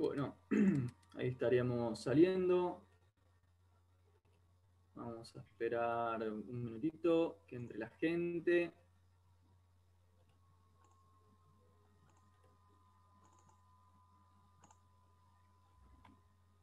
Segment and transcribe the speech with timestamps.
[0.00, 0.34] Bueno,
[1.16, 2.82] ahí estaríamos saliendo.
[4.94, 8.72] Vamos a esperar un minutito que entre la gente.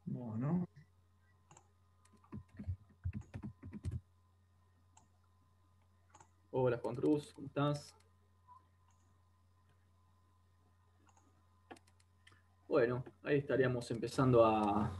[0.06, 0.66] Bueno.
[6.50, 7.94] Hola Juan Cruz, ¿cómo estás?
[12.68, 14.92] Bueno, ahí estaríamos empezando a,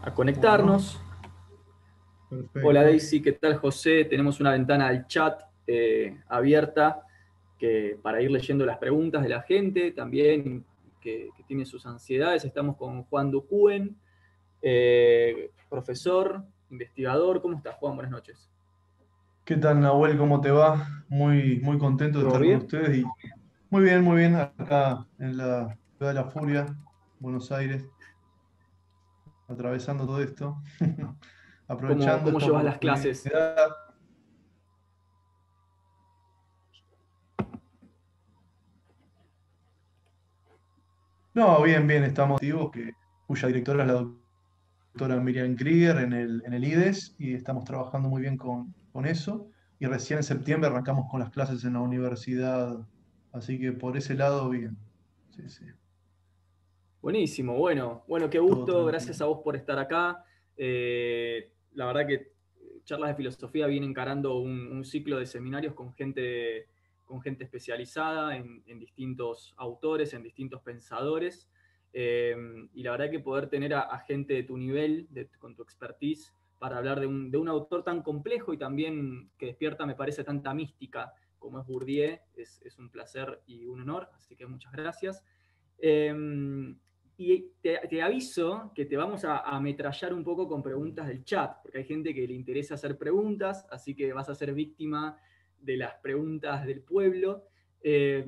[0.00, 1.02] a conectarnos.
[2.62, 4.04] Hola Daisy, ¿qué tal José?
[4.04, 7.02] Tenemos una ventana del chat eh, abierta
[7.58, 10.64] que, para ir leyendo las preguntas de la gente, también
[11.00, 12.44] que, tiene sus ansiedades.
[12.44, 13.96] Estamos con Juan Ducuen,
[14.62, 17.42] eh, profesor, investigador.
[17.42, 17.96] ¿Cómo estás, Juan?
[17.96, 18.48] Buenas noches.
[19.44, 20.16] ¿Qué tal, Nahuel?
[20.16, 21.04] ¿Cómo te va?
[21.08, 22.98] Muy, muy contento de estar con ustedes.
[22.98, 23.04] Y
[23.68, 25.76] muy bien, muy bien, acá en la
[26.08, 26.66] de la Furia,
[27.20, 27.84] Buenos Aires,
[29.48, 30.62] atravesando todo esto.
[31.68, 32.32] Aprovechando.
[32.32, 33.30] ¿Cómo, llevas las clases?
[41.34, 42.92] No, bien, bien, estamos activos, que,
[43.26, 48.10] cuya directora es la doctora Miriam Krieger en el, en el IDES y estamos trabajando
[48.10, 49.48] muy bien con, con eso.
[49.78, 52.86] Y recién en septiembre arrancamos con las clases en la universidad,
[53.32, 54.76] así que por ese lado, bien.
[55.34, 55.64] Sí, sí.
[57.02, 60.24] Buenísimo, bueno, bueno, qué gusto, gracias a vos por estar acá.
[60.56, 62.30] Eh, la verdad que
[62.84, 66.68] Charlas de Filosofía viene encarando un, ciclo de seminarios con gente,
[67.04, 71.50] con gente especializada en, distintos autores, en distintos pensadores.
[71.92, 72.36] Eh,
[72.72, 75.08] y la verdad que poder tener a, gente de tu nivel,
[75.40, 79.96] con tu expertise, para hablar de un, autor tan complejo y también que despierta, me
[79.96, 84.70] parece, tanta mística como es Bourdieu, es, un placer y un honor, así que muchas
[84.70, 85.24] gracias.
[85.78, 86.14] Eh,
[87.30, 91.78] y te, aviso que te vamos a, ametrallar un poco con preguntas del chat, porque
[91.78, 95.18] hay gente que le interesa hacer preguntas, así que vas a ser víctima
[95.60, 97.44] de las preguntas del pueblo.
[97.82, 98.24] Eh,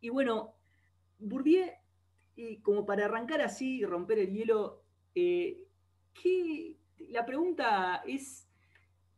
[0.00, 0.54] y bueno,
[1.18, 1.68] Bourdieu,
[2.62, 4.82] como para arrancar así y romper el hielo,
[5.14, 5.64] eh,
[7.08, 8.48] la pregunta es,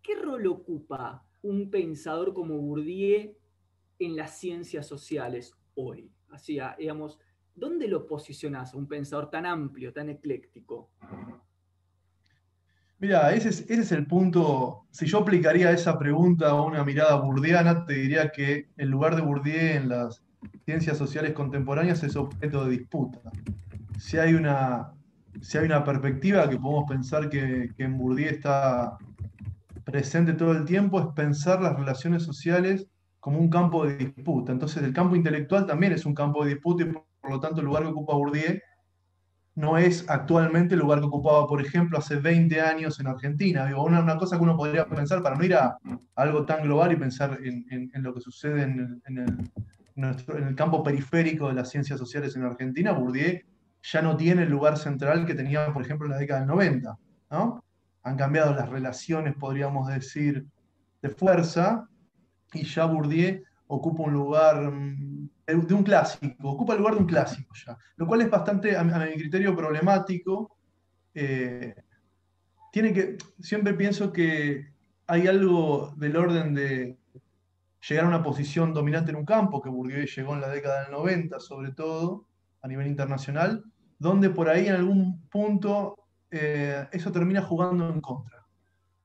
[0.03, 3.34] ¿qué rol ocupa un pensador como Bourdieu
[3.98, 6.10] en las ciencias sociales hoy?
[6.31, 6.59] Así,
[7.54, 10.91] ¿dónde lo posicionás a un pensador tan amplio, tan ecléctico?
[12.98, 14.87] Mira, ese es, el punto.
[14.91, 19.22] Si yo aplicaría esa pregunta a una mirada burdiana, te diría que el lugar de
[19.22, 20.22] Bourdieu en las
[20.64, 23.20] ciencias sociales contemporáneas es objeto de disputa.
[23.98, 24.93] Si hay una,
[25.41, 28.97] si hay una perspectiva que podemos pensar que, que en Bourdieu está
[29.84, 32.87] presente todo el tiempo, es pensar las relaciones sociales
[33.20, 34.53] como un campo de disputa.
[34.53, 36.93] Entonces, el campo intelectual también es un campo de disputa y
[37.25, 38.61] por lo tanto el lugar que ocupa Bourdieu
[39.55, 43.65] no es actualmente el lugar que ocupaba, por ejemplo, hace 20 años en Argentina.
[43.65, 45.79] Digo, una, cosa que uno podría pensar para no ir a,
[46.17, 49.49] algo tan global y pensar en, lo que sucede en
[49.97, 53.41] el, campo periférico de las ciencias sociales en Argentina, Bourdieu
[53.83, 56.99] ya no tiene el lugar central que tenía, por ejemplo, en la década del 90.
[57.31, 57.65] ¿no?
[58.03, 60.45] Han cambiado las relaciones, podríamos decir,
[61.01, 61.89] de fuerza,
[62.53, 67.06] y ya Bourdieu ocupa un lugar mm, de un clásico, ocupa el lugar de un
[67.06, 70.56] clásico ya, lo cual es bastante, a, mi criterio, problemático.
[71.15, 71.75] Eh,
[72.72, 74.72] tiene que, siempre pienso que
[75.06, 76.97] hay algo del orden de
[77.88, 80.93] llegar a una posición dominante en un campo, que Bourdieu llegó en la década del
[80.93, 82.26] 90, sobre todo,
[82.62, 83.62] a nivel internacional,
[83.99, 85.97] donde por ahí en algún punto
[86.31, 88.47] eh, eso termina jugando en contra,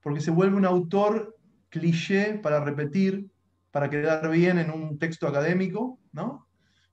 [0.01, 1.38] porque se vuelve un autor
[1.69, 3.30] cliché para repetir
[3.71, 6.48] para quedar bien en un texto académico, ¿no?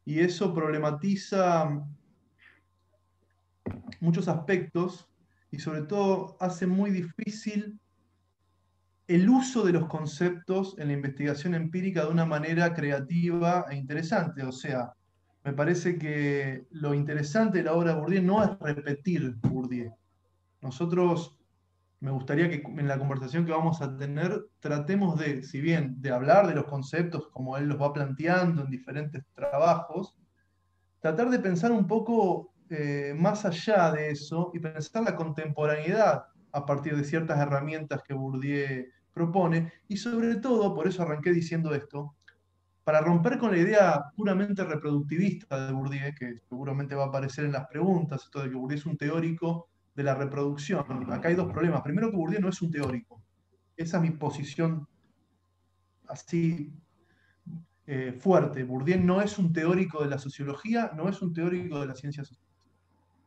[0.04, 1.82] Y eso problematiza
[4.00, 5.08] muchos aspectos
[5.50, 7.80] y sobre todo hace muy difícil
[9.08, 14.42] el uso de los conceptos en la investigación empírica de una manera creativa e interesante.
[14.42, 14.92] O sea,
[15.44, 19.94] me parece que lo interesante de la obra de Bourdieu no es repetir Bourdieu.
[20.60, 21.35] Nosotros
[22.00, 26.10] me gustaría que en la conversación que vamos a tener tratemos de, si bien de
[26.10, 30.14] hablar de los conceptos como él los va planteando en diferentes trabajos,
[31.00, 36.66] tratar de pensar un poco eh, más allá de eso y pensar la contemporaneidad a
[36.66, 39.72] partir de ciertas herramientas que Bourdieu propone.
[39.88, 42.14] Y sobre todo, por eso arranqué diciendo esto,
[42.84, 47.52] para romper con la idea puramente reproductivista de Bourdieu, que seguramente va a aparecer en
[47.52, 51.10] las preguntas, esto de que Bourdieu es un teórico de la reproducción.
[51.10, 51.80] Acá hay dos problemas.
[51.80, 53.22] Primero que Bourdieu no es un teórico.
[53.76, 54.86] Esa es mi posición
[56.06, 56.72] así
[57.86, 58.62] eh, fuerte.
[58.62, 62.28] Bourdieu no es un teórico de la sociología, no es un teórico de las ciencias
[62.28, 62.46] sociales.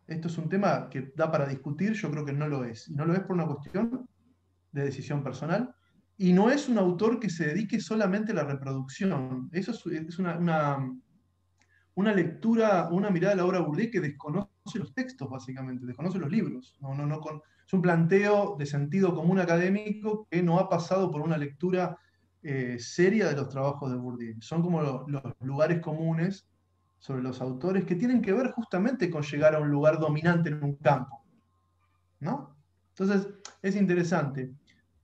[0.08, 2.88] esto es un tema que da para discutir, yo creo que no lo es.
[2.88, 4.08] Y no lo es por una cuestión
[4.72, 5.74] de decisión personal.
[6.18, 9.50] Y no es un autor que se dedique solamente a la reproducción.
[9.54, 10.38] Eso es, una,
[11.96, 16.30] una, lectura, una mirada de la obra Bourdieu que desconoce los textos, básicamente, desconoce los
[16.30, 16.76] libros.
[16.80, 17.20] No, no, no,
[17.66, 21.98] es un planteo de sentido común académico que no ha pasado por una lectura
[22.42, 24.42] eh, seria de los trabajos de Bourdieu.
[24.42, 26.48] Son como los lugares comunes
[27.00, 30.64] sobre los autores que tienen que ver justamente con llegar a un lugar dominante en
[30.64, 31.24] un campo.
[32.20, 32.56] ¿No?
[32.90, 34.52] Entonces, es interesante.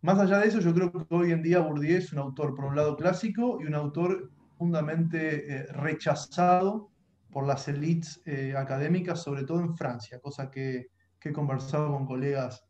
[0.01, 2.65] Más allá de eso, yo creo que hoy en día Bourdieu es un autor, por
[2.65, 6.91] un lado, clásico y un autor fundamentalmente eh, rechazado
[7.35, 10.87] por las élites eh, académicas, sobre todo en Francia, cosa que,
[11.21, 12.63] he conversado con colegas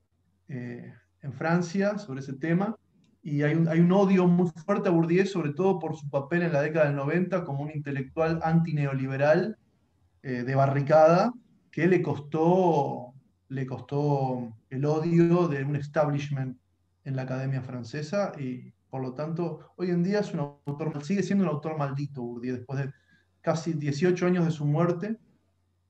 [0.48, 0.92] eh,
[1.22, 2.76] en Francia sobre ese tema.
[3.22, 6.42] Y hay un, hay un, odio muy fuerte a Bourdieu, sobre todo por su papel
[6.42, 9.56] en la década del 90 como un intelectual antineoliberal
[10.24, 11.32] de barricada,
[11.70, 13.14] que le costó,
[13.50, 16.58] le costó el odio de un establishment
[17.04, 21.22] en la Academia Francesa y por lo tanto hoy en día es un autor, sigue
[21.22, 22.92] siendo un autor maldito Bourdieu después de
[23.46, 25.18] casi 18 años de su muerte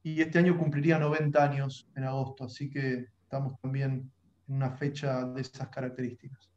[0.04, 4.12] y este año cumpliría 90 años en agosto, así que estamos también
[4.48, 6.52] en una fecha de esas características.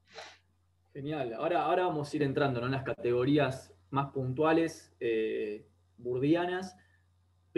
[0.92, 5.64] Genial, ahora, ahora vamos a ir entrando en las categorías más puntuales, eh,
[5.96, 6.76] burdianas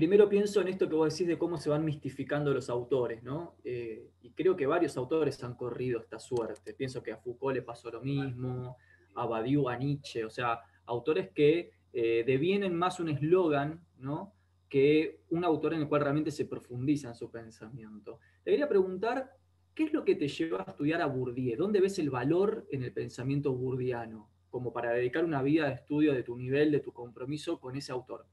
[0.00, 3.56] primero pienso en esto que vos decís de cómo se van mistificando los autores, ¿no?
[3.64, 6.72] Eh, y creo que varios autores han corrido esta suerte.
[6.72, 8.78] Pienso que a Foucault le pasó lo mismo,
[9.14, 14.32] a Badiou, a Nietzsche, o sea, autores que eh, devienen más un eslogan, ¿no?
[14.68, 18.20] Que un autor en el cual realmente se profundiza en su pensamiento.
[18.44, 19.32] Te quería preguntar,
[19.74, 21.56] ¿qué es lo que te lleva a estudiar a Bourdieu?
[21.56, 24.30] ¿Dónde ves el valor en el pensamiento burdiano?
[24.50, 27.92] Como para dedicar una vida de estudio de tu nivel, de tu compromiso con ese
[27.92, 28.26] autor.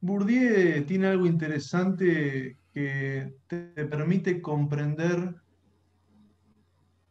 [0.00, 5.34] Bourdieu tiene algo interesante que te permite comprender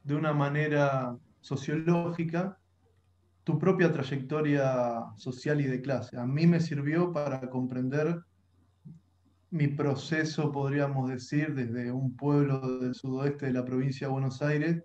[0.03, 2.60] de una manera sociológica
[3.51, 6.17] tu propia trayectoria social y de clase.
[6.17, 8.21] A mí me sirvió para comprender
[9.49, 14.83] mi proceso, podríamos decir, desde un pueblo del sudoeste de la provincia de Buenos Aires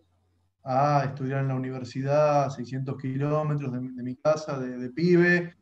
[0.65, 5.55] a estudiar en la universidad a 600 kilómetros de, mi casa, de, de pibe,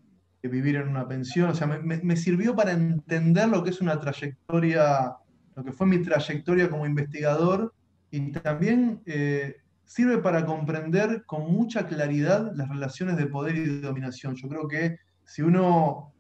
[0.49, 5.15] vivir en una pensión, o sea, me, sirvió para entender lo que es una trayectoria,
[5.55, 7.75] lo que fue mi trayectoria como investigador
[8.11, 13.81] y también eh, sirve para comprender con mucha claridad las relaciones de poder y de
[13.81, 14.35] dominación.
[14.37, 16.13] Yo creo que si uno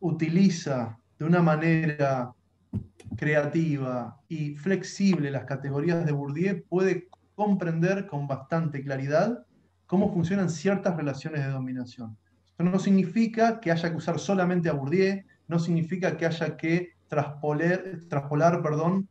[0.00, 2.32] utiliza de una manera
[3.16, 9.44] creativa y flexible las categorías de Bourdieu, puede comprender con bastante claridad
[9.86, 12.16] cómo funcionan ciertas relaciones de dominación.
[12.46, 16.94] Esto no significa que haya que usar solamente a Bourdieu, no significa que haya que
[17.08, 19.08] traspolar perdón,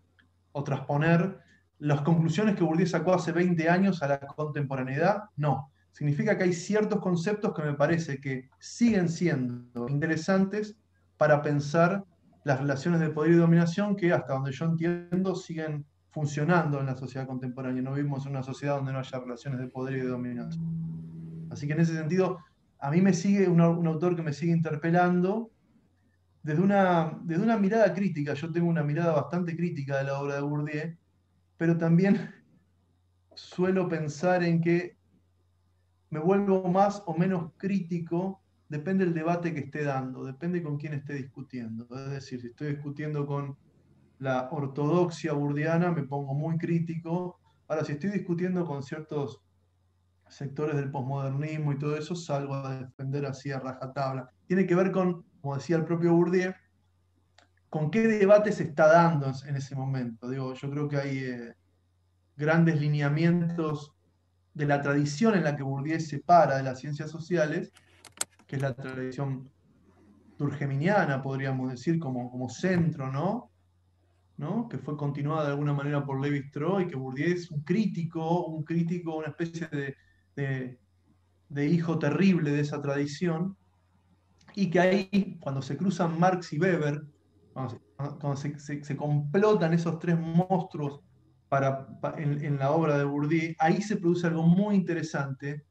[0.52, 1.40] o transponer
[1.84, 5.70] las conclusiones que Bourdieu sacó hace 20 años a la contemporaneidad, no.
[5.92, 10.78] Significa que hay ciertos conceptos que me parece que siguen siendo interesantes
[11.18, 12.06] para pensar
[12.46, 16.96] las relaciones de poder y dominación que hasta donde yo entiendo siguen funcionando en la
[16.96, 17.82] sociedad contemporánea.
[17.82, 21.50] No vivimos en una sociedad donde no haya relaciones de poder y de dominación.
[21.52, 22.40] Así que en ese sentido,
[22.80, 25.52] a mí me sigue un, autor que me sigue interpelando
[26.44, 28.36] desde una, desde una mirada crítica.
[28.36, 30.96] Yo tengo una mirada bastante crítica de la obra de Bourdieu,
[31.58, 32.32] pero también
[33.36, 34.98] suelo pensar en que
[36.10, 40.94] me vuelvo más o menos crítico, depende del debate que esté dando, depende con quién
[40.94, 41.88] esté discutiendo.
[41.96, 43.58] Es decir, si estoy discutiendo con
[44.20, 47.40] la ortodoxia burdiana, me pongo muy crítico.
[47.68, 49.42] Ahora, si estoy discutiendo con ciertos
[50.28, 54.30] sectores del posmodernismo y todo eso, salgo a defender así a rajatabla.
[54.48, 56.54] Tiene que ver con, como decía el propio Bourdieu,
[57.74, 60.30] con qué debate se está dando en ese momento.
[60.30, 61.56] Digo, yo creo que hay eh,
[62.38, 63.96] grandes lineamientos
[64.54, 67.72] de la tradición en la que Bourdieu se para de las ciencias sociales,
[68.46, 69.50] que es la tradición
[70.38, 73.50] turgeminiana, podríamos decir, como, como centro, ¿no?
[74.38, 74.70] ¿no?
[74.70, 78.46] que fue continuada de alguna manera por Levi Strauss y que Bourdieu es un crítico,
[78.46, 79.68] un crítico, una especie
[80.36, 80.78] de,
[81.50, 83.58] de, hijo terrible de esa tradición,
[84.54, 87.02] y que ahí, cuando se cruzan Marx y Weber,
[87.54, 91.02] cuando, se, complotan esos tres monstruos
[91.50, 95.66] para, en, la obra de Bourdieu, ahí se produce algo muy interesante,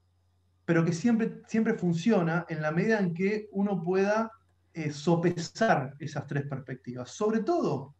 [0.64, 4.30] pero que siempre, siempre funciona en la medida en que uno pueda
[4.74, 7.10] eh, sopesar esas tres perspectivas.
[7.10, 7.94] Sobre todo,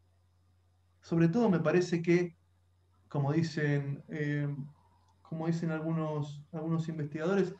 [1.00, 2.36] sobre todo me parece que,
[3.08, 4.04] como dicen...
[4.08, 4.48] Eh,
[5.32, 7.54] como dicen algunos, algunos investigadores,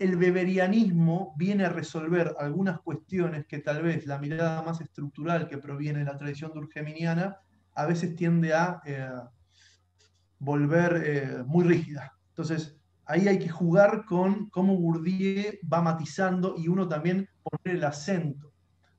[0.00, 5.58] el beberianismo viene a resolver algunas cuestiones que tal vez la mirada más estructural que
[5.58, 7.36] proviene de la tradición durkheimiana
[7.74, 9.10] a veces tiende a eh,
[10.38, 12.14] volver eh, muy rígida.
[12.28, 17.84] Entonces, ahí hay que jugar con cómo Bourdieu va matizando y uno también poner el
[17.84, 18.54] acento.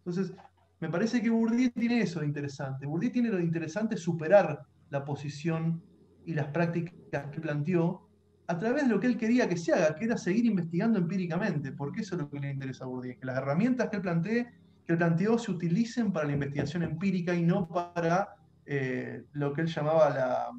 [0.05, 0.35] Entonces,
[0.79, 2.85] me parece que Bourdieu tiene eso de interesante.
[2.85, 5.81] Bourdieu tiene lo de interesante superar la posición
[6.27, 8.10] y las prácticas que planteó
[8.51, 11.71] a través de lo que él quería que se haga, que era seguir investigando empíricamente,
[11.71, 14.47] porque eso es lo que le interesa a Bourdieu, que las herramientas que él,
[14.85, 19.67] que planteó se utilicen para la investigación empírica y no para eh, lo que él
[19.67, 20.49] llamaba la,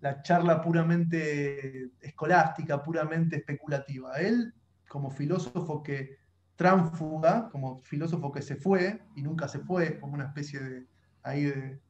[0.00, 4.14] la charla puramente escolástica, puramente especulativa.
[4.18, 4.54] Él,
[4.88, 6.18] como filósofo que
[6.54, 10.86] tránfuga, como filósofo que se fue y nunca se fue, como una especie de,
[11.24, 11.80] ahí de,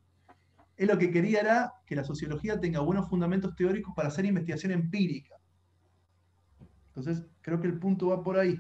[0.76, 4.72] él lo que quería era que la sociología tenga buenos fundamentos teóricos para hacer investigación
[4.72, 5.36] empírica.
[6.88, 8.58] Entonces, creo que el punto va por ahí,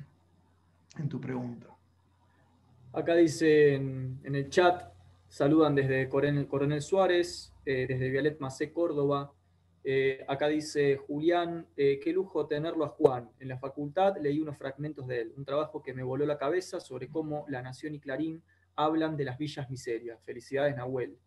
[0.98, 1.68] en tu pregunta.
[2.92, 4.90] Acá dice en, el chat,
[5.28, 9.32] saludan desde Coronel, Coronel Suárez, eh, desde Violet Macé, Córdoba.
[9.84, 13.30] Eh, acá dice Julián, eh, qué lujo tenerlo a Juan.
[13.38, 16.80] En la facultad leí unos fragmentos de él, un trabajo que me voló la cabeza
[16.80, 18.42] sobre cómo La Nación y Clarín
[18.74, 20.18] hablan de las villas miserias.
[20.24, 21.18] Felicidades, Nahuel.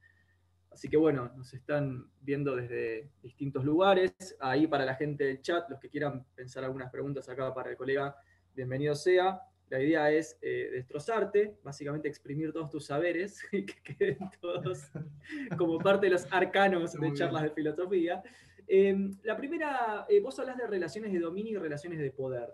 [0.72, 4.14] Así que bueno, nos están viendo desde distintos lugares.
[4.40, 7.78] Ahí para la gente del chat, los que quieran pensar algunas preguntas acá para el
[7.78, 8.16] colega,
[8.56, 9.42] bienvenido sea.
[9.70, 14.90] La idea es eh, destrozarte, básicamente exprimir todos tus saberes y que queden todos
[15.58, 18.24] como parte de los arcanos de charlas de filosofía.
[18.68, 22.54] Em, la primera, eh, vos hablas de relaciones de dominio y relaciones de poder.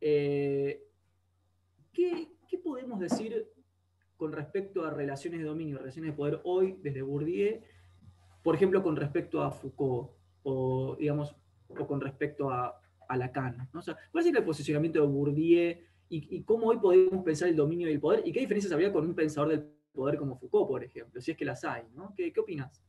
[0.00, 0.82] Eh,
[1.92, 3.46] ¿qué, ¿Qué podemos decir
[4.16, 7.60] con respecto a relaciones de dominio, relaciones de poder hoy desde Bourdieu,
[8.42, 10.10] por ejemplo, con respecto a Foucault
[10.42, 11.34] o, digamos,
[11.68, 12.80] o con respecto a,
[13.16, 13.68] Lacan.
[13.72, 15.76] O sea, ¿Cuál es el posicionamiento de Bourdieu
[16.08, 19.14] y, cómo hoy podemos pensar el dominio del poder y qué diferencias habría con un
[19.14, 21.84] pensador del poder como Foucault, por ejemplo, si es que las hay?
[21.94, 22.14] ¿no?
[22.16, 22.82] ¿Qué, qué opinas?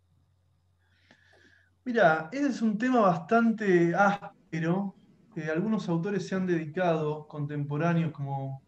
[1.85, 4.95] Mira, ese es un tema bastante áspero.
[5.33, 8.61] que algunos autores se han dedicado, contemporáneos como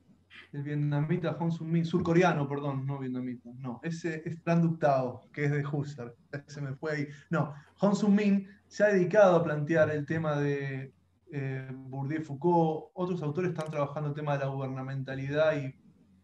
[0.52, 5.46] el vietnamita Hong Sun Min, surcoreano, perdón, no vietnamita, no, ese es Plan Ductao, que
[5.46, 6.14] es de Husserl,
[6.48, 7.08] se me fue ahí.
[7.30, 10.94] No, Hong Sun Min se ha dedicado a plantear el tema de
[11.32, 15.76] eh, Bourdieu-Foucault, otros autores están trabajando el tema de la gubernamentalidad y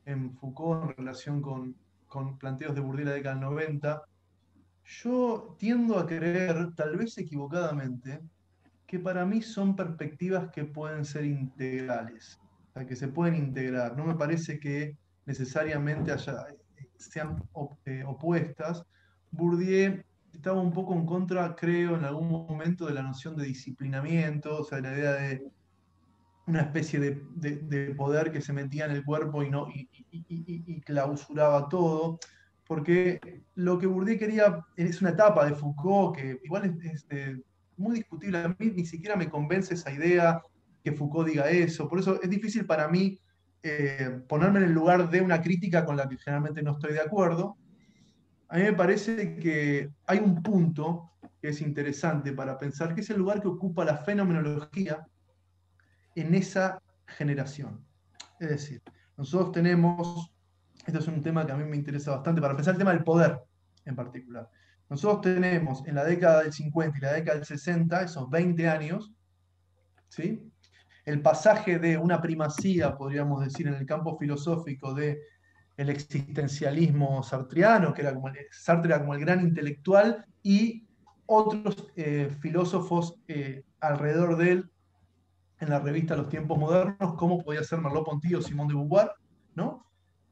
[0.06, 1.76] en Foucault en relación con,
[2.08, 4.04] con planteos de Bourdieu de la década del 90.
[4.84, 8.22] Yo tiendo a creer, tal vez equivocadamente,
[8.86, 12.40] que para mí son perspectivas que pueden ser integrales
[12.84, 13.96] que se pueden integrar.
[13.96, 16.46] No me parece que necesariamente haya,
[16.98, 17.42] sean
[17.86, 18.84] eh, opuestas.
[19.32, 20.04] Bourdieu
[20.34, 24.64] estaba un poco en contra, creo, en algún momento de la noción de disciplinamiento, o
[24.66, 25.48] sea, la idea de
[26.48, 32.20] una especie de, poder que se metía en el cuerpo y, no, y, clausuraba todo,
[32.68, 37.40] porque lo que Bourdieu quería es una etapa de Foucault que igual es, es
[37.78, 40.42] muy discutible, a mí ni siquiera me convence esa idea
[40.86, 41.90] que Foucault diga eso.
[41.90, 43.20] Por eso es difícil para mí
[43.64, 47.02] eh, ponerme en el lugar de una crítica con la que generalmente no estoy de
[47.02, 47.58] acuerdo.
[48.50, 53.10] A mí me parece que hay un punto que es interesante para pensar, que es
[53.10, 55.04] el lugar que ocupa la fenomenología
[56.14, 57.84] en esa generación.
[58.40, 58.84] Es decir,
[59.18, 60.32] nosotros tenemos,
[60.86, 63.04] esto es un tema que a mí me interesa bastante, para pensar el tema del
[63.04, 63.40] poder
[63.86, 64.48] en particular.
[64.88, 69.12] Nosotros tenemos en la década del 50 y la década del 60, esos 20 años,
[70.10, 70.52] ¿sí?
[71.06, 75.22] El pasaje de una primacía, podríamos decir, en el campo filosófico de
[75.78, 80.88] el existencialismo sartriano, que era como el, Sartre como el gran intelectual, y
[81.26, 84.72] otros eh, filósofos eh, alrededor de él
[85.60, 89.12] en la revista Los Tiempos Modernos, como podía ser Merleau-Ponty o Simón de Beauvoir,
[89.54, 89.86] ¿no?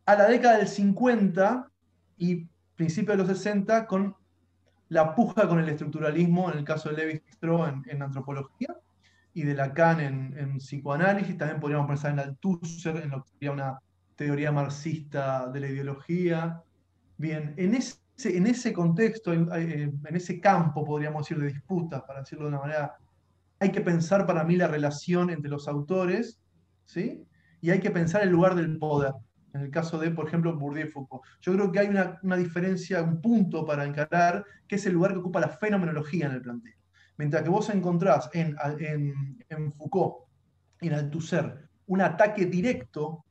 [0.05, 1.69] A la década del 50
[2.17, 4.15] y principios de los 60, con
[4.89, 8.75] la puja con el estructuralismo, en el caso de Levi-Strauss en antropología,
[9.33, 13.51] y de Lacan en, en psicoanálisis, también podríamos pensar en Althusser, en lo que sería
[13.51, 13.79] una
[14.15, 16.61] teoría marxista de la ideología.
[17.17, 22.19] Bien, en ese, en ese contexto, en, en ese campo, podríamos decir, de disputas, para
[22.19, 22.95] decirlo de una manera,
[23.59, 26.39] hay que pensar para mí la relación entre los autores,
[26.85, 27.25] ¿sí?
[27.61, 29.13] Y hay que pensar el lugar del poder.
[29.53, 31.23] En el caso de, por ejemplo, Bourdieu Foucault.
[31.39, 35.13] Yo creo que hay una, una diferencia, un punto para encarar, que es el lugar
[35.13, 36.73] que ocupa la fenomenología en el planteo.
[37.17, 38.55] Mientras que vos encontrás en,
[39.73, 40.27] Foucault
[40.81, 43.25] y en Althusser un ataque directo,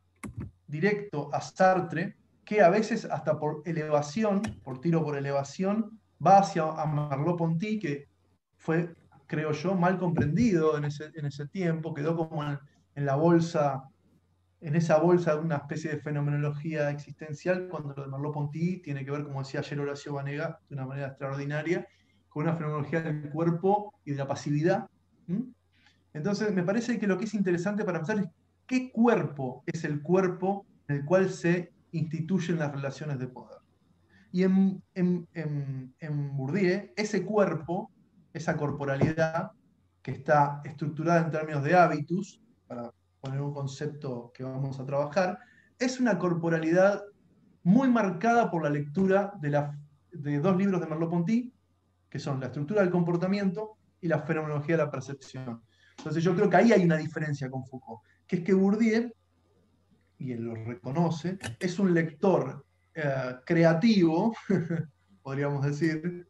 [0.67, 6.65] directo a Sartre, que a veces hasta por elevación, por tiro por elevación, va hacia
[6.65, 8.09] a Merleau-Ponty, que
[8.57, 8.95] fue
[9.27, 12.59] creo yo, mal comprendido en ese, en ese tiempo, quedó como en,
[12.95, 13.85] en la bolsa
[14.63, 19.11] en esa bolsa de una especie de fenomenología existencial, cuando lo de Merleau-Ponty tiene que
[19.11, 21.87] ver, como decía ayer Horacio Vanega, de una manera extraordinaria,
[22.33, 24.89] con una fenomenología del cuerpo y de la pasividad.
[26.15, 28.29] Entonces, me parece que lo que es interesante para pensar es
[28.67, 33.59] qué cuerpo es el cuerpo en el cual se instituyen las relaciones de poder.
[34.31, 37.91] Y en, en, en Bourdieu, ese cuerpo,
[38.33, 39.53] esa corporalidad
[40.01, 45.39] que está estructurada en términos de hábitus, para poner un concepto que vamos a trabajar,
[45.79, 47.03] es una corporalidad
[47.63, 49.69] muy marcada por la lectura de,
[50.13, 51.53] de dos libros de Merleau-Ponty,
[52.13, 55.63] que son La estructura del comportamiento y La fenomenología de la percepción.
[55.97, 59.11] Entonces yo creo que ahí hay una diferencia con Foucault, que es que Bourdieu,
[60.19, 64.35] y él lo reconoce, es un lector eh, creativo,
[65.23, 66.29] podríamos decir,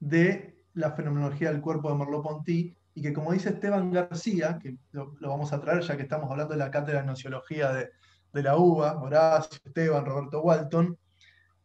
[0.00, 5.14] de la fenomenología del cuerpo de Merleau-Ponty, y que como dice Esteban García, que lo,
[5.20, 8.98] vamos a traer ya que estamos hablando de la cátedra de nociología de, la UBA,
[9.02, 10.96] Horacio, Esteban, Roberto Walton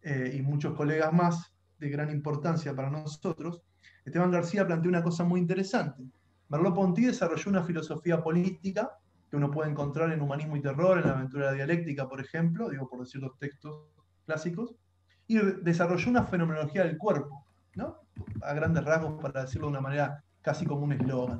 [0.01, 3.61] eh, y muchos colegas más de gran importancia para nosotros,
[4.05, 6.03] Esteban García planteó una cosa muy interesante.
[6.49, 8.91] Merleau-Ponty desarrolló una filosofía política
[9.29, 12.89] que uno puede encontrar en Humanismo y Terror, en la aventura dialéctica, por ejemplo, digo
[12.89, 13.85] por decir los textos
[14.25, 14.75] clásicos,
[15.27, 17.45] y desarrolló una fenomenología del cuerpo,
[17.75, 17.97] ¿no?
[18.41, 21.39] a grandes rasgos, para decirlo de una manera casi como un eslogan.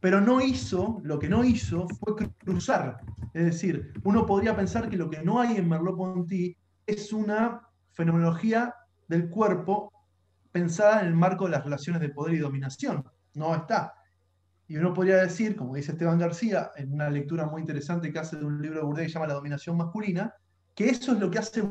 [0.00, 2.98] Pero no hizo, lo que no hizo fue cruzar.
[3.34, 6.56] Es decir, uno podría pensar que lo que no hay en Merleau-Ponty
[6.86, 7.60] es una
[7.92, 8.74] fenomenología
[9.08, 9.92] del cuerpo
[10.52, 13.04] pensada en el marco de las relaciones de poder y dominación.
[13.34, 13.94] No está.
[14.66, 18.36] Y uno podría decir, como dice Esteban García, en una lectura muy interesante que hace
[18.36, 20.32] de un libro de Bourdieu que se llama La dominación masculina,
[20.74, 21.62] que eso es lo que hace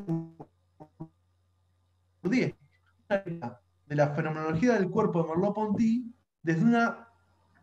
[2.22, 2.54] Bourdieu.
[3.10, 7.08] De la fenomenología del cuerpo de Merleau-Ponty desde una,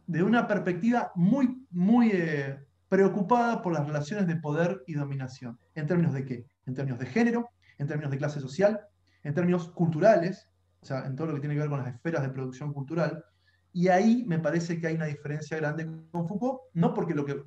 [0.06, 5.59] de una perspectiva muy, muy eh, preocupada por las relaciones de poder y dominación.
[5.74, 6.46] ¿En términos de qué?
[6.66, 8.80] En términos de género, en términos de clase social,
[9.22, 10.48] en términos culturales,
[10.80, 13.24] o sea, en todo lo que tiene que ver con las esferas de producción cultural.
[13.72, 17.42] Y ahí me parece que hay una diferencia grande con Foucault, no porque lo que,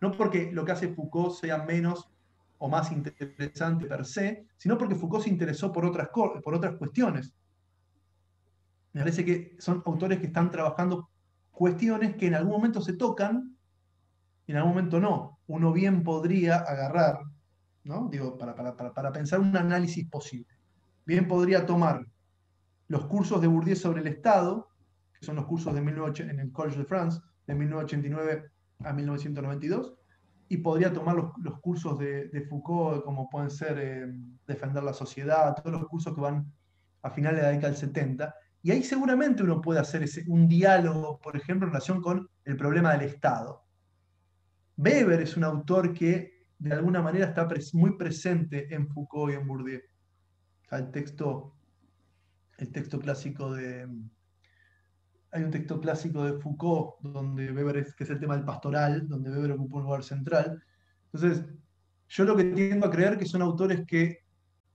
[0.00, 2.08] no porque lo que hace Foucault sea menos
[2.58, 7.34] o más interesante per se, sino porque Foucault se interesó por otras, por otras cuestiones.
[8.92, 11.10] Me parece que son autores que están trabajando
[11.50, 13.56] cuestiones que en algún momento se tocan
[14.46, 15.38] y en algún momento no.
[15.48, 17.20] Uno bien podría agarrar,
[17.84, 18.08] ¿no?
[18.10, 20.55] Digo, para, pensar un análisis posible.
[21.06, 22.04] Bien podría tomar
[22.88, 24.68] los cursos de Bourdieu sobre el Estado,
[25.18, 29.94] que son los cursos de en el College de France, de 1989 a 1992,
[30.48, 34.12] y podría tomar los, cursos de, Foucault, como pueden ser eh,
[34.46, 36.52] Defender la Sociedad, todos los cursos que van
[37.02, 40.48] a finales de la década del 70, y ahí seguramente uno puede hacer ese, un
[40.48, 43.64] diálogo, por ejemplo, en relación con el problema del Estado.
[44.76, 49.46] Weber es un autor que de alguna manera está muy presente en Foucault y en
[49.46, 49.80] Bourdieu.
[50.90, 51.54] Texto,
[52.58, 53.88] el texto clásico de...
[55.32, 59.06] Hay un texto clásico de Foucault donde Weber es, que es el tema del pastoral,
[59.08, 60.62] donde Weber ocupa un lugar central.
[61.12, 61.44] Entonces,
[62.08, 64.18] yo lo que tiendo a creer que son autores que,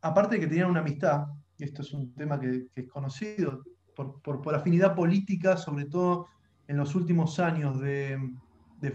[0.02, 1.26] aparte de que tenían una amistad,
[1.58, 3.64] y esto es un tema que es conocido,
[3.96, 6.28] por, afinidad política, sobre todo
[6.68, 8.20] en los últimos años de,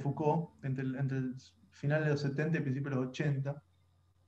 [0.03, 1.35] Foucault, entre el,
[1.71, 3.63] final de los 70 y principios de los 80,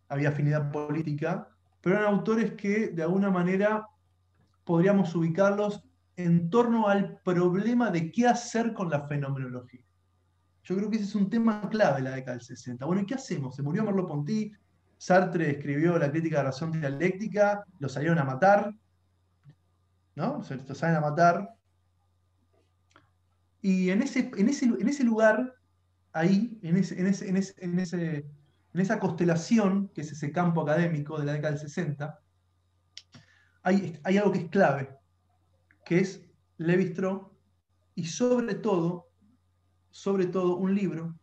[0.08, 1.48] había afinidad política,
[1.80, 3.86] pero eran autores que de alguna manera
[4.64, 5.82] podríamos ubicarlos
[6.16, 9.80] en torno al problema de qué hacer con la fenomenología.
[10.64, 12.84] Yo creo que ese es un tema clave en la década del 60.
[12.84, 13.56] Bueno, ¿y qué hacemos?
[13.56, 14.52] Se murió Merleau-Ponty,
[14.98, 18.74] Sartre escribió la crítica de la razón dialéctica, lo salieron a matar,
[20.16, 20.42] ¿no?
[20.42, 21.54] Se lo salen a matar.
[23.62, 25.54] Y en ese, lugar,
[26.12, 28.26] ahí, en, ese, en, en, ese,
[28.80, 32.20] esa constelación, que es ese campo académico de la década del 60,
[33.62, 34.96] hay, hay algo que es clave,
[35.84, 36.22] que es
[36.58, 36.94] levi
[37.94, 39.08] y sobre todo,
[39.90, 41.18] sobre todo un libro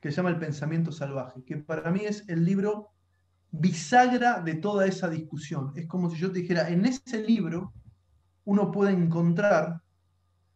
[0.00, 2.92] que se llama El pensamiento salvaje, que para mí es el libro
[3.50, 5.72] bisagra de toda esa discusión.
[5.74, 7.72] Es como si yo te dijera, en ese libro
[8.44, 9.82] uno puede encontrar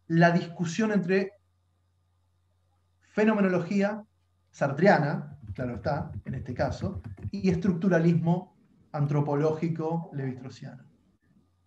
[0.07, 1.33] la discusión entre
[3.13, 4.03] fenomenología
[4.51, 8.55] sartriana, claro está, en este caso, y estructuralismo
[8.91, 10.83] antropológico levistrociano.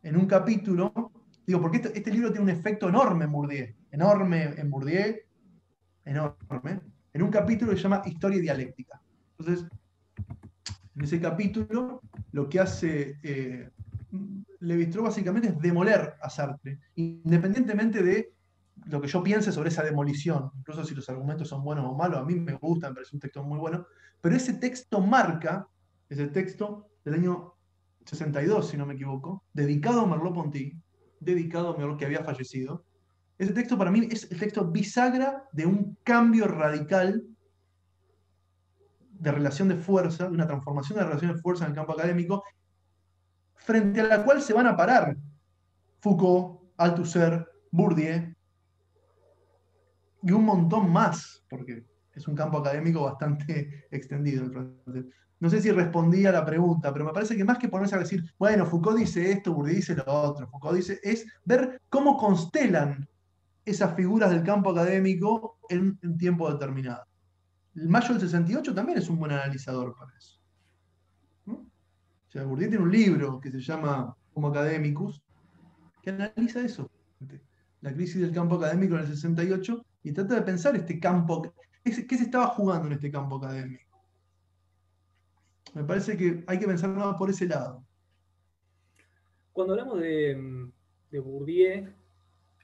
[0.03, 1.13] En un capítulo,
[1.47, 5.17] digo, porque este, este, libro tiene un efecto enorme en Bourdieu, enorme en Bourdieu,
[6.05, 6.81] enorme,
[7.13, 9.01] en un capítulo que se llama Historia Dialéctica.
[9.39, 9.67] Entonces,
[10.95, 12.01] en ese capítulo,
[12.33, 13.69] lo que hace eh,
[14.61, 18.36] Levi-Strauss básicamente es demoler a Sartre, independientemente de
[18.85, 22.19] lo que yo piense sobre esa demolición, incluso si los argumentos son buenos o malos,
[22.19, 23.87] a mí me gusta, me parece un texto muy bueno,
[24.21, 25.67] pero ese texto marca,
[26.09, 27.55] ese texto del año
[28.05, 30.79] 62, si no me equivoco, dedicado a Merleau-Ponty,
[31.21, 32.85] dedicado a Merleau que había fallecido,
[33.39, 37.25] ese texto para mí es el texto bisagra de un cambio radical
[39.11, 41.93] de relación de fuerza, de una transformación de la relación de fuerza en el campo
[41.93, 42.45] académico,
[43.55, 45.17] frente a la cual se van a parar
[46.01, 48.36] Foucault, Althusser, Bourdieu
[50.27, 54.51] y un montón más, porque es un campo académico bastante extendido.
[55.39, 58.01] No sé si respondí a la pregunta, pero me parece que más que ponerse a
[58.01, 63.09] decir, bueno, Foucault dice esto, Bourdieu dice lo otro, Foucault dice, es ver cómo constelan
[63.65, 67.05] esas figuras del campo académico en un tiempo determinado.
[67.77, 70.41] El mayo del 68 también es un buen analizador para eso.
[71.47, 75.23] O sea, Bourdieu tiene un libro que se llama Homo Academicus,
[76.03, 76.91] que analiza eso,
[77.83, 81.93] la crisis del campo académico en el 68, y trata de pensar este campo, qué
[81.93, 83.83] se estaba jugando en este campo académico.
[85.75, 87.85] Me parece que hay que pensar más por ese lado.
[89.53, 90.71] Cuando hablamos de,
[91.11, 91.93] de Bourdieu,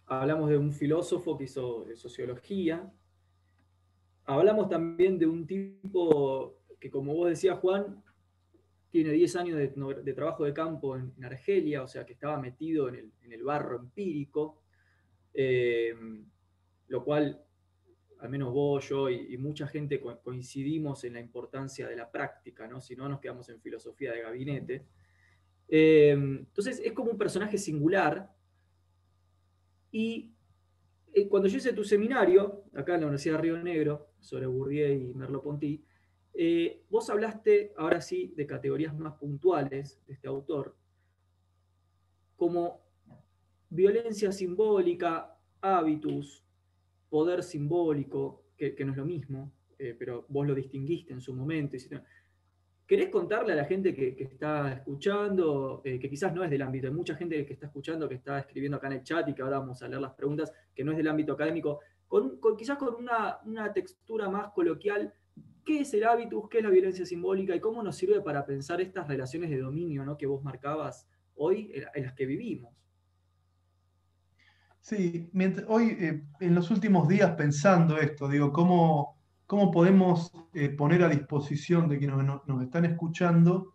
[0.06, 2.88] hablamos de un filósofo que hizo sociología,
[4.24, 8.04] hablamos también de un tipo que, como vos decías, Juan,
[8.88, 13.10] tiene 10 años de, trabajo de campo en, Argelia, o sea, que estaba metido en
[13.32, 14.62] el, barro empírico,
[15.34, 15.92] eh,
[16.92, 17.42] lo cual,
[18.18, 22.82] al menos vos, yo y, mucha gente coincidimos en la importancia de la práctica, ¿no?
[22.82, 24.84] si no nos quedamos en filosofía de gabinete.
[25.68, 28.30] Eh, entonces, es como un personaje singular
[29.90, 30.34] y
[31.14, 34.92] eh, cuando yo hice tu seminario, acá en la Universidad de Río Negro, sobre Bourdieu
[34.92, 35.82] y Merleau-Ponty,
[36.34, 40.76] eh, vos hablaste, ahora sí, de categorías más puntuales de este autor,
[42.36, 42.82] como
[43.70, 46.42] violencia simbólica, hábitus,
[47.12, 51.76] poder simbólico, que, no es lo mismo, eh, pero vos lo distinguiste en su momento.
[52.86, 56.86] ¿Querés contarle a la gente que, está escuchando, eh, que quizás no es del ámbito,
[56.86, 59.42] hay mucha gente que está escuchando, que está escribiendo acá en el chat y que
[59.42, 62.94] ahora vamos a leer las preguntas, que no es del ámbito académico, con, quizás con
[62.94, 65.12] una, textura más coloquial,
[65.66, 68.80] ¿qué es el hábitus, qué es la violencia simbólica y cómo nos sirve para pensar
[68.80, 70.16] estas relaciones de dominio ¿no?
[70.16, 72.72] que vos marcabas hoy en las que vivimos?
[74.82, 75.30] Sí,
[75.68, 79.16] hoy eh, en los últimos días pensando esto, digo, cómo
[79.52, 83.74] cómo podemos eh, poner a disposición de quienes nos, están escuchando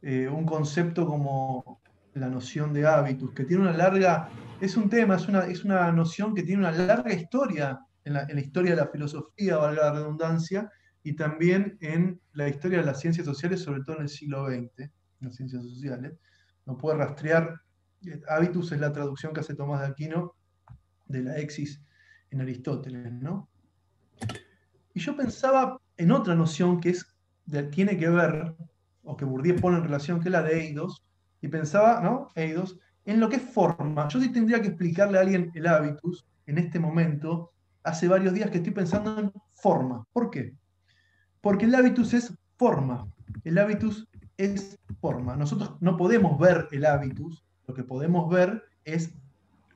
[0.00, 1.82] eh, un concepto como
[2.14, 5.92] la noción de hábitus, que tiene una larga, es un tema, es una, es una
[5.92, 10.72] noción que tiene una larga historia en la, historia de la filosofía, valga la redundancia,
[11.02, 14.80] y también en la historia de las ciencias sociales, sobre todo en el siglo XX,
[14.80, 14.90] en
[15.20, 16.14] las ciencias sociales.
[16.64, 17.54] No puede rastrear,
[18.30, 20.36] hábitus es la traducción que hace Tomás de Aquino
[21.08, 21.82] de la exis
[22.30, 23.48] en Aristóteles, ¿no?
[24.94, 27.06] Y yo pensaba en otra noción que es,
[27.70, 28.54] tiene que ver,
[29.02, 31.04] o que Bourdieu pone en relación, que es la de Eidos,
[31.40, 32.28] y pensaba, ¿no?
[32.34, 34.08] Eidos, en lo que es forma.
[34.08, 38.50] Yo sí tendría que explicarle a alguien el hábitus en este momento, hace varios días
[38.50, 40.04] que estoy pensando en forma.
[40.12, 40.54] ¿Por qué?
[41.40, 43.06] Porque el hábitus es forma.
[43.44, 45.36] El hábitus es forma.
[45.36, 49.12] Nosotros no podemos ver el hábitus, lo que podemos ver es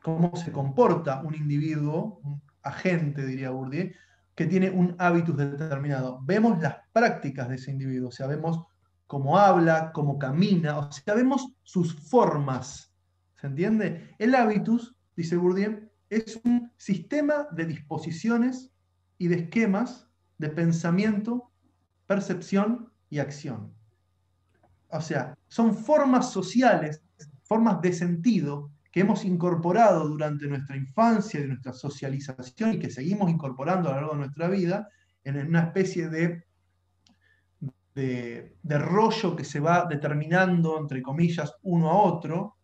[0.02, 3.92] cómo se comporta un individuo, un agente, diría Bourdieu,
[4.34, 6.20] que tiene un hábitus determinado.
[6.22, 8.60] Vemos las prácticas de ese individuo, o sea, vemos
[9.06, 12.92] cómo habla, cómo camina, o sea, vemos sus formas.
[13.40, 14.14] ¿Se entiende?
[14.18, 18.70] El hábitus, dice Bourdieu, es un sistema de disposiciones
[19.18, 21.50] y de esquemas de pensamiento,
[22.06, 23.72] percepción y acción.
[24.88, 27.02] O sea, son formas sociales,
[27.44, 33.30] formas de sentido que hemos incorporado durante nuestra infancia, de nuestra socialización y que seguimos
[33.30, 34.88] incorporando a lo largo de nuestra vida
[35.24, 36.44] en una especie de,
[37.94, 42.58] de, rollo que se va determinando, entre comillas, uno a otro,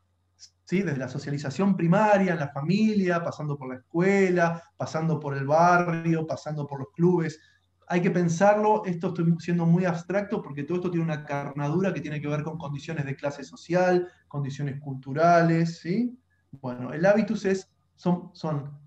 [0.64, 0.82] ¿sí?
[0.82, 6.26] desde la socialización primaria en la familia, pasando por la escuela, pasando por el barrio,
[6.26, 7.40] pasando por los clubes.
[7.90, 12.02] Hay que pensarlo, esto estoy siendo muy abstracto porque todo esto tiene una carnadura que
[12.02, 16.18] tiene que ver con condiciones de clase social, condiciones culturales, ¿sí?
[16.50, 18.78] Bueno, el hábitus es, son, son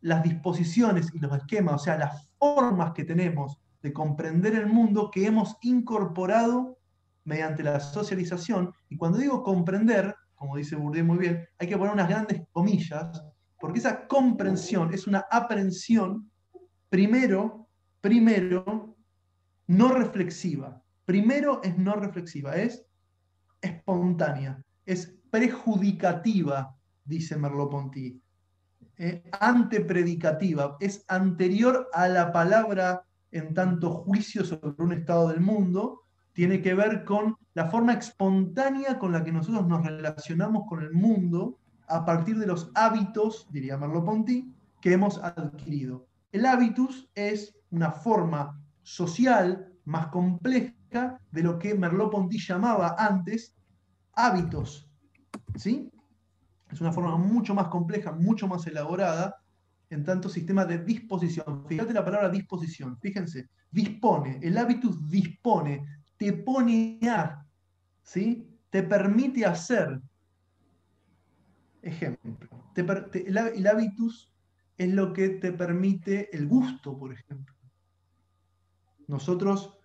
[0.00, 5.10] las disposiciones y los esquemas, o sea, las formas que tenemos de comprender el mundo
[5.12, 6.78] que hemos incorporado
[7.24, 8.72] mediante la socialización.
[8.88, 13.22] Y cuando digo comprender, como dice Bourdieu muy bien, hay que poner unas grandes comillas,
[13.60, 16.30] porque esa comprensión es una aprensión,
[16.88, 17.65] primero,
[18.06, 18.94] primero,
[19.66, 20.80] no reflexiva.
[21.04, 22.86] Primero es no reflexiva, es
[23.60, 26.72] espontánea, es prejudicativa,
[27.04, 28.22] dice Merleau-Ponty,
[29.40, 36.62] antepredicativa, es anterior a la palabra en tanto juicio sobre un estado del mundo, tiene
[36.62, 41.58] que ver con la forma espontánea con la que nosotros nos relacionamos con el mundo
[41.88, 46.06] a partir de los hábitos, diría Merleau-Ponty, que hemos adquirido.
[46.32, 53.54] El hábitus es una forma social más compleja de lo que Merleau-Ponty llamaba antes
[54.12, 54.88] hábitos.
[55.54, 55.90] ¿Sí?
[56.70, 59.36] Es una forma mucho más compleja, mucho más elaborada,
[59.90, 61.64] en tanto sistema de disposición.
[61.68, 65.84] Fíjate la palabra disposición, fíjense, dispone, el hábitus dispone,
[66.16, 67.44] te pone a,
[68.02, 68.48] ¿sí?
[68.70, 70.00] te permite hacer.
[71.82, 74.32] Ejemplo, el, hábitus
[74.76, 77.54] es lo que te permite el gusto, por ejemplo.
[79.08, 79.78] Nosotros,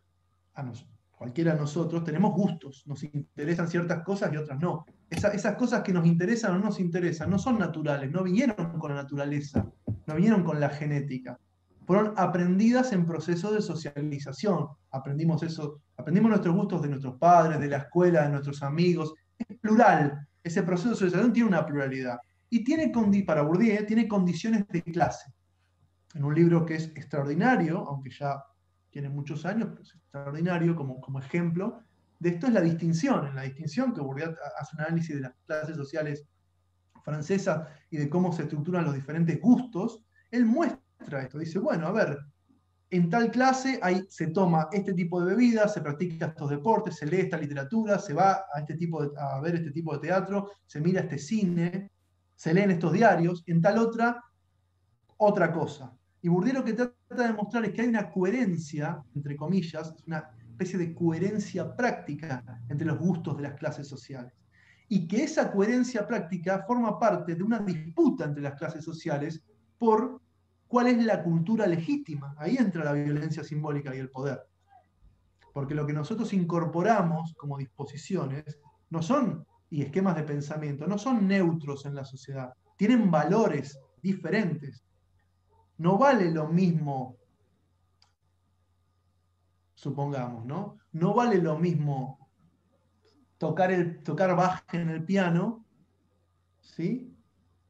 [0.56, 0.72] a
[1.12, 4.86] cualquiera de nosotros, tenemos gustos, nos interesan ciertas cosas y otras no.
[5.10, 8.96] esas cosas que nos interesan o no nos interesan no son naturales, no vinieron con
[8.96, 9.70] la naturaleza,
[10.08, 11.40] no vinieron con la genética.
[11.86, 14.68] Fueron aprendidas en proceso de socialización.
[14.92, 19.14] Aprendimos eso, aprendimos nuestros gustos de nuestros padres, de la escuela, de nuestros amigos.
[19.38, 20.28] Es plural.
[20.44, 22.18] Ese proceso de socialización tiene una pluralidad.
[22.54, 22.92] Y tiene,
[23.26, 25.34] para Bourdieu, tiene condiciones de clase.
[26.14, 28.44] En un libro que es extraordinario, aunque ya
[28.90, 31.80] tiene muchos años, pero es extraordinario como, como ejemplo,
[32.20, 33.26] de esto es la distinción.
[33.26, 36.28] En la distinción que Bourdieu hace un análisis de las clases sociales
[37.06, 41.40] francesa y de cómo se estructuran los diferentes gustos, él muestra esto.
[41.40, 42.20] Dice, bueno, a ver,
[42.90, 47.06] en tal clase hay, se toma este tipo de bebidas, se practica estos deportes, se
[47.06, 50.82] lee esta literatura, se va a, este tipo a ver este tipo de teatro, se
[50.82, 51.91] mira este cine,
[52.42, 54.20] se leen estos diarios, en tal otra,
[55.18, 55.96] otra cosa.
[56.24, 60.28] Y Bourdieu lo que trata de mostrar es que hay una coherencia, entre comillas, una
[60.50, 64.34] especie de coherencia práctica entre los gustos de las clases sociales
[64.90, 69.44] y que esa coherencia práctica forma parte de una disputa entre las clases sociales
[69.78, 70.20] por
[70.68, 72.34] cuál es la cultura legítima.
[72.40, 74.42] Ahí entra la violencia simbólica y el poder.
[75.54, 78.58] Porque lo que nosotros incorporamos como disposiciones
[78.90, 84.84] no son, y esquemas de pensamiento, no son neutros en la sociedad, tienen valores diferentes.
[85.78, 87.18] No vale lo mismo,
[89.74, 90.78] supongamos, ¿no?
[90.92, 92.30] No vale lo mismo
[93.38, 95.66] tocar, el, tocar baje en el piano,
[96.60, 97.12] ¿sí?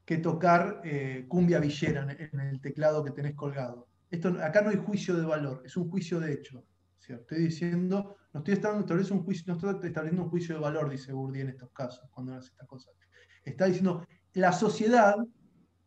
[0.03, 3.87] que tocar eh, cumbia villera en, el teclado que tenés colgado.
[4.09, 6.65] Esto, acá no hay juicio de valor, es un juicio de hecho.
[7.07, 11.13] Estoy diciendo, no estoy, estableciendo un juicio, no estoy estableciendo un juicio de valor, dice
[11.13, 12.91] Bourdieu en estos casos, cuando hace esta cosa.
[13.43, 15.15] Está diciendo, la sociedad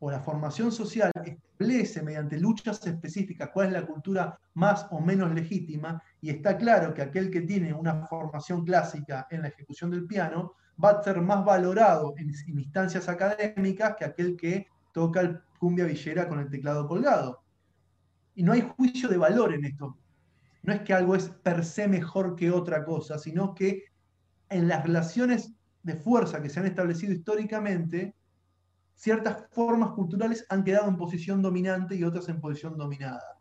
[0.00, 5.32] o la formación social establece mediante luchas específicas cuál es la cultura más o menos
[5.32, 10.06] legítima y está claro que aquel que tiene una formación clásica en la ejecución del
[10.06, 15.84] piano va a ser más valorado en, instancias académicas que aquel que toca el cumbia
[15.84, 17.42] villera con el teclado colgado.
[18.34, 19.96] Y no hay juicio de valor en esto.
[20.64, 23.84] No es que algo es per se mejor que otra cosa, sino que
[24.48, 28.14] en las relaciones de fuerza que se han establecido históricamente,
[28.94, 33.38] ciertas formas culturales han quedado en posición dominante y otras en posición dominada.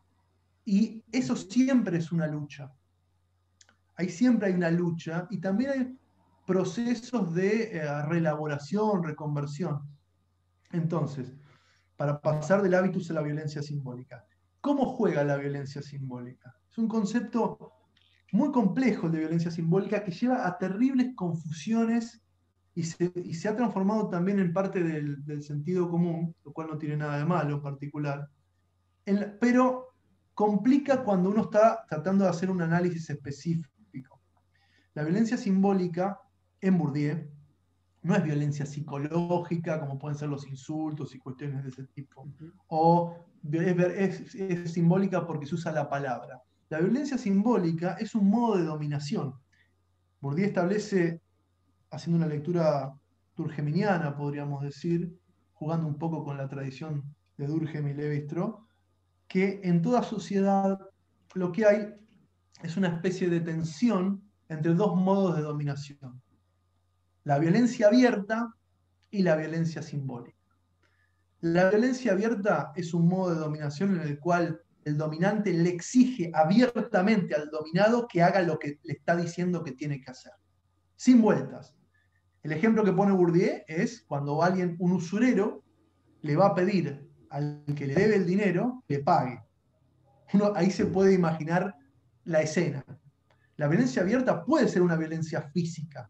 [0.65, 2.69] Y eso siempre es una lucha.
[3.95, 5.97] Ahí siempre hay una lucha y también hay
[6.45, 9.81] procesos de eh, reelaboración, reconversión.
[10.73, 11.33] Entonces,
[11.95, 14.25] para pasar del hábitus a la violencia simbólica.
[14.63, 16.55] ¿Cómo juega la violencia simbólica?
[16.71, 17.73] Es un concepto
[18.31, 22.21] muy complejo de violencia simbólica que lleva a terribles confusiones
[22.73, 27.17] y se, ha transformado también en parte del, sentido común, lo cual no tiene nada
[27.17, 28.29] de malo en particular,
[29.41, 29.95] pero
[30.33, 34.21] complica cuando uno está tratando de hacer un análisis específico.
[34.93, 36.21] La violencia simbólica
[36.61, 37.32] en Bourdieu
[38.03, 42.29] no es violencia psicológica, como pueden ser los insultos y cuestiones de ese tipo,
[42.67, 46.41] o es, es simbólica porque se usa la palabra.
[46.69, 49.35] La violencia simbólica es un modo de dominación.
[50.19, 51.21] Bourdieu establece
[51.91, 52.93] haciendo una lectura
[53.35, 55.13] durgeminiana, podríamos decir,
[55.53, 57.03] jugando un poco con la tradición
[57.37, 58.27] de Durkheim y levi
[59.27, 60.79] que en toda sociedad
[61.35, 61.93] lo que hay
[62.61, 66.21] es una especie de tensión entre dos modos de dominación,
[67.23, 68.53] la violencia abierta
[69.09, 70.37] y la violencia simbólica.
[71.41, 76.31] La violencia abierta es un modo de dominación en el cual el dominante le exige
[76.33, 80.33] abiertamente al dominado que haga lo que le está diciendo que tiene que hacer,
[80.95, 81.75] sin vueltas.
[82.43, 85.63] El ejemplo que pone Bourdieu es cuando alguien, un usurero,
[86.21, 89.41] le va a pedir al que le debe el dinero que pague.
[90.33, 91.75] Uno, ahí se puede imaginar
[92.25, 92.83] la escena.
[93.55, 96.09] La violencia abierta puede ser una violencia física.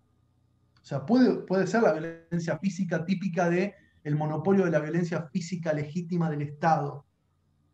[0.84, 5.30] O sea, puede, puede ser la violencia física típica de el monopolio de la violencia
[5.32, 7.06] física legítima del Estado.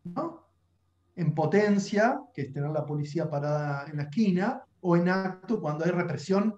[0.04, 0.46] ¿no?
[1.16, 5.84] En potencia, que es tener la policía parada en la esquina, o en acto cuando
[5.84, 6.54] hay represión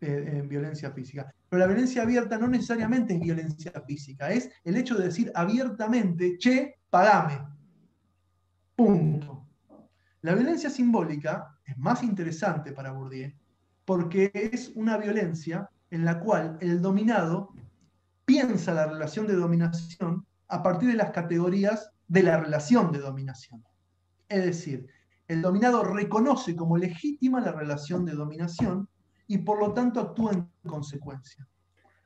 [0.00, 1.28] eh, en violencia física.
[1.48, 6.38] Pero la violencia abierta no necesariamente es violencia física, es el hecho de decir abiertamente,
[6.38, 7.44] che, pagame.
[8.76, 9.44] Punto.
[10.22, 13.32] La violencia simbólica es más interesante para Bourdieu
[13.84, 17.50] porque es una violencia en la cual el dominado
[18.24, 23.64] piensa la relación de dominación a partir de las categorías de la relación de dominación.
[24.28, 24.86] Es decir,
[25.28, 28.88] el dominado reconoce como legítima la relación de dominación
[29.26, 31.46] y por lo tanto actúa en consecuencia.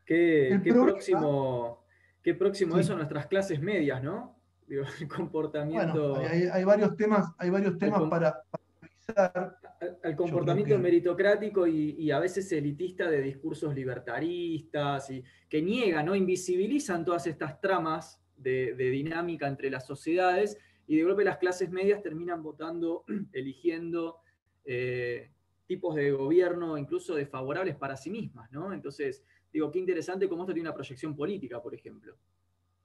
[0.04, 1.84] Qué, próximo,
[2.22, 4.40] qué próximo eso a nuestras clases medias, ¿no?
[5.00, 6.16] el comportamiento.
[6.16, 8.42] hay, varios temas, hay varios temas para,
[8.80, 9.58] revisar.
[10.02, 16.14] Al comportamiento meritocrático y, a veces elitista de discursos libertaristas y que niegan, ¿no?
[16.14, 22.02] invisibilizan todas estas tramas de, dinámica entre las sociedades y de golpe las clases medias
[22.02, 24.18] terminan votando, eligiendo
[24.66, 25.30] eh,
[25.66, 28.52] tipos de gobierno incluso desfavorables para sí mismas.
[28.52, 28.74] ¿no?
[28.74, 32.18] Entonces, digo, qué interesante cómo esto tiene una proyección política, por ejemplo.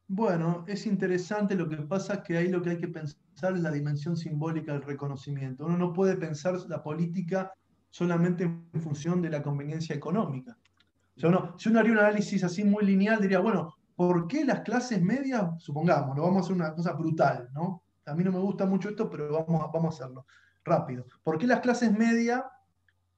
[0.08, 3.60] Bueno, es interesante, lo que pasa es que ahí lo que hay que pensar es
[3.60, 5.66] la dimensión simbólica del reconocimiento.
[5.66, 7.52] Uno no puede pensar la política
[7.90, 10.58] solamente en función de la conveniencia económica.
[11.16, 14.44] O sea, uno, si uno haría un análisis así muy lineal, diría, bueno, ¿por qué
[14.44, 17.84] las clases medias, supongamos, lo vamos a hacer una cosa brutal, ¿no?
[18.06, 20.26] A mí no me gusta mucho esto, pero vamos a, vamos a hacerlo
[20.64, 21.06] rápido.
[21.24, 22.44] ¿Por qué las clases medias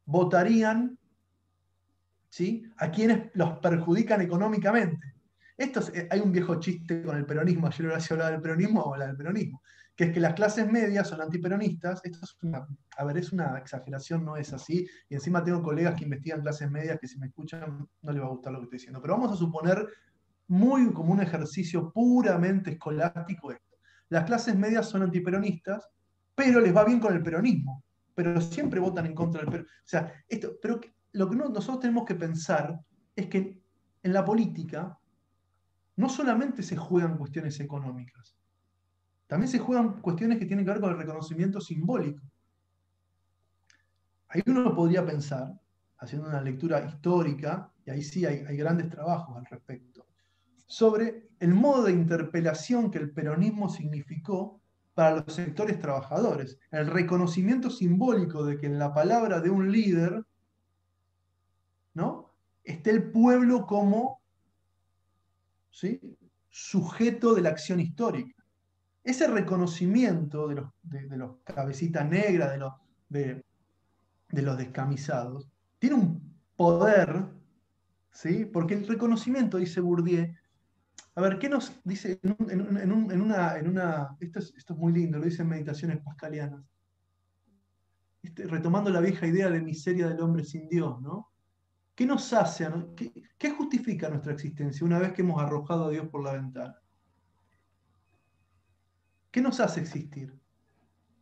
[0.06, 0.98] votarían
[2.30, 2.64] ¿sí?
[2.78, 5.16] a quienes los perjudican económicamente?
[5.58, 8.98] Esto eh, hay un viejo chiste con el peronismo, ayer Horacio hablaba del peronismo, o
[8.98, 9.62] del peronismo,
[9.98, 13.58] que es que las clases medias son antiperonistas, esto es una, a ver, es una
[13.58, 17.26] exageración, no es así, y encima tengo colegas que investigan clases medias que si me
[17.26, 19.88] escuchan no les va a gustar lo que estoy diciendo, pero vamos a suponer
[20.50, 23.76] muy como un ejercicio puramente escolástico esto.
[24.10, 25.90] Las clases medias son antiperonistas,
[26.36, 27.84] pero les va bien con el peronismo,
[28.14, 29.78] pero siempre votan en contra del peronismo.
[29.84, 30.80] O sea, esto, pero
[31.14, 32.80] lo que nosotros tenemos que pensar
[33.16, 33.60] es que
[34.04, 34.96] en la política
[35.96, 38.37] no solamente se juegan cuestiones económicas,
[39.28, 42.22] también se juegan cuestiones que tienen que ver con el reconocimiento simbólico.
[44.30, 45.54] Ahí uno podría pensar,
[46.00, 50.06] haciendo una lectura histórica, y ahí sí hay, grandes trabajos al respecto,
[50.66, 54.62] sobre el modo de interpelación que el peronismo significó
[54.94, 60.26] para los sectores trabajadores, el reconocimiento simbólico de que en la palabra de un líder
[61.94, 62.34] ¿no?
[62.64, 64.22] esté el pueblo como
[66.50, 68.37] sujeto de la acción histórica.
[69.08, 72.74] Ese reconocimiento de los, de, los cabecitas negras, de los,
[73.08, 73.42] de,
[74.34, 75.48] los descamisados,
[75.80, 77.26] tiene un poder,
[78.12, 78.44] ¿sí?
[78.44, 80.28] porque el reconocimiento, dice Bourdieu,
[81.16, 82.92] a ver, ¿qué nos dice en,
[83.22, 86.66] una, en una esto es, esto es, muy lindo, lo dice en Meditaciones Pascalianas,
[88.22, 91.32] este, retomando la vieja idea de miseria del hombre sin Dios, ¿no?
[91.96, 92.68] ¿Qué nos hace?
[93.38, 96.76] qué, justifica nuestra existencia una vez que hemos arrojado a Dios por la ventana?
[99.38, 100.34] ¿Qué nos hace existir?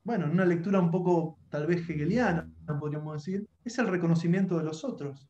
[0.06, 2.49] Bueno, en una lectura un poco tal vez hegeliana,
[2.80, 5.28] podríamos decir, es el reconocimiento de los otros.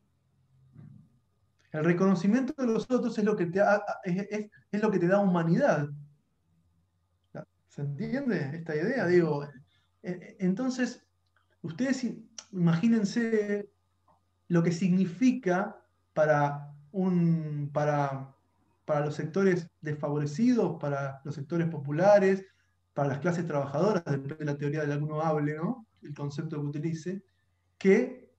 [1.72, 3.60] El reconocimiento de los otros es lo que te,
[4.04, 5.88] es, lo que te da humanidad.
[7.66, 9.04] ¿Se entiende esta idea?
[9.08, 9.50] Digo, eh,
[10.04, 11.04] eh, entonces,
[11.62, 12.06] ustedes
[12.52, 13.68] imagínense
[14.46, 15.76] lo que significa
[16.14, 18.32] para, un, para,
[18.84, 22.46] para los sectores desfavorecidos, para los sectores populares,
[22.96, 25.86] para las clases trabajadoras, depende de la teoría de la que uno hable, ¿no?
[26.00, 27.22] el concepto que utilice,
[27.76, 28.32] que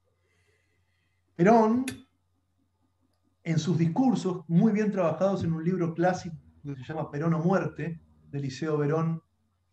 [1.35, 1.85] Perón,
[3.43, 7.39] en sus discursos, muy bien trabajados en un libro clásico que se llama Perón o
[7.39, 8.01] Muerte,
[8.31, 9.21] de Liceo Verón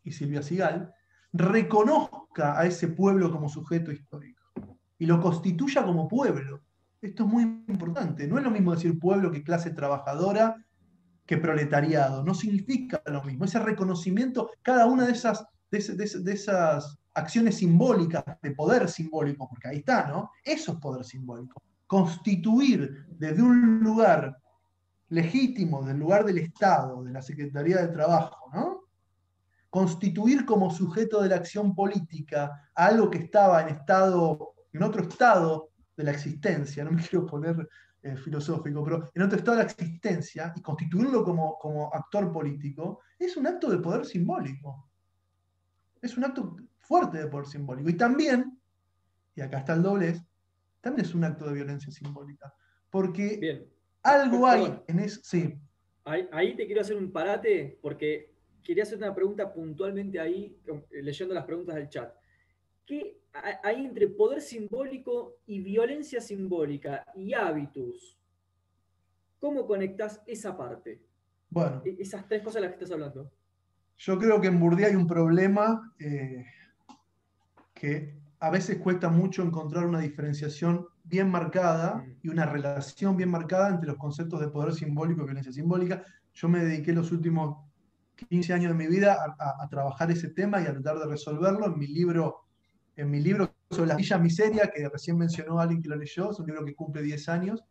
[0.02, 0.92] y Silvia Sigal,
[1.32, 4.44] reconozca a ese pueblo como sujeto histórico
[4.98, 6.60] y lo constituya como pueblo.
[7.00, 8.28] Esto es muy importante.
[8.28, 10.62] No es lo mismo decir pueblo que clase trabajadora
[11.26, 12.22] que proletariado.
[12.24, 13.44] No significa lo mismo.
[13.44, 19.76] Ese reconocimiento, cada una de esas, de, esas acciones simbólicas, de poder simbólico, porque ahí
[19.78, 20.30] está, ¿no?
[20.44, 21.62] Eso es poder simbólico.
[21.86, 24.36] Constituir desde un lugar
[25.08, 28.80] legítimo, del lugar del Estado, de la Secretaría de Trabajo, ¿no?
[29.70, 35.70] Constituir como sujeto de la acción política algo que estaba en estado en otro estado
[35.96, 37.68] de la existencia, no me quiero poner
[38.04, 43.00] eh, filosófico, pero en otro estado de la existencia y constituirlo como, como actor político,
[43.18, 44.90] es un acto de poder simbólico.
[46.02, 47.88] Es un acto fuerte de poder simbólico.
[47.88, 48.60] Y también,
[49.34, 50.22] y acá está el doblez,
[50.82, 52.54] también es un acto de violencia simbólica.
[52.90, 53.66] porque
[54.02, 55.20] algo hay en eso.
[55.24, 55.58] Sí.
[56.04, 60.54] Ahí, te quiero hacer un parate, porque quería hacer una pregunta puntualmente ahí,
[60.90, 62.14] leyendo las preguntas del chat.
[62.86, 63.20] ¿Qué
[63.62, 68.18] hay entre poder simbólico y violencia simbólica y hábitos?
[69.38, 71.02] ¿Cómo conectas esa parte?
[71.50, 71.82] Bueno.
[71.84, 73.30] E, esas tres cosas de las que estás hablando.
[73.96, 76.44] Yo creo que en Bourdieu hay un problema eh,
[77.72, 82.16] que a veces cuesta mucho encontrar una diferenciación bien marcada mm.
[82.22, 86.02] y una relación bien marcada entre los conceptos de poder simbólico y violencia simbólica.
[86.34, 87.58] Yo me dediqué los últimos
[88.28, 91.66] 15 años de mi vida a, trabajar ese tema y a tratar de resolverlo.
[91.66, 92.43] En mi libro,
[92.96, 96.38] en mi libro sobre la Villa Miseria, que recién mencionó alguien que lo leyó, es
[96.38, 97.64] un libro que cumple 10 años.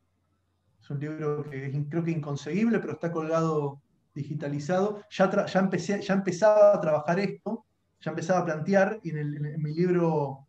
[0.82, 3.82] Es un libro que es, creo que inconseguible, pero está colgado
[4.13, 5.01] digitalizado.
[5.09, 7.65] Ya, ya, empecé, ya empezaba a trabajar esto,
[8.01, 10.47] ya empezaba a plantear, y en, mi libro,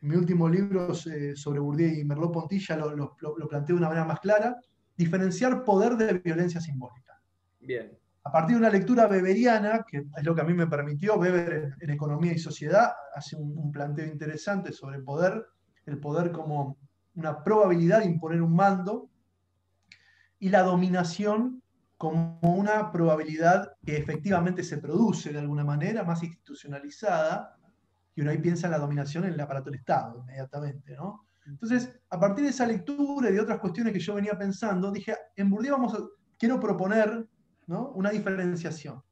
[0.00, 3.80] en mi último libro eh, sobre Bourdieu y Merleau-Ponty ya lo, lo, lo planteé de
[3.80, 4.56] una manera más clara,
[4.96, 7.20] diferenciar poder de violencia simbólica.
[7.60, 7.99] Bien.
[8.22, 11.74] A partir de una lectura beberiana, que es lo que a mí me permitió, Weber
[11.80, 15.46] en, Economía y Sociedad hace un, planteo interesante sobre el poder,
[15.86, 16.76] el poder como
[17.14, 19.08] una probabilidad de imponer un mando,
[20.38, 21.62] y la dominación
[21.96, 27.56] como una probabilidad que efectivamente se produce de alguna manera, más institucionalizada,
[28.14, 31.26] y uno ahí piensa en la dominación en el aparato del Estado inmediatamente, ¿no?
[31.46, 35.16] Entonces, a partir de esa lectura y de otras cuestiones que yo venía pensando, dije,
[35.36, 35.98] en Bourdieu vamos a,
[36.38, 37.26] quiero proponer
[37.70, 39.02] una diferenciación.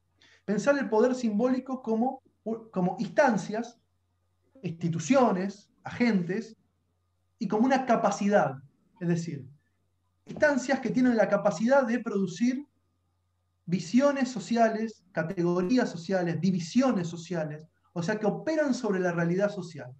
[0.45, 2.21] Pensar el poder simbólico como,
[2.71, 3.79] como instancias,
[4.61, 6.57] instituciones, agentes,
[7.39, 8.55] y como una capacidad,
[8.99, 9.47] es decir,
[10.25, 12.65] instancias que tienen la capacidad de producir
[13.65, 19.95] visiones sociales, categorías sociales, divisiones sociales, o sea, que operan sobre la realidad social,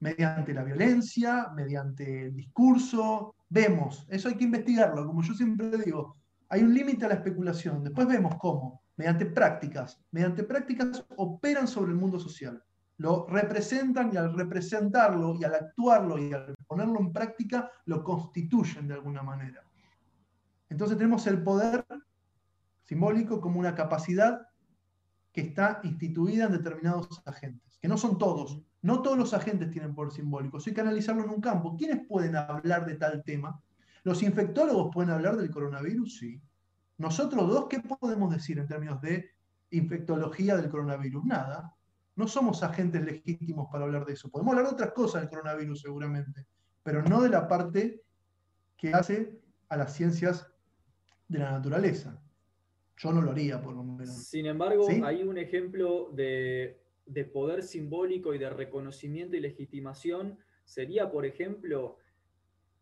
[0.00, 3.36] mediante la violencia, mediante el discurso.
[3.48, 6.16] Vemos, eso hay que investigarlo, como yo siempre digo,
[6.52, 11.92] hay un límite a la especulación, después vemos cómo, mediante prácticas, mediante prácticas operan sobre
[11.92, 12.62] el mundo social,
[12.98, 18.86] lo representan y al representarlo y al actuarlo y al ponerlo en práctica, lo constituyen
[18.86, 19.64] de alguna manera.
[20.68, 21.86] Entonces tenemos el poder
[22.82, 24.46] simbólico como una capacidad
[25.32, 29.94] que está instituida en determinados agentes, que no son todos, no todos los agentes tienen
[29.94, 31.78] poder simbólico, hay que analizarlo en un campo.
[31.78, 33.58] ¿Quiénes pueden hablar de tal tema?
[34.04, 36.18] ¿Los infectólogos pueden hablar del coronavirus?
[36.18, 36.40] Sí.
[36.98, 39.30] Nosotros dos, ¿qué podemos decir en términos de
[39.70, 41.24] infectología del coronavirus?
[41.24, 41.74] Nada.
[42.14, 44.30] No somos agentes legítimos para hablar de eso.
[44.30, 46.46] Podemos hablar de otras cosas del coronavirus seguramente,
[46.82, 48.02] pero no de la parte
[48.76, 50.46] que hace a las ciencias
[51.28, 52.20] de la naturaleza.
[52.98, 54.26] Yo no lo haría, por lo menos.
[54.26, 56.78] Sin embargo, hay un ejemplo de,
[57.32, 60.38] poder simbólico y de reconocimiento y legitimación.
[60.64, 61.96] Sería, por ejemplo,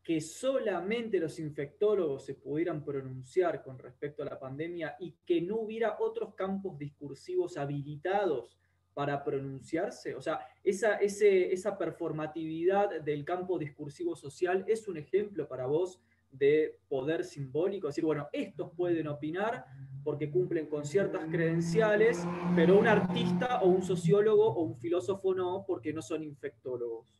[0.02, 5.56] que solamente los infectólogos se pudieran pronunciar con respecto a la pandemia y que no
[5.56, 8.58] hubiera otros campos discursivos habilitados
[8.94, 10.14] para pronunciarse?
[10.14, 16.00] O sea, esa, esa performatividad del campo discursivo social es un ejemplo para vos
[16.32, 19.66] de poder simbólico, decir, bueno, estos pueden opinar
[20.04, 22.24] porque cumplen con ciertas credenciales,
[22.54, 27.19] pero un artista o un sociólogo o un filósofo no, porque no son infectólogos.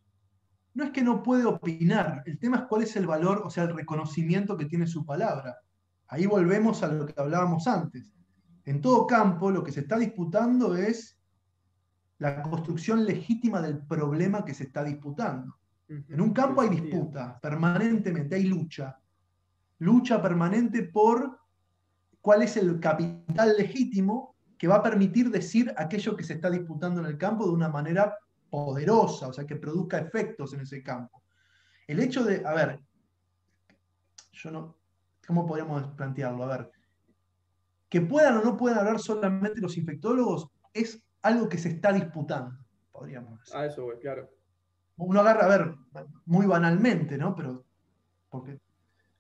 [0.74, 3.64] No es que no puede opinar, el tema es cuál es el valor, o sea,
[3.64, 5.58] el reconocimiento que tiene su palabra.
[6.08, 8.12] Ahí volvemos a lo que hablábamos antes.
[8.64, 11.18] En todo campo lo que se está disputando es
[12.18, 15.56] la construcción legítima del problema que se está disputando.
[15.88, 19.00] En un campo hay disputa permanentemente, hay lucha.
[19.78, 21.40] Lucha permanente por
[22.20, 27.00] cuál es el capital legítimo que va a permitir decir aquello que se está disputando
[27.00, 28.14] en el campo de una manera
[28.50, 31.22] poderosa, o sea, que produzca efectos en ese campo.
[31.86, 32.80] El hecho de, a ver,
[34.32, 34.76] yo no,
[35.26, 36.44] ¿cómo podríamos plantearlo?
[36.44, 36.70] A ver,
[37.88, 42.58] que puedan o no puedan hablar solamente los infectólogos es algo que se está disputando,
[42.92, 43.56] podríamos decir.
[43.56, 44.28] Ah, eso, claro
[45.00, 45.74] uno agarra, a ver,
[46.26, 47.34] muy banalmente, ¿no?
[47.34, 47.64] Pero
[48.28, 48.60] porque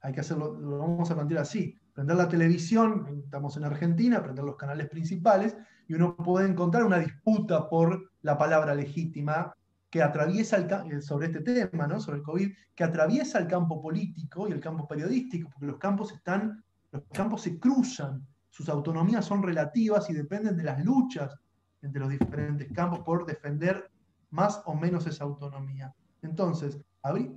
[0.02, 1.76] hay que hacerlo, lo vamos a plantear así.
[1.92, 5.56] Prender la televisión, estamos en Argentina, prender los canales principales,
[5.90, 9.52] y uno puede encontrar una disputa por la palabra legítima
[9.90, 14.46] que atraviesa el, eh, sobre este tema, sobre el COVID, que atraviesa el campo político
[14.46, 16.62] y el campo periodístico, porque los campos están,
[16.92, 21.36] los campos se cruzan, sus autonomías son relativas y dependen de las luchas
[21.82, 23.90] entre los diferentes campos por defender
[24.30, 25.92] más o menos esa autonomía.
[26.22, 26.78] Entonces,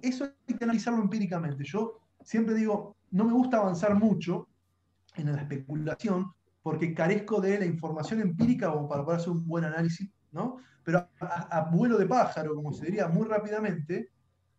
[0.03, 1.63] eso hay que analizarlo empíricamente.
[1.63, 4.47] Yo siempre digo, no me gusta avanzar mucho
[5.15, 6.31] en la especulación
[6.63, 10.57] porque carezco de la información empírica como para poder hacer un buen análisis, ¿no?
[10.83, 14.11] Pero a, vuelo de pájaro, como se diría muy rápidamente,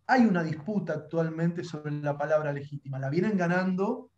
[0.06, 2.98] hay una disputa actualmente sobre la palabra legítima.
[2.98, 4.10] La vienen ganando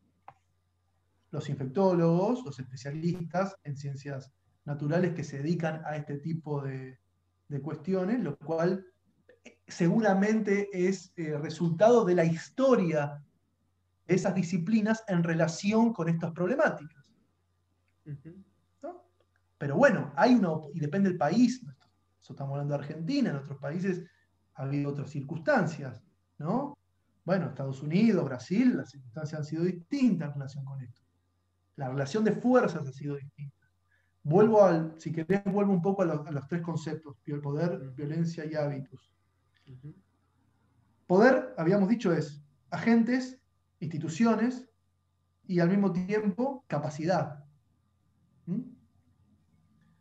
[1.31, 4.33] los infectólogos, los especialistas en ciencias
[4.65, 6.99] naturales que se dedican a este tipo de,
[7.63, 8.85] cuestiones, lo cual
[9.45, 13.25] eh, seguramente es eh, resultado de la historia
[14.07, 16.96] de esas disciplinas en relación con estas problemáticas.
[19.59, 21.65] Pero bueno, hay una, y depende del país,
[22.21, 24.05] estamos hablando de Argentina, en otros países
[24.55, 26.03] ha habido otras circunstancias,
[26.39, 26.77] ¿no?
[27.25, 31.03] Bueno, Estados Unidos, Brasil, las circunstancias han sido distintas en relación con esto.
[31.77, 33.69] La relación de fuerzas ha sido distinta.
[34.23, 39.13] Vuelvo al, si querés, vuelvo un poco a los, tres conceptos, poder, violencia y hábitos.
[41.07, 43.41] Poder, habíamos dicho, es agentes,
[43.81, 44.69] instituciones
[45.47, 47.46] y al mismo tiempo capacidad.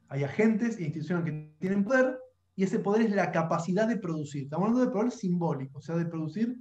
[0.10, 2.18] Hay agentes e instituciones que tienen poder
[2.56, 4.44] y ese poder es la capacidad de producir.
[4.44, 6.58] Estamos hablando de poder simbólico, o sea, de producir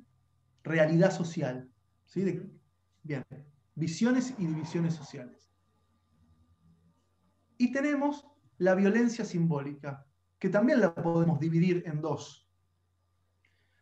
[0.63, 1.69] realidad social.
[2.07, 2.41] ¿sí?
[3.03, 3.25] bien,
[3.75, 5.51] visiones y divisiones sociales.
[7.59, 8.27] Y tenemos
[8.59, 10.07] la violencia simbólica,
[10.39, 12.49] que también la podemos dividir en dos.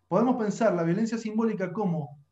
[0.09, 2.23] Podemos pensar la violencia simbólica como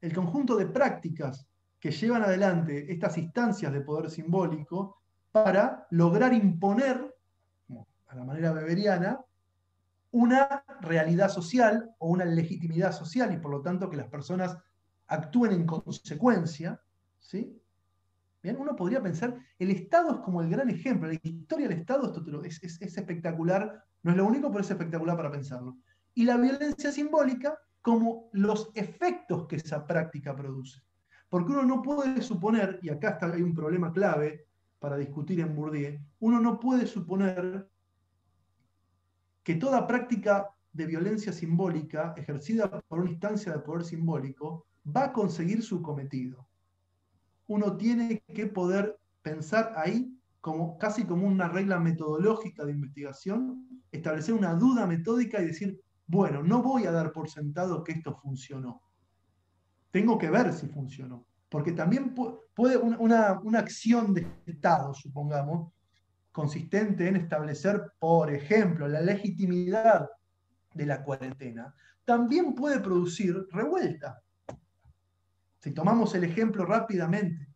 [0.00, 1.46] el conjunto de prácticas
[1.78, 5.02] que llevan adelante estas instancias de poder simbólico
[5.44, 7.14] para lograr imponer,
[8.06, 9.20] a la manera beberiana,
[10.12, 14.56] una realidad social o una legitimidad social y por lo tanto que las personas
[15.08, 16.80] actúen en consecuencia,
[17.20, 17.60] ¿sí?
[18.42, 22.14] Bien, uno podría pensar, el Estado es como el gran ejemplo, la historia del Estado
[22.42, 25.76] es, es, es espectacular, no es lo único, pero es espectacular para pensarlo.
[26.14, 30.80] Y la violencia simbólica como los efectos que esa práctica produce.
[31.28, 34.45] Porque uno no puede suponer, y acá está, hay un problema clave
[34.78, 37.68] para discutir en Bourdieu, uno no puede suponer
[39.42, 45.12] que toda práctica de violencia simbólica ejercida por una instancia de poder simbólico va a
[45.12, 46.46] conseguir su cometido.
[47.46, 54.34] Uno tiene que poder pensar ahí como casi como una regla metodológica de investigación, establecer
[54.34, 58.80] una duda metódica y decir, bueno, no voy a dar por sentado que esto funcionó.
[59.90, 61.26] Tengo que ver si funcionó.
[61.56, 62.14] Porque también
[62.54, 65.72] puede una, una acción de Estado, supongamos,
[66.30, 70.06] consistente en establecer, por ejemplo, la legitimidad
[70.74, 74.20] de la cuarentena, también puede producir revuelta.
[75.58, 77.48] Si tomamos el ejemplo rápidamente,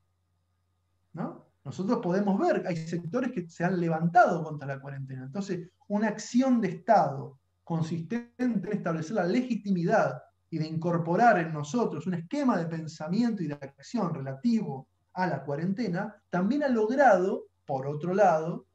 [1.13, 1.51] ¿no?
[1.63, 5.25] nosotros podemos ver, hay sectores que se han levantado contra la cuarentena.
[5.25, 12.07] Entonces, una acción de Estado consistente en establecer la legitimidad y de incorporar en nosotros
[12.07, 17.87] un esquema de pensamiento y de acción relativo a la cuarentena, también ha logrado, por
[17.87, 18.67] otro lado,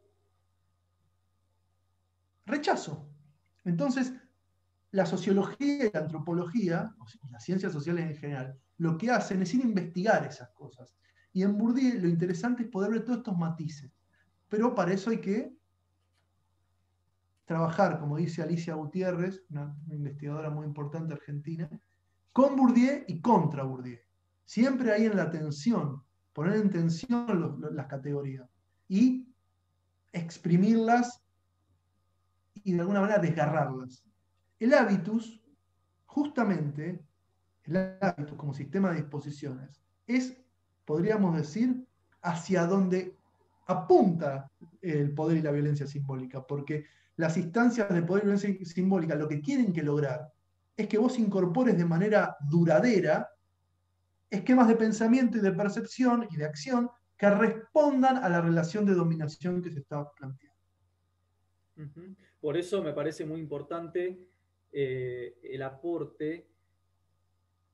[2.45, 3.09] rechazo.
[3.65, 4.13] Entonces,
[4.91, 9.53] la sociología y la antropología, y las ciencias sociales en general, lo que hacen es
[9.53, 10.95] ir a investigar esas cosas.
[11.33, 13.91] Y en Bourdieu lo interesante es poder ver todos estos matices.
[14.47, 15.54] Pero para eso hay que
[17.45, 21.69] trabajar, como dice Alicia Gutiérrez, una, investigadora muy importante argentina,
[22.33, 23.99] con Bourdieu y contra Bourdieu.
[24.43, 28.49] Siempre ahí en la tensión, poner en tensión las categorías
[28.87, 29.27] y
[30.11, 31.23] exprimirlas
[32.63, 34.03] y de alguna manera desgarrarlas.
[34.59, 35.41] El hábitus,
[36.05, 37.03] justamente,
[37.63, 40.35] el hábitus como sistema de disposiciones, es,
[40.83, 41.87] podríamos decir,
[42.21, 43.17] hacia donde
[43.67, 44.49] apunta
[44.81, 46.85] el poder y la violencia simbólica, porque
[47.17, 50.31] las instancias de poder y violencia simbólica lo que quieren que lograr
[50.75, 53.29] es que vos incorpores de manera duradera
[54.29, 58.93] esquemas de pensamiento y de percepción y de acción que respondan a la relación de
[58.93, 60.55] dominación que se está planteando.
[62.41, 64.27] Por eso me parece muy importante
[64.71, 66.47] eh, el aporte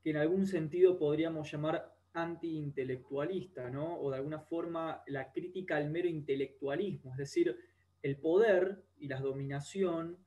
[0.02, 3.98] que en algún sentido podríamos llamar anti-intelectualista, ¿no?
[4.00, 7.56] O de alguna forma la crítica al mero intelectualismo, es decir,
[8.02, 10.18] el poder y la dominación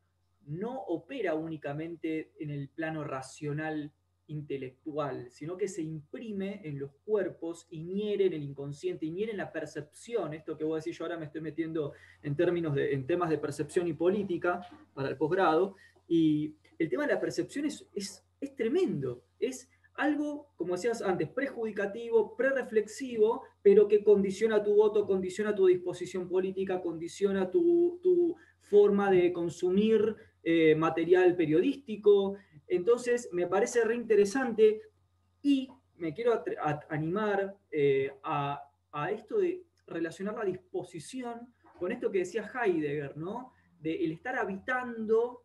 [0.47, 3.91] no opera únicamente en el plano racional
[4.27, 9.31] intelectual, sino que se imprime en los cuerpos y niere en el inconsciente, y niere
[9.31, 10.33] en la percepción.
[10.33, 13.37] Esto que vos decís, yo ahora me estoy metiendo en, términos de, en temas de
[13.37, 14.61] percepción y política
[14.93, 15.75] para el posgrado,
[16.07, 21.29] y el tema de la percepción es, es, es tremendo, es algo, como decías antes,
[21.29, 29.31] prejudicativo, prereflexivo, pero que condiciona tu voto, condiciona tu disposición política, condiciona tu, forma de
[29.31, 32.35] consumir eh, material periodístico,
[32.67, 34.81] entonces, me parece reinteresante
[35.41, 36.43] y me quiero
[36.89, 38.61] animar eh, a,
[39.11, 43.51] esto de relacionar la disposición con esto que decía Heidegger, ¿no?
[43.79, 45.43] De el estar habitando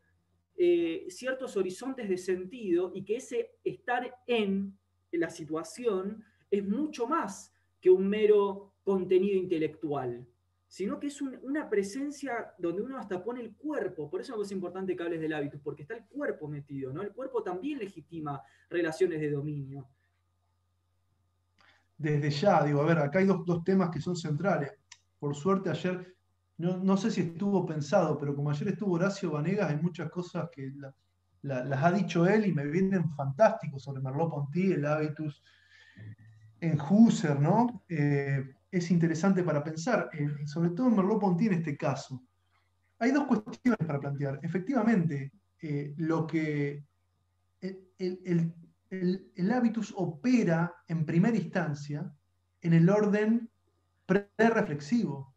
[0.62, 4.78] eh, ciertos horizontes de sentido y que ese estar en
[5.10, 10.26] la situación es mucho más que un mero contenido intelectual,
[10.68, 14.10] sino que es una presencia donde uno hasta pone el cuerpo.
[14.10, 17.00] Por eso es importante que hables del hábito, porque está el cuerpo metido, ¿no?
[17.00, 19.88] El cuerpo también legitima relaciones de dominio.
[21.96, 24.70] Desde ya, digo, a ver, acá hay dos, temas que son centrales.
[25.18, 26.16] Por suerte ayer,
[26.60, 30.70] no, sé si estuvo pensado, pero como ayer estuvo Horacio Vanegas, hay muchas cosas que
[31.42, 35.42] las ha dicho él y me vienen fantásticos sobre Merleau-Ponty, el hábitus
[36.60, 37.82] en Husserl, ¿no?
[37.88, 42.22] Eh, es interesante para pensar, eh, sobre todo en Merleau-Ponty en este caso.
[42.98, 44.38] Hay dos cuestiones para plantear.
[44.42, 45.32] Efectivamente,
[45.62, 46.84] eh, lo que
[47.60, 48.54] el,
[48.90, 52.12] el, hábitus opera en primera instancia
[52.60, 53.48] en el orden
[54.06, 55.29] pre-reflexivo,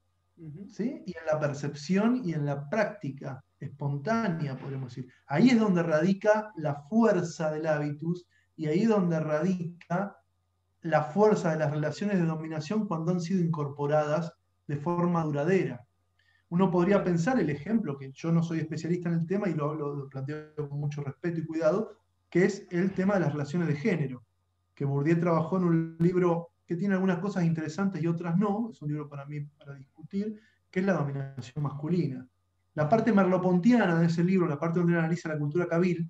[0.68, 1.04] ¿sí?
[1.06, 5.12] y en la percepción y en la práctica espontánea, podemos decir.
[5.28, 8.26] Ahí es donde radica la fuerza del hábitus
[8.56, 10.18] y ahí es donde radica
[10.82, 14.34] la fuerza de las relaciones de dominación cuando han sido incorporadas
[14.68, 15.86] de forma duradera.
[16.50, 19.74] Uno podría pensar el ejemplo, que yo no soy especialista en el tema y lo,
[19.74, 21.98] lo, planteo con mucho respeto y cuidado,
[22.30, 24.24] que es el tema de las relaciones de género,
[24.76, 28.82] que Bourdieu trabajó en un libro que tiene algunas cosas interesantes y otras no, es
[28.82, 30.40] un libro para mí para discutir,
[30.70, 32.28] que es la dominación masculina.
[32.76, 36.10] La parte merlopontiana de ese libro, la parte donde analiza la cultura cabil,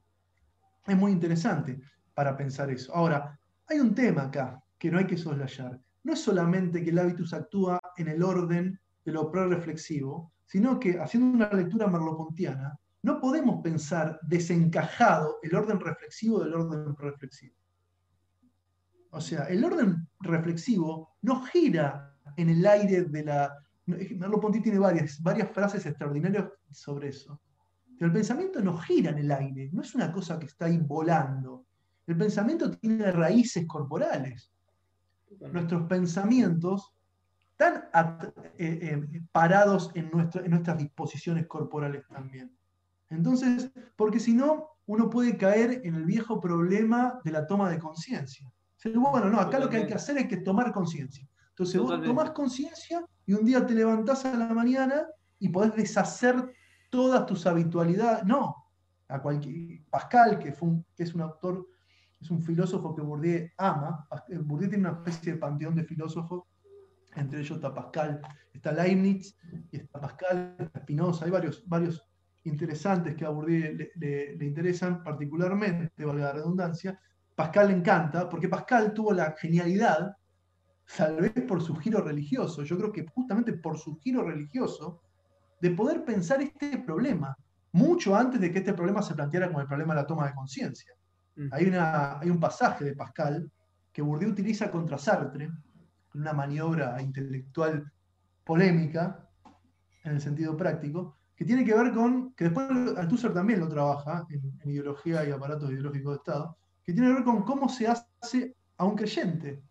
[0.86, 1.80] es muy interesante
[2.14, 2.94] para pensar eso.
[2.96, 3.38] Ahora,
[3.68, 5.80] hay un tema acá, que no hay que soslayar.
[6.04, 11.00] No es solamente que el hábitus actúa en el orden de lo pre-reflexivo, sino que
[11.00, 17.56] haciendo una lectura merlopontiana, no podemos pensar desencajado el orden reflexivo del orden pre-reflexivo.
[19.14, 23.58] O sea, el orden reflexivo no gira en el aire de la...
[23.86, 27.40] Merleau-Ponty tiene varias, varias frases extraordinarias sobre eso.
[27.98, 30.78] Pero el pensamiento no gira en el aire, no es una cosa que está ahí
[30.78, 31.66] volando.
[32.08, 34.54] El pensamiento tiene raíces corporales
[35.52, 36.94] nuestros pensamientos
[37.52, 37.84] están
[38.58, 42.56] eh, eh, parados en, en nuestras disposiciones corporales también.
[43.10, 47.80] Entonces, porque si no, uno puede caer en el viejo problema de la toma de
[47.80, 48.52] conciencia.
[48.86, 51.28] Bueno, no, acá lo que hay que hacer es que tomar conciencia.
[51.50, 55.06] Entonces vos tomás conciencia y un día te levantás a la mañana
[55.40, 56.54] y podés deshacer
[56.90, 58.26] todas tus habitualidades.
[58.26, 58.56] No,
[59.08, 61.68] a cualquier, Pascal, que, fue que es un autor
[62.24, 64.08] es un filósofo que Bourdieu ama.
[64.44, 66.44] Bourdieu tiene una especie de panteón de filósofos,
[67.16, 68.22] entre ellos está Pascal,
[68.54, 69.38] está Leibniz,
[69.72, 72.02] y está Pascal, está Spinoza, hay varios, varios
[72.46, 77.00] interesantes que a Bourdieu le, interesan particularmente, valga la redundancia.
[77.36, 80.16] Pascal le encanta, porque Pascal tuvo la genialidad,
[80.98, 85.02] tal vez por su giro religioso, yo creo que justamente por su giro religioso,
[85.60, 87.36] de poder pensar este problema,
[87.72, 90.34] mucho antes de que este problema se planteara como el problema de la toma de
[90.34, 90.94] conciencia.
[91.52, 93.50] Hay, una, hay un pasaje de Pascal
[93.92, 97.92] que Bourdieu utiliza contra Sartre, en una maniobra intelectual
[98.44, 99.28] polémica,
[100.04, 104.26] en el sentido práctico, que tiene que ver con, que después Althusser también lo trabaja
[104.30, 108.56] en, ideología y aparatos ideológicos de Estado, que tiene que ver con cómo se hace
[108.78, 109.62] a un creyente.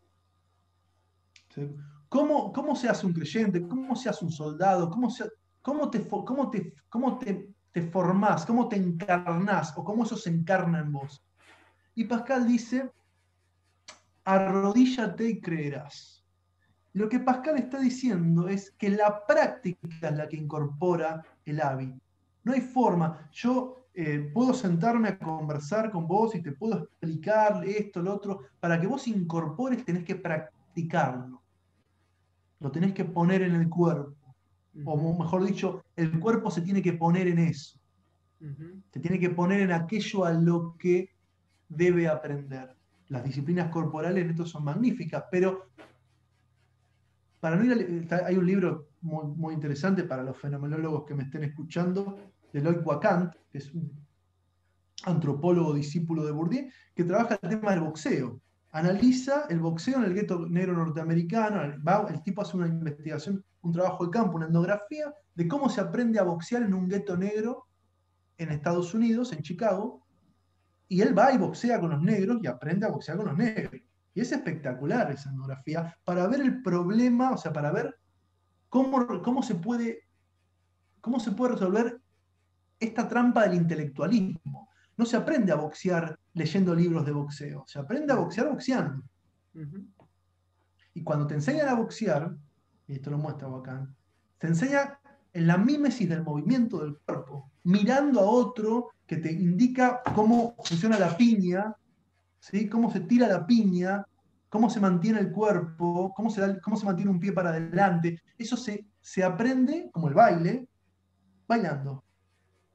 [2.08, 3.66] ¿Cómo, ¿Cómo, se hace un creyente?
[3.66, 4.88] ¿Cómo se hace un soldado?
[4.90, 5.08] ¿Cómo,
[5.60, 8.46] cómo, te, cómo, te, cómo te, te formás?
[8.46, 9.76] ¿Cómo te encarnás?
[9.76, 11.22] ¿O cómo eso se encarna en vos?
[11.94, 12.90] Y Pascal dice,
[14.24, 16.24] arrodíllate y creerás.
[16.94, 21.98] Lo que Pascal está diciendo es que la práctica es la que incorpora el hábito.
[22.44, 23.28] No hay forma.
[23.32, 28.40] Yo eh, puedo sentarme a conversar con vos y te puedo explicar esto, lo otro.
[28.60, 31.42] Para que vos incorpores tenés que practicarlo.
[32.60, 34.16] Lo tenés que poner en el cuerpo.
[34.84, 37.78] O mejor dicho, el cuerpo se tiene que poner en eso.
[38.90, 41.10] Se tiene que poner en aquello a lo que
[41.68, 42.74] debe aprender.
[43.08, 45.68] Las disciplinas corporales en esto son magníficas, pero
[47.40, 52.16] para no ir hay un libro muy, interesante para los fenomenólogos que me estén escuchando,
[52.52, 53.90] de Lloyd Wacant, que es un
[55.04, 58.40] antropólogo discípulo de Bourdieu, que trabaja el tema del boxeo.
[58.70, 64.04] Analiza el boxeo en el gueto negro norteamericano, el tipo hace una investigación, un trabajo
[64.04, 67.66] de campo, una etnografía de cómo se aprende a boxear en un gueto negro
[68.38, 70.02] en Estados Unidos, en Chicago,
[70.88, 73.80] y él va y boxea con los negros y aprende a boxear con los negros.
[74.14, 77.98] Y es espectacular esa etnografía para ver el problema, o sea, para ver
[78.68, 80.06] cómo, cómo, se, puede,
[81.00, 82.01] cómo se puede resolver
[82.82, 84.68] esta trampa del intelectualismo.
[84.96, 89.02] No se aprende a boxear leyendo libros de boxeo, se aprende a boxear boxeando.
[90.94, 92.34] Y cuando te enseñan a boxear,
[92.86, 93.94] y esto lo muestra Bacán,
[94.38, 94.98] te enseña
[95.32, 100.98] en la mímesis del movimiento del cuerpo, mirando a otro que te indica cómo funciona
[100.98, 101.74] la piña,
[102.38, 102.68] ¿sí?
[102.68, 104.04] cómo se tira la piña,
[104.48, 108.20] cómo se mantiene el cuerpo, cómo se, cómo se mantiene un pie para adelante.
[108.36, 110.68] Eso se, se aprende, como el baile,
[111.48, 112.04] bailando.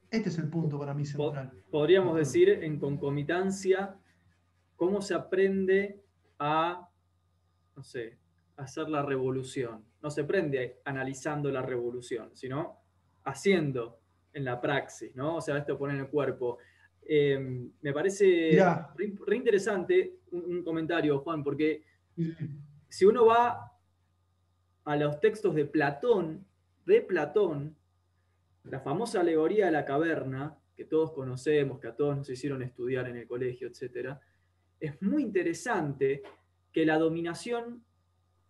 [0.10, 1.52] Este es el punto para mí central.
[1.70, 3.98] Podríamos decir en concomitancia
[4.76, 6.02] cómo se aprende
[6.40, 6.90] a,
[7.76, 8.18] no sé,
[8.56, 9.84] hacer la revolución.
[10.02, 12.80] No se aprende analizando la revolución, sino
[13.24, 14.00] haciendo
[14.34, 15.38] en la praxis, ¿no?
[15.38, 16.58] O sea, esto pone en el cuerpo.
[17.02, 18.58] Em, me parece
[18.96, 21.84] re, interesante un, comentario, Juan, porque
[22.90, 23.72] si uno va
[24.84, 26.46] a los textos de Platón,
[26.86, 27.77] de Platón,
[28.64, 33.08] la famosa alegoría de la caverna, que todos conocemos, que a todos nos hicieron estudiar
[33.08, 34.16] en el colegio, etc.,
[34.80, 36.22] es muy interesante
[36.72, 37.84] que la dominación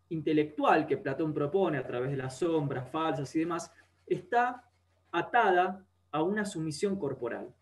[0.10, 3.72] intelectual que Platón propone a través de las sombras falsas y demás,
[4.06, 4.64] está
[5.12, 7.54] atada a una sumisión corporal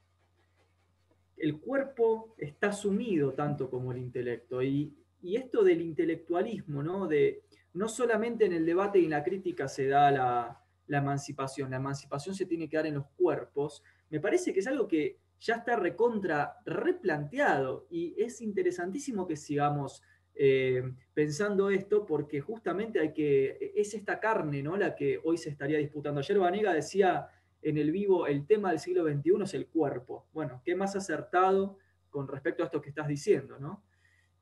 [1.38, 4.62] el cuerpo está sumido tanto como el intelecto.
[4.62, 4.94] Y,
[5.24, 7.08] esto del intelectualismo, ¿no?
[7.08, 7.42] De,
[7.74, 12.36] no solamente en el debate y en la crítica se da la, emancipación, la emancipación
[12.36, 15.76] se tiene que dar en los cuerpos, me parece que es algo que ya está
[15.76, 20.02] recontra, replanteado y es interesantísimo que sigamos
[20.34, 20.84] eh,
[21.14, 24.76] pensando esto porque justamente hay que, es esta carne, ¿no?
[24.76, 26.20] La que hoy se estaría disputando.
[26.20, 27.30] Ayer Vanega decía
[27.62, 30.28] en el vivo el tema del siglo XXI es el cuerpo.
[30.34, 31.78] Bueno, ¿qué más acertado
[32.10, 33.58] con respecto a esto que estás diciendo?
[33.60, 33.84] ¿no?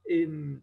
[0.04, 0.62] Em,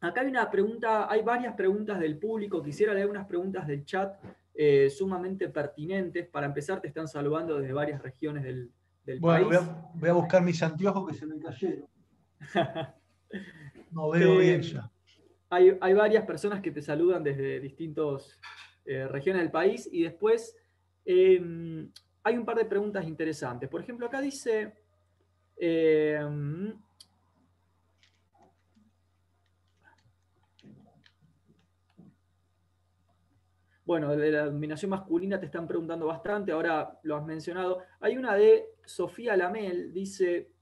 [0.00, 4.20] acá hay una pregunta, hay varias preguntas del público, quisiera leer unas preguntas del chat
[4.54, 6.28] eh, sumamente pertinentes.
[6.28, 8.70] Para empezar, te están saludando desde varias regiones del,
[9.20, 9.46] país.
[9.46, 11.86] Voy a, voy a, buscar mis anteojos que se me cayeron.
[13.90, 14.90] no veo bien ya.
[15.48, 18.38] Hay, varias personas que te saludan desde distintas
[18.84, 20.54] eh, regiones del país y después
[21.04, 21.90] Em,
[22.22, 23.68] hay un par de preguntas interesantes.
[23.68, 24.74] Por ejemplo, acá dice...
[33.90, 37.80] bueno, de la dominación masculina te están preguntando bastante, ahora lo has mencionado.
[37.98, 40.52] Hay una de Sofía Lamel, dice,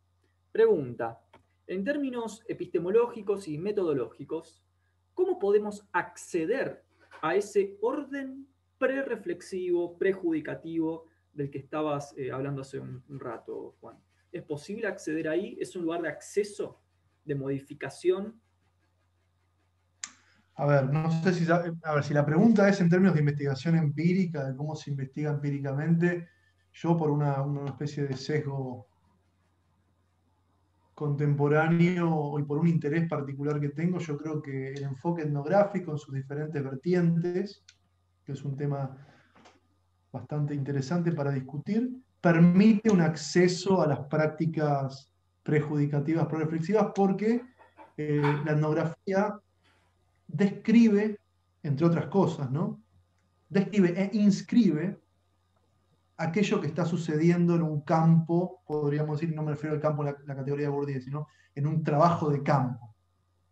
[0.50, 1.20] pregunta,
[1.66, 4.64] en términos epistemológicos y metodológicos,
[5.12, 6.82] ¿cómo podemos acceder
[7.20, 8.48] a ese orden
[8.78, 11.04] pre-reflexivo, prejudicativo
[11.34, 13.98] del que estabas eh, hablando hace un, rato, Juan.
[14.32, 15.54] ¿Es posible acceder ahí?
[15.60, 16.80] ¿Es un lugar de acceso,
[17.26, 18.40] de modificación?
[20.58, 23.76] A ver, no sé si, a ver, si la pregunta es en términos de investigación
[23.76, 26.28] empírica, de cómo se investiga empíricamente,
[26.72, 28.88] yo por una, una especie de sesgo
[30.94, 35.98] contemporáneo y por un interés particular que tengo, yo creo que el enfoque etnográfico en
[35.98, 37.62] sus diferentes vertientes,
[38.24, 38.96] que es un tema
[40.10, 45.12] bastante interesante para discutir, permite un acceso a las prácticas
[45.44, 47.42] prejudicativas, proreflexivas, porque
[47.96, 49.38] eh, la etnografía
[50.28, 51.18] describe,
[51.62, 52.80] entre otras cosas, ¿no?
[53.48, 55.00] describe e inscribe
[56.18, 60.14] aquello que está sucediendo en un campo, podríamos decir, no me refiero al campo en
[60.26, 62.94] la, categoría de Bourdieu, sino en un trabajo de campo.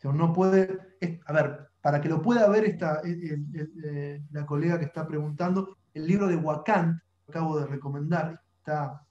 [0.05, 0.79] O no puede,
[1.27, 6.07] a ver, para que lo pueda ver esta, eh, la colega que está preguntando, el
[6.07, 9.03] libro de Wakant, que acabo de recomendar, está,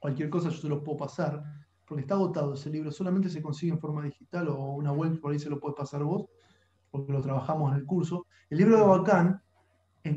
[0.00, 1.42] cualquier cosa yo se lo puedo pasar,
[1.86, 5.32] porque está agotado ese libro, solamente se consigue en forma digital o una web, por
[5.32, 6.24] ahí se lo puede pasar vos,
[6.94, 8.28] porque lo trabajamos en el curso.
[8.48, 9.40] El libro de Wakant,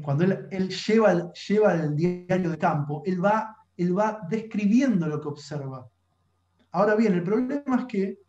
[0.03, 5.27] cuando él, lleva, lleva el diario de campo, él va, él va describiendo lo que
[5.27, 5.89] observa.
[6.73, 8.19] Ahora bien, el problema es que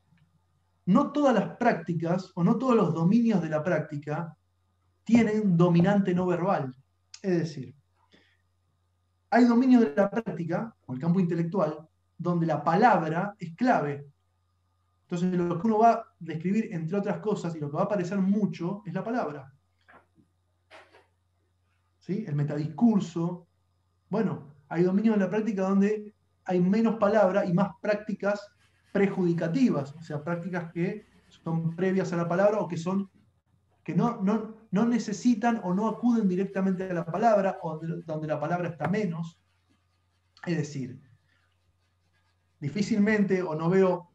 [0.86, 4.34] no todas las prácticas o no todos los dominios de la práctica
[5.04, 6.74] tienen dominante no verbal.
[7.20, 7.74] Es decir,
[9.28, 11.86] hay dominios de la práctica, o el campo intelectual,
[12.16, 14.06] donde la palabra es clave.
[15.10, 17.86] Entonces, lo que uno va a describir, entre otras cosas, y lo que va a
[17.86, 19.50] aparecer mucho, es la palabra.
[21.98, 22.26] ¿Sí?
[22.28, 23.48] El metadiscurso.
[24.10, 28.50] Bueno, hay dominios de la práctica donde hay menos palabra y más prácticas
[28.92, 33.10] prejudicativas, o sea, prácticas que son previas a la palabra o que son
[33.84, 38.68] que no, no, necesitan o no acuden directamente a la palabra o donde la palabra
[38.68, 39.40] está menos.
[40.44, 41.00] Es decir,
[42.60, 44.07] difícilmente o no veo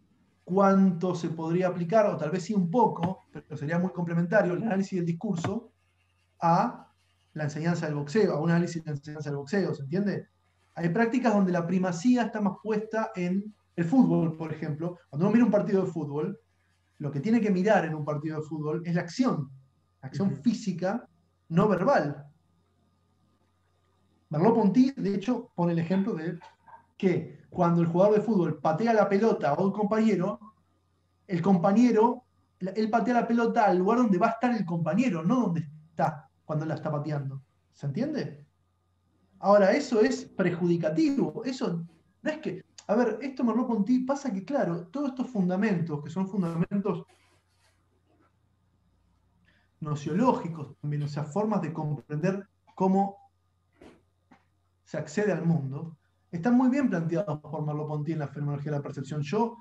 [0.43, 4.63] cuánto se podría aplicar, o tal vez sí un poco, pero sería muy complementario el
[4.63, 5.71] análisis del discurso
[6.41, 6.91] a
[7.33, 10.27] la enseñanza del boxeo, a un análisis de la enseñanza del boxeo, ¿se entiende?
[10.75, 15.33] Hay prácticas donde la primacía está más puesta en el fútbol, por ejemplo, cuando uno
[15.33, 16.39] mira un partido de fútbol,
[16.99, 19.49] lo que tiene que mirar en un partido de fútbol es la acción,
[20.01, 21.07] la acción física,
[21.49, 22.25] no verbal.
[24.29, 26.39] Merleau-Ponty, de hecho, pone el ejemplo de
[27.03, 30.39] que cuando el jugador de fútbol patea la pelota a un compañero,
[31.27, 32.23] el compañero,
[32.59, 36.29] él patea la pelota al lugar donde va a estar el compañero, no donde está
[36.45, 37.41] cuando la está pateando.
[37.73, 38.45] ¿Se entiende?
[39.39, 41.43] Ahora, eso es prejudicativo.
[41.43, 41.85] Eso
[42.21, 42.63] no es que.
[42.87, 47.05] A ver, esto Merleau-Ponty pasa que, claro, todos estos fundamentos, que son fundamentos
[49.81, 53.17] nociológicos también, o sea, formas de comprender cómo
[54.85, 55.97] se accede al mundo,
[56.33, 59.21] están muy bien planteados por Merleau-Ponty en la fenomenología de la percepción.
[59.21, 59.55] Yo,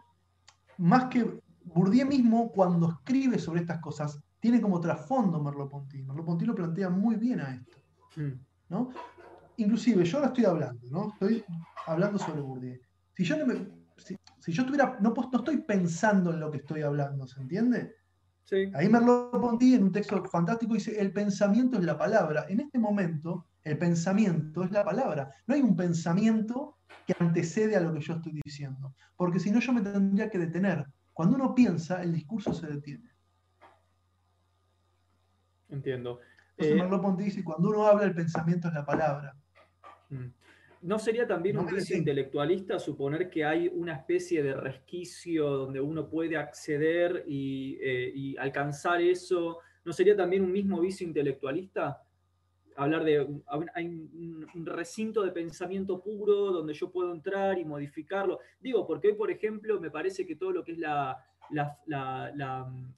[0.79, 6.03] más que Bourdieu mismo, cuando escribe sobre estas cosas, tiene como trasfondo Merleau-Ponty.
[6.03, 7.77] Merleau-Ponty lo plantea muy bien a esto.
[8.71, 8.89] ¿no?
[9.59, 11.13] Inclusive, yo ahora estoy hablando, ¿no?
[11.13, 11.45] Estoy
[11.87, 12.81] hablando sobre Bourdieu.
[13.15, 13.69] Si yo no me,
[13.99, 14.17] si,
[14.51, 17.97] yo estuviera, no, no estoy pensando en lo que estoy hablando, ¿se entiende?
[18.75, 22.47] Ahí Merleau-Ponty en un texto fantástico dice, el pensamiento es la palabra.
[22.49, 25.31] En este momento, el pensamiento es la palabra.
[25.47, 29.61] No hay un pensamiento que antecede a lo que yo estoy diciendo, porque si no
[29.61, 30.87] yo me tendría que detener.
[31.13, 33.11] Cuando uno piensa, el discurso se detiene.
[35.69, 36.21] Entiendo.
[36.57, 39.35] Entonces eh, Merleau-Ponty dice, cuando uno habla, el pensamiento es la palabra.
[40.11, 40.27] Mm.
[40.83, 46.09] ¿No sería también un vicio intelectualista suponer que hay una especie de resquicio donde uno
[46.09, 49.61] puede acceder eh, y, alcanzar eso?
[49.85, 52.03] ¿No sería también un mismo vicio intelectualista?
[52.77, 53.27] Hablar de
[53.75, 58.41] hay un, recinto de pensamiento puro donde yo puedo entrar y modificarlo.
[58.61, 61.17] Digo, porque hoy, por ejemplo, me parece que todo lo que es la,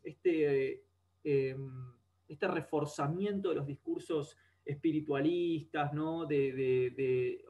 [0.02, 0.82] este,
[1.24, 1.92] em,
[2.28, 6.24] este reforzamiento de los discursos espiritualistas, ¿no?
[6.24, 7.44] De, de,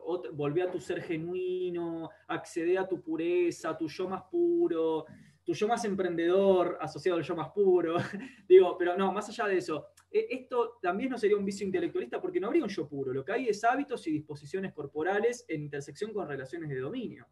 [0.62, 5.04] a tu ser genuino, acceder a tu pureza, tu yo más puro,
[5.44, 7.96] tu yo más emprendedor asociado al yo más puro.
[8.48, 12.38] Digo, pero no, más allá de eso, esto también no sería un vicio intelectualista porque
[12.38, 13.12] no habría un yo puro.
[13.12, 17.26] Lo que hay es hábitos y disposiciones corporales en intersección con relaciones de dominio.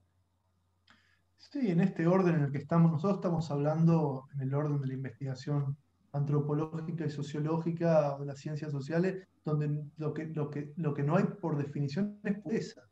[1.37, 4.87] Sí, en este orden en el que estamos, nosotros estamos hablando en el orden de
[4.89, 5.77] la investigación
[6.13, 11.17] antropológica y sociológica de las ciencias sociales, donde lo que, lo que, lo que no
[11.17, 12.83] hay por definición es pureza.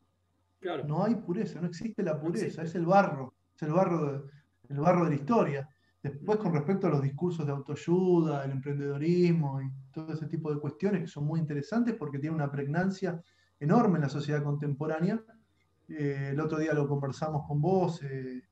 [0.61, 0.84] Claro.
[0.84, 4.30] No hay pureza, no existe la pureza, es el barro, es el barro, de,
[4.68, 5.68] el barro de la historia.
[6.03, 10.59] Después, con respecto a los discursos de autoayuda, el emprendedorismo y todo ese tipo de
[10.59, 13.22] cuestiones que son muy interesantes porque tienen una pregnancia
[13.59, 15.22] enorme en la sociedad contemporánea.
[15.88, 18.03] Eh, el otro día lo conversamos con vos.
[18.03, 18.42] Eh,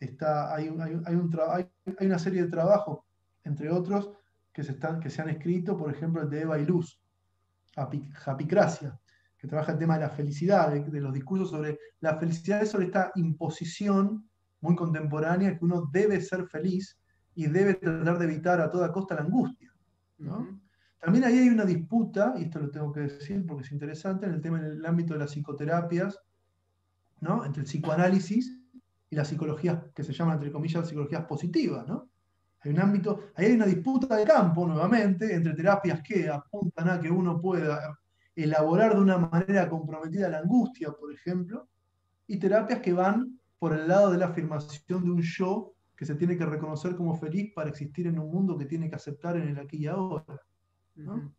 [0.00, 1.30] está, hay, hay, hay, un
[1.98, 3.00] hay, una serie de trabajos
[3.44, 4.10] entre otros,
[4.52, 6.98] que se, están, que se han escrito, por ejemplo, el de Eva y Luz,
[8.14, 8.98] Japicracia,
[9.36, 13.12] que trabaja el tema de la felicidad, de, los discursos sobre la felicidad, sobre esta
[13.16, 14.26] imposición
[14.64, 16.98] muy contemporánea que uno debe ser feliz
[17.34, 19.70] y debe tratar de evitar a toda costa la angustia.
[20.98, 24.32] También ahí hay una disputa, y esto lo tengo que decir porque es interesante, en
[24.32, 26.18] el tema en el ámbito de las psicoterapias,
[27.20, 27.44] ¿no?
[27.44, 28.58] entre el psicoanálisis
[29.10, 31.86] y la psicología que se llama, entre comillas, psicologías positivas.
[31.86, 32.08] ¿no?
[32.60, 36.98] Hay un ámbito, ahí hay una disputa de campo nuevamente entre terapias que apuntan a
[36.98, 37.98] que uno pueda
[38.34, 41.68] elaborar de una manera comprometida la angustia, por ejemplo,
[42.26, 46.14] y terapias que van por el lado de la afirmación de un yo que se
[46.16, 49.48] tiene que reconocer como feliz para existir en un mundo que tiene que aceptar en
[49.48, 50.38] el aquí y ahora,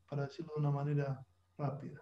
[0.09, 1.23] para decirlo de una manera
[1.55, 2.01] rápida.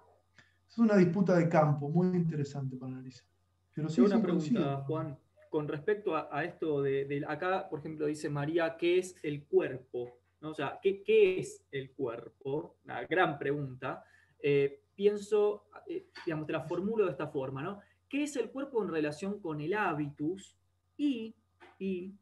[0.65, 3.27] Es una disputa de campo muy interesante para analizar.
[3.73, 5.17] Pero sí, una pregunta, Juan
[5.49, 10.19] con respecto a, esto de, acá, por ejemplo, dice María, ¿qué es el cuerpo?
[10.39, 10.51] ¿No?
[10.51, 11.03] O sea, ¿qué,
[11.37, 12.77] es el cuerpo?
[12.85, 14.05] Una gran pregunta.
[14.39, 17.81] Eh, pienso, eh, digamos, te la formulo de esta forma, ¿no?
[18.13, 20.55] ¿Qué es el cuerpo en relación con el hábitus?
[20.97, 21.33] Y,
[21.79, 22.13] y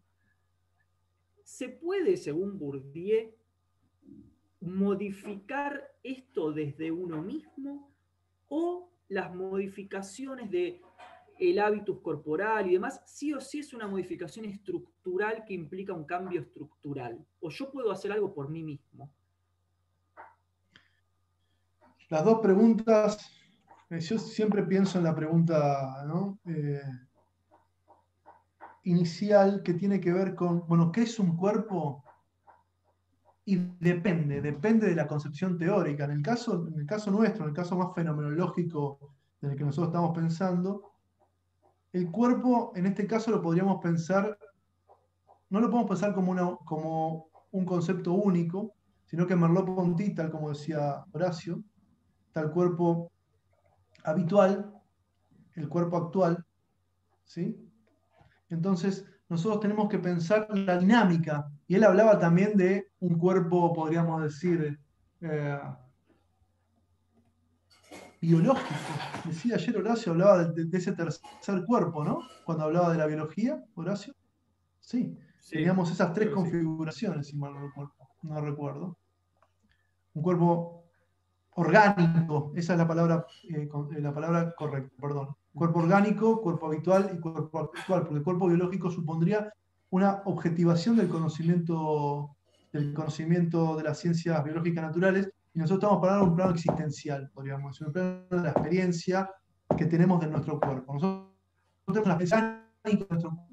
[1.43, 3.33] ¿se puede, según Bourdieu,
[4.61, 7.91] modificar esto desde uno mismo?
[8.47, 10.79] ¿O las modificaciones de
[11.37, 16.05] el hábitus corporal y demás, sí o sí es una modificación estructural que implica un
[16.05, 17.19] cambio estructural.
[17.41, 19.11] O yo puedo hacer algo por mí mismo.
[22.07, 23.40] Las dos preguntas,
[23.99, 26.05] yo siempre pienso en la pregunta
[26.45, 26.81] eh,
[28.83, 32.03] inicial que tiene que ver con, bueno, ¿qué es un cuerpo?
[33.43, 36.05] Y depende, depende de la concepción teórica.
[36.05, 39.65] En el caso, en el caso nuestro, en el caso más fenomenológico en el que
[39.65, 40.91] nosotros estamos pensando,
[41.91, 44.37] el cuerpo, en este caso, lo podríamos pensar,
[45.49, 48.73] no lo podemos pensar como, como un concepto único,
[49.05, 51.61] sino que Merleau-Ponty, tal como decía Horacio,
[52.35, 53.10] el cuerpo
[54.03, 54.73] habitual,
[55.55, 56.45] el cuerpo actual,
[57.25, 57.57] ¿sí?
[58.49, 64.21] Entonces, nosotros tenemos que pensar la dinámica, y él hablaba también de un cuerpo, podríamos
[64.23, 64.79] decir,
[65.21, 65.59] eh,
[68.21, 68.79] biológico.
[69.25, 72.19] Decía ayer Horacio, hablaba de, ese tercer cuerpo, ¿no?
[72.45, 74.13] Cuando hablaba de la biología, Horacio.
[74.79, 75.17] Sí,
[75.49, 77.93] teníamos esas tres configuraciones, si mal no recuerdo.
[78.23, 78.97] No recuerdo.
[80.13, 80.80] Un cuerpo
[81.55, 85.35] orgánico, esa es la palabra, eh, eh, la palabra correcta, perdón.
[85.53, 89.53] Cuerpo orgánico, cuerpo habitual y cuerpo actual, porque el cuerpo biológico supondría
[89.89, 92.35] una objetivación del conocimiento,
[92.71, 97.29] del conocimiento de las ciencias biológicas naturales, y nosotros estamos hablando de un plano existencial,
[97.33, 99.29] podríamos decir, un plano de la experiencia
[99.77, 100.93] que tenemos de nuestro cuerpo.
[100.93, 101.31] Nosotros
[101.87, 103.51] tenemos una experiencia de nuestro cuerpo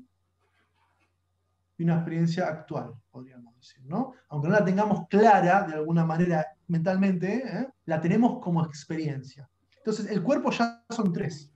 [1.79, 4.13] y una experiencia actual, podríamos decir, ¿no?
[4.29, 7.69] Aunque no la tengamos clara de alguna manera mentalmente, ¿eh?
[7.87, 9.49] la tenemos como experiencia.
[9.79, 11.53] Entonces, el cuerpo ya son tres.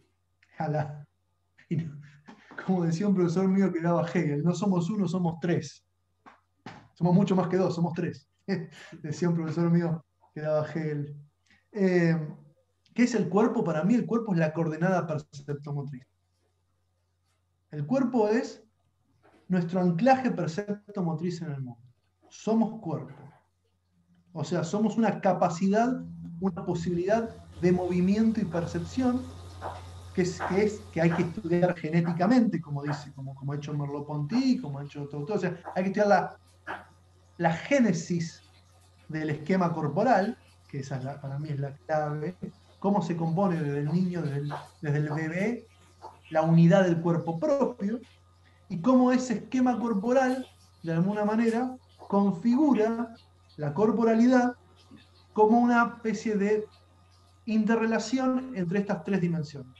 [2.67, 5.85] como decía un profesor mío que daba Hegel, no somos uno, somos tres.
[6.95, 8.29] Somos mucho más que dos, somos tres.
[9.03, 10.05] decía un profesor mío
[10.35, 11.17] que daba Hegel.
[11.73, 12.17] Eh,
[12.95, 13.65] ¿Qué es el cuerpo?
[13.65, 16.07] Para mí el cuerpo es la coordenada perceptomotriz.
[17.71, 18.63] El cuerpo es
[19.49, 21.83] nuestro anclaje perceptomotriz en el mundo.
[22.29, 23.32] Somos cuerpo.
[24.33, 26.03] O sea, somos una capacidad,
[26.41, 27.31] una posibilidad
[27.61, 29.23] de movimiento y percepción
[30.15, 30.41] que es,
[30.93, 35.07] que hay que estudiar genéticamente, como dice, como, como ha hecho Merleau-Ponty, como ha hecho
[35.07, 36.37] todo, O sea, hay que estudiar la,
[37.39, 38.43] la génesis
[39.09, 40.37] del esquema corporal,
[40.69, 42.37] que esa para mí es la clave,
[42.79, 45.67] cómo se compone desde el niño, desde el, desde el bebé,
[46.31, 48.01] la unidad del cuerpo propio,
[48.69, 50.47] y cómo ese esquema corporal,
[50.83, 51.77] de alguna manera,
[52.09, 53.15] configura
[53.57, 54.57] la corporalidad
[55.33, 56.67] como una especie de
[57.47, 59.75] interrelación entre estas tres dimensiones.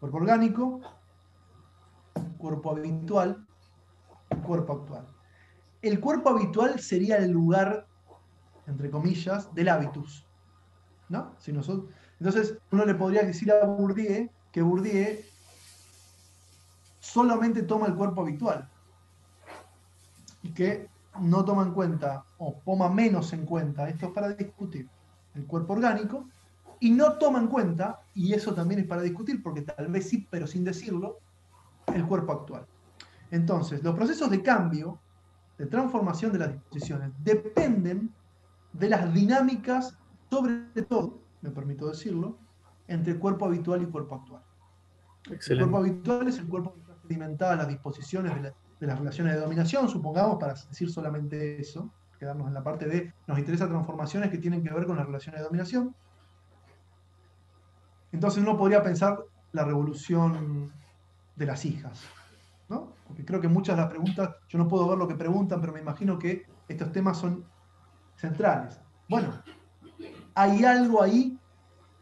[0.00, 0.80] Cuerpo orgánico,
[2.38, 3.46] cuerpo habitual,
[4.44, 5.06] cuerpo actual.
[5.82, 7.86] El cuerpo habitual sería el lugar,
[8.66, 10.26] entre comillas, del hábitus.
[11.08, 11.34] ¿no?
[11.38, 15.18] Si nosotros, entonces, uno le podría decir a Bourdieu que Bourdieu
[16.98, 18.68] solamente toma el cuerpo habitual
[20.42, 20.88] y que
[21.20, 24.88] no toma en cuenta o toma menos en cuenta, esto es para discutir,
[25.34, 26.26] el cuerpo orgánico
[26.80, 30.26] y no toma en cuenta, y eso también es para discutir, porque tal vez sí,
[30.30, 31.18] pero sin decirlo,
[31.94, 32.66] el cuerpo actual.
[33.30, 34.98] Entonces, los procesos de cambio,
[35.58, 38.12] de transformación de las disposiciones, dependen
[38.72, 39.96] de las dinámicas,
[40.30, 42.36] sobre todo, me permito decirlo,
[42.88, 44.42] entre cuerpo habitual y cuerpo actual.
[45.30, 49.40] El cuerpo habitual es el cuerpo que experimenta las disposiciones de, de las relaciones de
[49.40, 54.38] dominación, supongamos, para decir solamente eso, quedarnos en la parte de, nos interesa transformaciones que
[54.38, 55.94] tienen que ver con las relaciones de dominación.
[58.12, 59.18] Entonces uno podría pensar
[59.52, 60.72] la revolución
[61.34, 62.02] de las hijas,
[62.68, 62.92] ¿no?
[63.06, 65.72] Porque creo que muchas de las preguntas, yo no puedo ver lo que preguntan, pero
[65.72, 67.44] me imagino que estos temas son
[68.16, 68.80] centrales.
[69.08, 69.42] Bueno,
[70.34, 71.38] hay algo ahí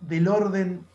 [0.01, 0.87] del orden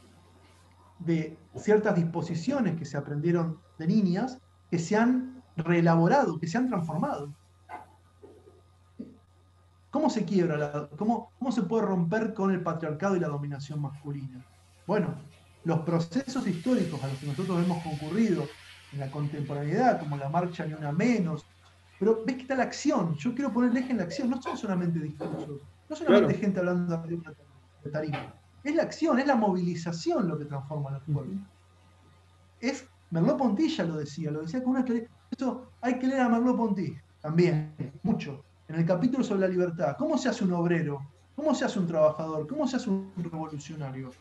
[1.00, 6.68] de ciertas disposiciones que se aprendieron de niñas que se han reelaborado, que se han
[6.68, 7.34] transformado.
[9.92, 10.58] ¿Cómo se quiebra?
[10.58, 14.46] La, cómo, ¿Cómo se puede romper con el patriarcado y la dominación masculina?
[14.86, 15.16] Bueno,
[15.64, 18.46] los procesos históricos a los que nosotros hemos concurrido
[18.94, 21.46] en la contemporaneidad, como la marcha Ni Una Menos,
[22.00, 23.16] pero ves que está la acción.
[23.16, 26.60] Yo quiero poner el eje en la acción, no son solamente discursos, no solamente gente
[26.60, 27.34] hablando de una
[27.92, 28.34] tarima.
[28.64, 31.40] Es la acción, es la movilización lo que transforma los pueblos.
[32.60, 35.10] Es, Merleau-Ponty ya lo decía, lo decía con una claridad.
[35.32, 37.74] Esto hay que leer a Merleau-Ponty también,
[38.04, 38.44] mucho.
[38.68, 41.02] En el capítulo sobre la libertad, ¿cómo se hace un obrero?
[41.36, 42.48] ¿Cómo se hace un trabajador?
[42.48, 44.12] ¿Cómo se hace un revolucionario?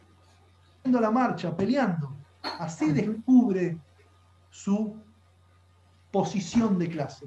[0.85, 2.17] la marcha, peleando.
[2.59, 3.77] Así descubre
[4.51, 4.97] su
[6.11, 7.27] posición de clase,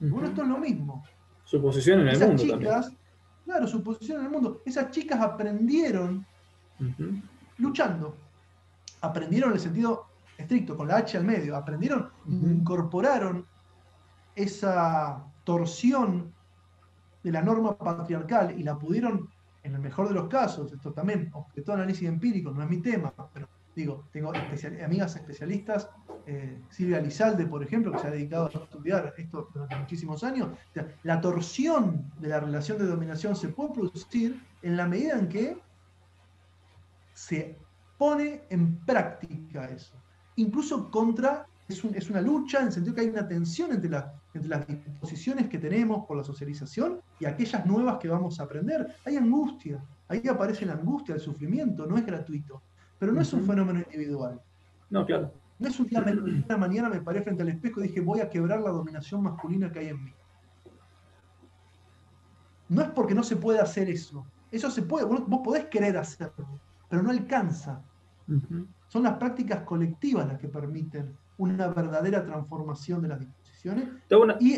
[0.00, 1.04] Bueno, esto es lo mismo.
[1.44, 2.42] Su posición en el mundo.
[2.42, 2.92] Chicas,
[3.44, 4.62] Claro, su posición en el mundo.
[4.64, 6.24] Esas chicas aprendieron
[7.58, 8.16] luchando.
[9.02, 10.06] Aprendieron en el sentido
[10.44, 11.56] estricto, con la H al medio.
[11.56, 13.46] Aprendieron, incorporaron
[14.34, 16.32] esa torsión
[17.22, 19.28] de la norma patriarcal y la pudieron
[19.62, 22.82] en el mejor de los casos, esto también, de todo análisis empírico, no es mi
[22.82, 24.30] tema, pero digo, tengo
[24.84, 25.88] amigas especialistas,
[26.26, 30.50] eh, Silvia Lizalde, por ejemplo, que se ha dedicado a estudiar esto durante muchísimos años.
[31.02, 35.58] la torsión de la relación de dominación se puede producir en la medida en que
[37.14, 37.58] se
[37.96, 39.94] pone en práctica eso.
[40.36, 44.14] Incluso contra, es, es una lucha en el sentido que hay una tensión entre la
[44.34, 48.96] entre las disposiciones que tenemos por la socialización y aquellas nuevas que vamos a aprender.
[49.04, 52.60] Hay angustia, ahí aparece la angustia, el sufrimiento, no es gratuito,
[52.98, 54.40] pero no es un fenómeno individual.
[54.90, 55.32] No, claro.
[55.58, 56.04] No es un día,
[56.46, 59.70] una mañana me paré frente al espejo y dije, voy a quebrar la dominación masculina
[59.70, 60.12] que hay en mí.
[62.68, 64.26] No es porque no se pueda hacer eso.
[64.50, 67.82] Eso se puede, vos podés querer hacerlo, pero no alcanza.
[68.94, 73.88] Son las prácticas colectivas las que permiten una verdadera transformación de las disposiciones
[74.38, 74.54] y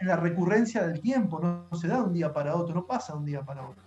[0.00, 3.12] en la recurrencia del tiempo, no, se da de un día para otro, no pasa
[3.12, 3.84] de un día para otro.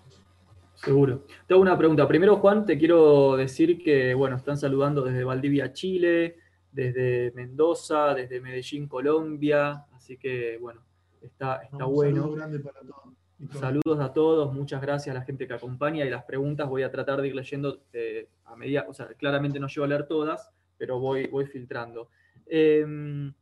[0.76, 1.26] Seguro.
[1.46, 2.08] Te hago una pregunta.
[2.08, 6.38] Primero, Juan, te quiero decir que, bueno, están saludando desde Valdivia, Chile,
[6.72, 9.88] desde Mendoza, desde Medellín, Colombia.
[9.92, 10.84] Así que, bueno,
[11.22, 12.22] está, está bueno.
[12.22, 13.19] Saludo grande para todos.
[13.54, 16.92] Saludos a todos, muchas gracias a la gente que acompaña y las preguntas voy a
[16.92, 20.52] tratar de ir leyendo eh, a medida, o sea, claramente no llevo a leer todas,
[20.78, 22.10] pero voy, voy filtrando.
[22.46, 23.34] Em,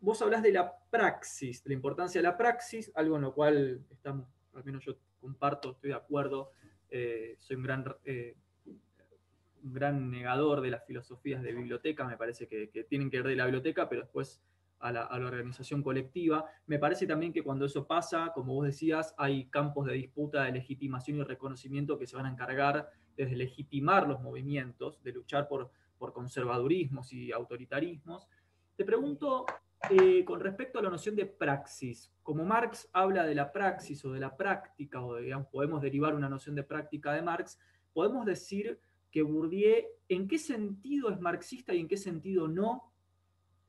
[0.00, 3.84] vos hablas de la praxis, de la importancia de la praxis, algo en lo cual
[3.90, 6.52] estamos, al menos yo comparto, estoy de acuerdo,
[6.88, 12.48] eh, soy un gran, eh, un gran negador de las filosofías de biblioteca, me parece
[12.48, 14.40] que, que tienen que ver de la biblioteca, pero después
[14.80, 16.44] a la, organización colectiva.
[16.66, 20.52] Me parece también que cuando eso pasa, como vos decías, hay campos de disputa de
[20.52, 25.70] legitimación y reconocimiento que se van a encargar desde legitimar los movimientos, de luchar por,
[25.98, 28.28] por conservadurismos y autoritarismos.
[28.76, 29.46] Te pregunto,
[29.90, 34.12] eh, con respecto a la noción de praxis, como Marx habla de la praxis o
[34.12, 35.16] de la práctica, o
[35.50, 37.58] podemos derivar una noción de práctica de Marx,
[37.92, 42.92] podemos decir que Bourdieu, ¿en qué sentido es marxista y en qué sentido no?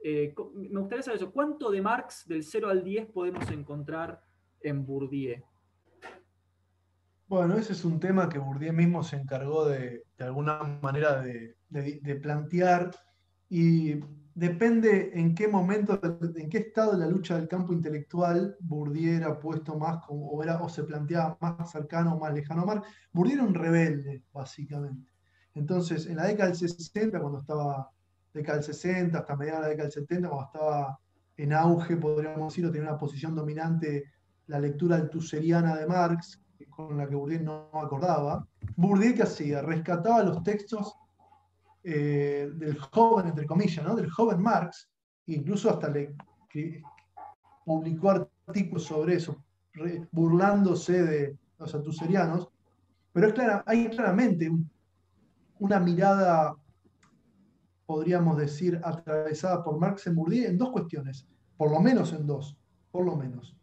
[0.10, 1.34] Eh, me gustaría saber eso.
[1.34, 4.24] ¿Cuánto de Marx del 0 al 10 podemos encontrar
[4.62, 5.44] en Bourdieu?
[7.28, 11.58] Bueno, ese es un tema que Bourdieu mismo se encargó de, de alguna manera de,
[12.22, 12.96] plantear
[13.50, 14.00] y
[14.34, 16.00] depende en qué momento,
[16.38, 20.70] en qué estado de la lucha del campo intelectual Bourdieu era puesto más o, o
[20.70, 22.88] se planteaba más cercano o más lejano a Marx.
[23.12, 25.12] Bourdieu era un rebelde, básicamente.
[25.54, 27.92] Entonces, en la década del 60, cuando estaba
[28.34, 31.00] década del 60 hasta mediados de la década del 70, cuando estaba
[31.38, 34.12] en auge, podríamos decirlo, tenía una posición dominante
[34.48, 38.48] la lectura altuseriana de Marx, con la que Bourdieu no acordaba.
[38.76, 39.62] Bourdieu, ¿qué hacía?
[39.62, 40.96] Rescataba los textos
[41.84, 43.96] eh, del joven, entre comillas, ¿no?
[43.96, 44.90] del joven Marx,
[45.28, 46.16] incluso hasta le
[47.66, 48.10] publicó
[48.48, 49.44] artículos sobre eso,
[50.12, 52.50] burlándose de los altuserianos,
[53.12, 54.52] pero es clara, hay claramente
[55.60, 56.56] una mirada
[57.88, 61.26] podríamos decir, atravesada por Marx en Bourdieu en dos cuestiones,
[61.56, 62.56] por lo menos en dos,
[62.92, 63.58] por lo menos.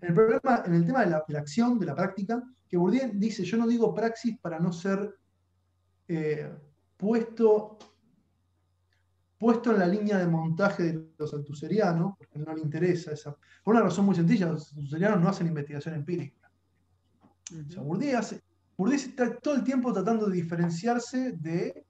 [0.00, 3.56] El problema, en el tema de la, acción, de la práctica, que Bourdieu dice, yo
[3.56, 5.14] no digo praxis para no ser
[6.08, 6.50] eh,
[6.96, 7.78] puesto,
[9.38, 13.36] puesto en la línea de montaje de los altuserianos, porque no le interesa esa.
[13.62, 16.50] Por una razón muy sencilla, los altuserianos no hacen investigación empírica.
[17.52, 18.42] O sea, Bourdieu, hace,
[18.76, 21.86] Bourdieu está todo el tiempo tratando de diferenciarse de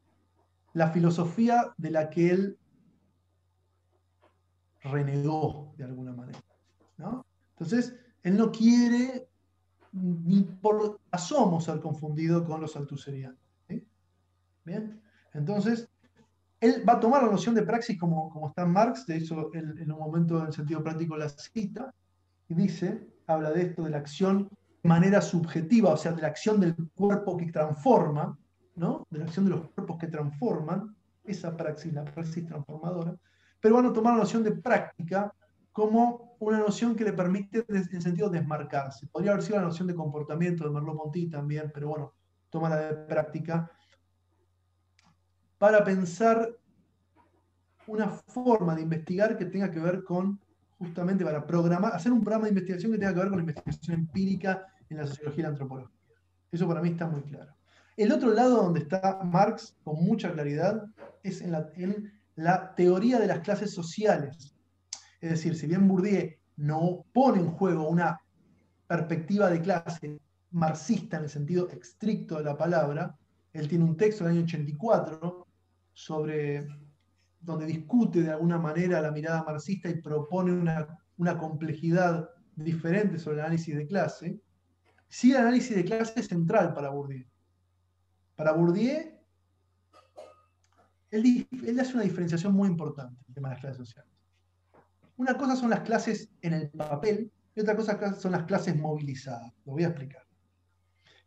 [0.73, 2.59] la filosofía de la que él
[4.83, 6.39] renegó de alguna manera.
[7.53, 9.29] Entonces, él no quiere
[9.93, 13.39] ni por asomo ser confundido con los altuserianos.
[14.65, 15.01] Bien,
[15.33, 15.89] entonces,
[16.61, 19.91] él va a tomar la noción de praxis como, como está Marx, de hecho, en
[19.91, 21.95] un momento en sentido práctico la cita,
[22.49, 24.49] y dice, habla de esto, de la acción
[24.83, 28.39] de manera subjetiva, o sea, de la acción del cuerpo que transforma,
[28.75, 30.95] de la acción de los cuerpos que transforman,
[31.25, 33.15] esa praxis, la praxis transformadora,
[33.61, 35.33] pero van a tomar la noción de práctica
[35.73, 39.07] como una noción que le permite en sentido desmarcarse.
[39.07, 42.15] Podría haber sido la noción de comportamiento de Merleau-Ponty también, pero bueno,
[42.49, 43.71] toma la de práctica
[45.59, 46.57] para pensar
[47.87, 50.41] una forma de investigar que tenga que ver con,
[50.79, 53.95] justamente para programar, hacer un programa de investigación que tenga que ver con la investigación
[53.95, 55.97] empírica en la sociología y la antropología.
[56.51, 57.60] Eso para mí está muy claro.
[58.01, 60.87] El otro lado donde está Marx con mucha claridad
[61.23, 61.53] es en
[62.35, 64.55] la, teoría de las clases sociales.
[65.21, 68.19] Es decir, si bien Bourdieu no pone en juego una
[68.87, 70.19] perspectiva de clase
[70.51, 73.19] marxista en el sentido estricto de la palabra,
[73.53, 75.47] él tiene un texto del año 84
[75.93, 76.67] sobre
[77.39, 83.35] donde discute de alguna manera la mirada marxista y propone una, una complejidad diferente sobre
[83.35, 84.41] el análisis de clase,
[85.07, 87.27] sí el análisis de clase es central para Bourdieu.
[88.41, 89.21] Para Bourdieu,
[91.11, 94.11] él, hace una diferenciación muy importante en el tema de las clases sociales.
[95.19, 99.53] Una cosa son las clases en el papel y otra cosa son las clases movilizadas.
[99.67, 100.23] Lo voy a explicar.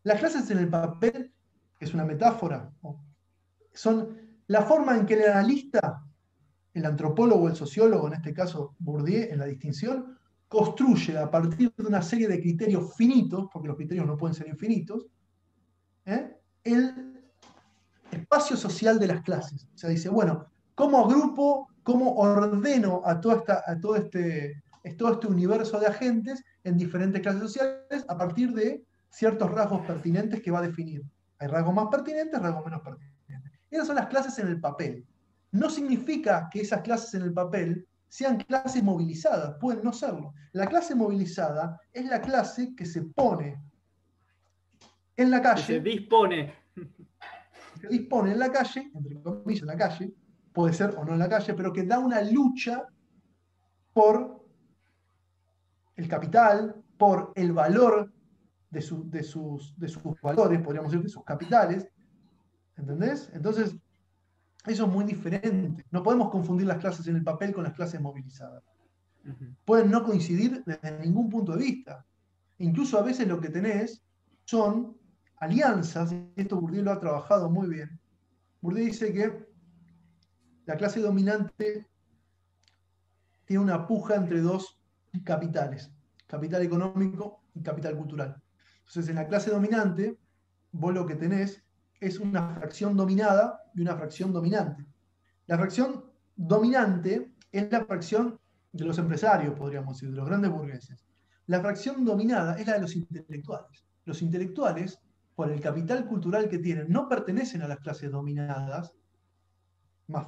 [0.01, 1.31] Las clases en el papel,
[1.77, 2.73] que es una metáfora,
[3.71, 4.17] son
[4.47, 6.03] la forma en que el analista,
[6.73, 10.17] el antropólogo, el sociólogo, en este caso Bourdieu, en la distinción,
[10.47, 14.47] construye a partir de una serie de criterios finitos, porque los criterios no pueden ser
[14.47, 15.05] infinitos,
[16.05, 16.39] ¿eh?
[16.63, 17.21] El
[18.11, 19.65] espacio social de las clases.
[19.73, 20.45] O sea, dice, bueno,
[20.75, 24.63] ¿cómo agrupo, cómo ordeno a, toda esta, a todo, este,
[24.97, 30.41] todo este universo de agentes en diferentes clases sociales a partir de ciertos rasgos pertinentes
[30.41, 31.03] que va a definir?
[31.39, 33.13] Hay rasgos más pertinentes, rasgos menos pertinentes.
[33.69, 35.05] Esas son las clases en el papel.
[35.51, 40.35] No significa que esas clases en el papel sean clases movilizadas, pueden no serlo.
[40.51, 43.59] La clase movilizada es la clase que se pone
[45.15, 45.63] en la calle.
[45.63, 46.53] se dispone.
[47.79, 50.13] Se dispone en la calle, entre comillas, en la calle,
[50.53, 52.87] puede ser o no en la calle, pero que da una lucha
[53.91, 54.45] por
[55.95, 58.11] el capital, por el valor
[58.69, 61.87] de, de, sus, de sus valores, podríamos decir, de sus capitales.
[62.77, 63.29] ¿Entendés?
[63.33, 63.75] Entonces,
[64.65, 65.85] eso es muy diferente.
[65.91, 68.63] No podemos confundir las clases en el papel con las clases movilizadas.
[69.65, 72.05] Pueden no coincidir desde ningún punto de vista.
[72.59, 74.01] Incluso a veces lo que tenés
[74.45, 74.97] son
[75.43, 77.99] alianzas, esto Bourdieu lo ha trabajado muy bien.
[78.61, 79.45] Bourdieu dice que
[80.65, 81.87] la clase dominante
[83.45, 84.79] tiene una puja entre dos
[85.23, 85.91] capitales,
[86.27, 88.41] capital económico y capital cultural.
[88.79, 90.17] Entonces, en la clase dominante,
[90.71, 91.63] vos lo que tenés
[91.99, 94.85] es una fracción dominada y una fracción dominante.
[95.47, 96.05] La fracción
[96.35, 98.39] dominante es la fracción
[98.71, 101.05] de los empresarios, podríamos decir, de los grandes burgueses.
[101.47, 103.85] La fracción dominada es la de los intelectuales.
[104.05, 104.99] Los intelectuales,
[105.35, 108.93] por el capital cultural que tienen, no pertenecen a las clases dominadas,
[110.07, 110.27] más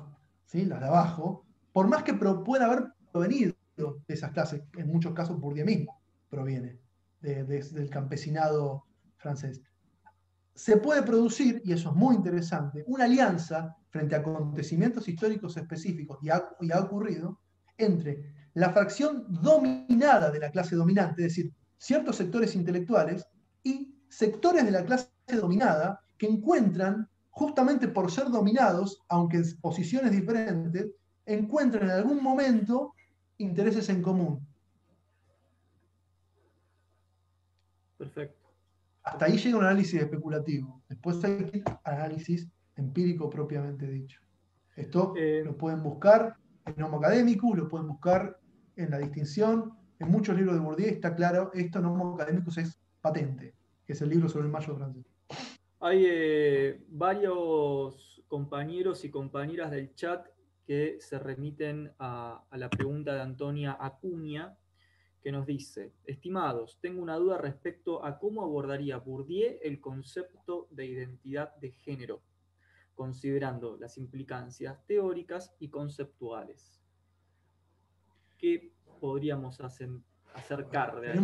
[0.52, 5.40] las de abajo, por más que pueda haber provenido de esas clases, en muchos casos
[5.40, 6.00] Bourdieu mismo
[6.30, 6.80] proviene
[7.20, 8.86] del campesinado
[9.18, 9.62] francés.
[10.54, 16.20] Se puede producir, y eso es muy interesante, una alianza frente a acontecimientos históricos específicos,
[16.22, 17.42] y ha, ocurrido,
[17.78, 23.28] entre la fracción dominada de la clase dominante, es decir, ciertos sectores intelectuales,
[23.64, 30.12] y sectores de la clase dominada que encuentran, justamente por ser dominados, aunque en posiciones
[30.12, 30.92] diferentes,
[31.26, 32.94] encuentran en algún momento
[33.38, 34.40] intereses en común.
[37.98, 38.48] Perfecto.
[39.04, 40.82] Hasta ahí llega un análisis especulativo.
[40.88, 42.48] Después hay análisis
[42.78, 44.22] empírico propiamente dicho.
[44.76, 48.40] Esto eh, lo pueden buscar en Homo Academicus, lo pueden buscar
[48.78, 49.74] en la distinción.
[50.00, 53.54] En muchos libros de Bourdieu está claro, esto en Homo Academicus es patente,
[53.86, 55.06] que es el libro sobre el mayo francés.
[55.80, 60.28] Hay eh, varios compañeros y compañeras del chat
[60.66, 64.58] que se remiten a, a la pregunta de Antonia Acuña,
[65.22, 70.86] que nos dice, estimados, tengo una duda respecto a cómo abordaría Bourdieu el concepto de
[70.86, 72.22] identidad de género,
[72.94, 76.80] considerando las implicancias teóricas y conceptuales.
[78.38, 79.90] ¿Qué podríamos hacer,
[80.36, 81.20] acercar de ahí?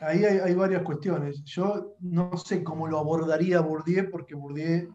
[0.00, 1.42] ahí hay, varias cuestiones.
[1.44, 4.92] Yo no sé cómo lo abordaría Bourdieu, porque Bourdieu,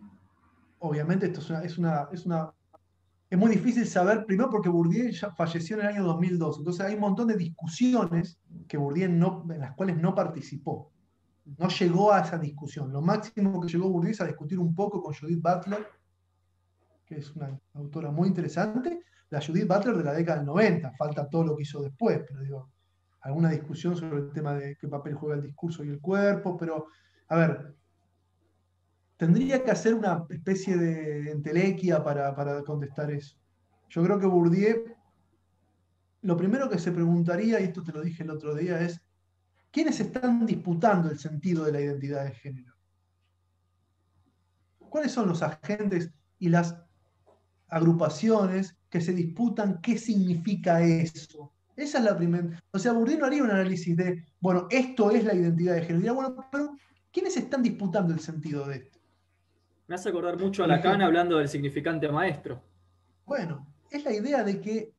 [0.80, 2.53] obviamente, esto es una, es una
[3.32, 6.95] es muy difícil saber, primero porque Bourdieu ya falleció en el año 2002, entonces hay
[6.95, 8.38] un montón de discusiones
[8.68, 10.91] que Bourdieu no, en las cuales no participó.
[11.58, 12.91] No llegó a esa discusión.
[12.91, 15.88] Lo máximo que llegó Bourdieu es a discutir un poco con Judith Butler,
[17.06, 18.99] que es una autora muy interesante,
[19.30, 22.41] la Judith Butler de la década del 90, falta todo lo que hizo después, pero
[22.41, 22.70] digo,
[23.22, 26.88] alguna discusión sobre el tema de qué papel juega el discurso y el cuerpo, pero
[27.27, 27.76] a ver,
[29.15, 33.38] tendría que hacer una especie de entelequia para, contestar eso.
[33.89, 34.95] Yo creo que Bourdieu,
[36.23, 38.99] lo primero que se preguntaría, y esto te lo dije el otro día, es,
[39.69, 42.73] ¿quiénes están disputando el sentido de la identidad de género?
[44.80, 46.76] ¿Cuáles son los agentes y las
[47.68, 51.53] agrupaciones que se disputan qué significa eso?
[51.76, 52.61] Esa es la primera.
[52.72, 55.98] O sea, Bourdieu no haría un análisis de, bueno, esto es la identidad de género.
[55.98, 56.76] Diría, bueno, pero
[57.11, 58.99] ¿quiénes están disputando el sentido de esto?
[59.88, 62.61] Me hace acordar mucho a Lacan hablando del significante maestro.
[63.26, 64.93] Bueno, es la idea de que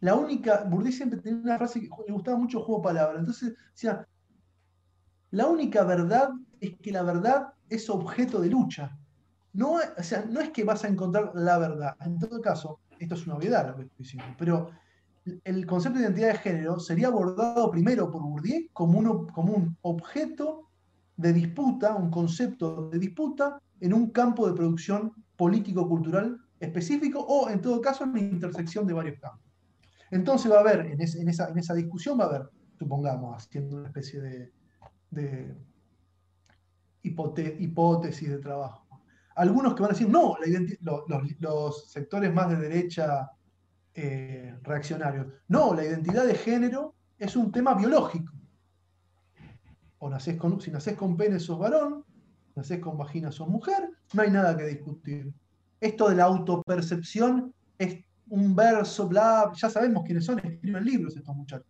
[0.00, 0.64] la única.
[0.64, 3.20] Bourdieu siempre tenía una frase que le gustaba mucho el juego de palabras.
[3.20, 4.06] Entonces, decía:
[5.30, 6.30] la única verdad
[6.60, 8.96] es que la verdad es objeto de lucha.
[9.52, 11.96] No, o sea, no es que vas a encontrar la verdad.
[12.00, 14.70] En todo caso, esto es una obviedad lo que estoy diciendo, pero
[15.44, 19.76] el concepto de identidad de género sería abordado primero por Bourdieu como, uno, como un
[19.82, 20.68] objeto
[21.16, 27.60] de disputa, un concepto de disputa en un campo de producción político-cultural específico o, en
[27.60, 29.40] todo caso, en la intersección de varios campos.
[30.10, 32.48] Entonces va a haber, en, esa, discusión va a haber,
[32.78, 34.20] supongamos, haciendo una especie
[35.10, 35.54] de,
[37.02, 38.86] hipótesis de trabajo.
[39.36, 40.36] Algunos que van a decir, no,
[41.40, 43.30] los, sectores más de derecha
[43.94, 48.32] eh, reaccionarios, no, la identidad de género es un tema biológico.
[50.60, 52.04] Si nacés con pene sos varón,
[52.54, 55.32] nacés con vagina, sos mujer, no hay nada que discutir.
[55.80, 61.34] Esto de la autopercepción es un verso, bla, ya sabemos quiénes son, escriben libros estos
[61.34, 61.66] muchachos,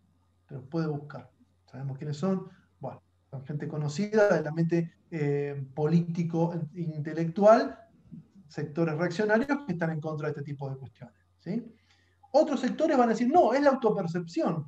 [0.49, 1.31] pero puede buscar.
[1.71, 2.49] Sabemos quiénes son,
[2.81, 7.79] bueno, son gente conocida, la mente eh, político, intelectual,
[8.49, 11.15] sectores reaccionarios que están en contra de este tipo de cuestiones.
[11.39, 11.65] ¿sí?
[12.37, 14.67] Otros sectores van a decir, no, es la autopercepción.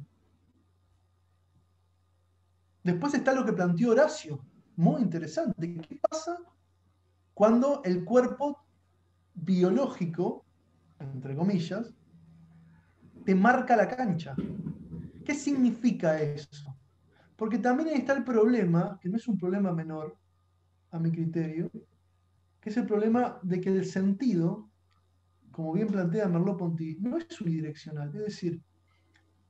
[2.85, 4.39] Después está lo que planteó Horacio,
[4.77, 5.77] muy interesante.
[5.81, 6.39] ¿Qué pasa
[7.35, 8.65] cuando el cuerpo
[9.35, 10.45] biológico,
[11.01, 11.93] entre comillas,
[13.25, 14.37] te marca la cancha?
[15.25, 16.73] ¿Qué significa eso?
[17.35, 20.17] Porque también está el problema, que no es un problema menor,
[20.93, 21.69] a mi criterio,
[22.61, 24.71] que es el problema de que el sentido,
[25.57, 28.15] como bien plantea Merleau-Ponty, no es unidireccional.
[28.15, 28.63] Es decir,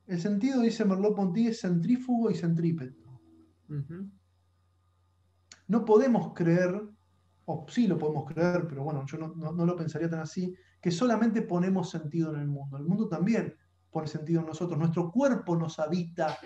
[0.06, 3.20] el sentido, dice Merleau-Ponty, es centrífugo y centrípeto.
[5.66, 6.80] No podemos creer,
[7.46, 11.42] o sí lo podemos creer, pero bueno, yo no, lo pensaría tan así, que solamente
[11.42, 12.76] ponemos sentido en el mundo.
[12.76, 13.56] El mundo también
[13.90, 14.78] pone sentido en nosotros.
[14.78, 16.38] Nuestro cuerpo nos habita.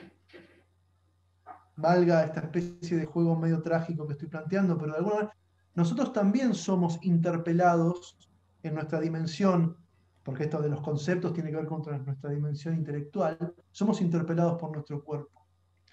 [1.77, 5.37] Valga esta especie de juego medio trágico que estoy planteando, pero de alguna manera
[5.74, 8.30] nosotros también somos interpelados
[8.62, 9.77] en nuestra dimensión,
[10.23, 14.73] porque esto de los conceptos tiene que ver con nuestra dimensión intelectual, somos interpelados por
[14.73, 15.47] nuestro cuerpo.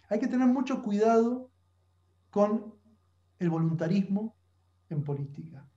[0.10, 1.52] Hay que tener mucho cuidado
[2.30, 2.76] con
[3.40, 4.36] el voluntarismo
[4.90, 5.68] en política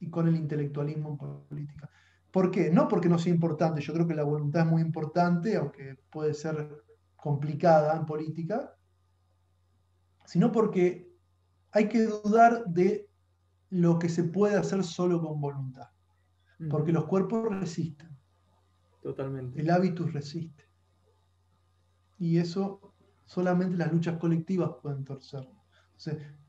[0.00, 1.90] y con el intelectualismo en política.
[2.30, 2.70] ¿Por qué?
[2.70, 6.34] No porque no sea importante, yo creo que la voluntad es muy importante, aunque puede
[6.34, 6.84] ser
[7.16, 8.74] complicada en política,
[10.24, 11.10] sino porque
[11.72, 13.07] hay que dudar de
[13.70, 15.88] lo que se puede hacer solo con voluntad,
[16.70, 18.08] porque los cuerpos resisten.
[19.02, 19.60] Totalmente.
[19.60, 20.64] El hábitus resiste.
[22.18, 25.48] Y eso solamente las luchas colectivas pueden torcer.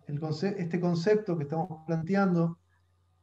[0.08, 2.60] Entonces, este concepto que estamos planteando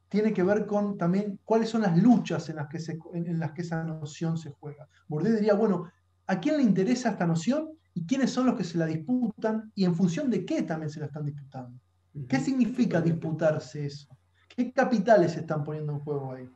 [0.09, 2.79] tiene que ver con también cuáles son las luchas en las que,
[3.15, 4.89] en, las que esa noción se juega.
[5.09, 5.91] Bourdieu diría, bueno,
[6.27, 9.85] ¿a quién le interesa esta noción y quiénes son los que se la disputan y
[9.85, 11.81] en función de qué también se la están disputando?
[12.29, 14.17] ¿Qué significa disputarse eso?
[14.49, 16.49] ¿Qué capitales se están poniendo en juego ahí?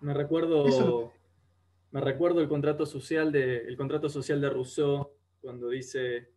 [0.00, 1.12] Me recuerdo,
[1.92, 6.32] me recuerdo el contrato social de, el contrato social de Rousseau cuando dice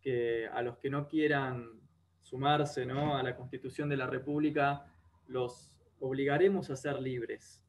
[0.00, 1.80] que a los que no quieran
[2.20, 3.16] sumarse ¿no?
[3.16, 4.84] a la constitución de la República,
[5.26, 7.62] los obligaremos a ser libres.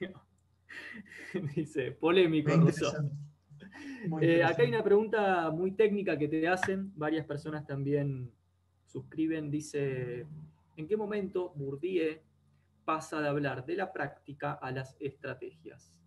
[1.56, 2.50] dice, polémico.
[4.20, 8.32] Eh, acá hay una pregunta muy técnica que te hacen, varias personas también
[8.90, 10.26] suscriben, dice,
[10.76, 12.18] ¿en qué momento Bourdieu
[12.84, 16.00] pasa de hablar de la práctica a las estrategias?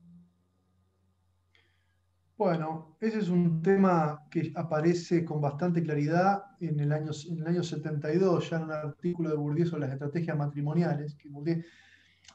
[2.36, 7.48] Bueno, ese es un tema que aparece con bastante claridad en el año, en el
[7.48, 11.16] año 72, ya en un artículo de Bourdieu sobre las estrategias matrimoniales.
[11.16, 11.30] Que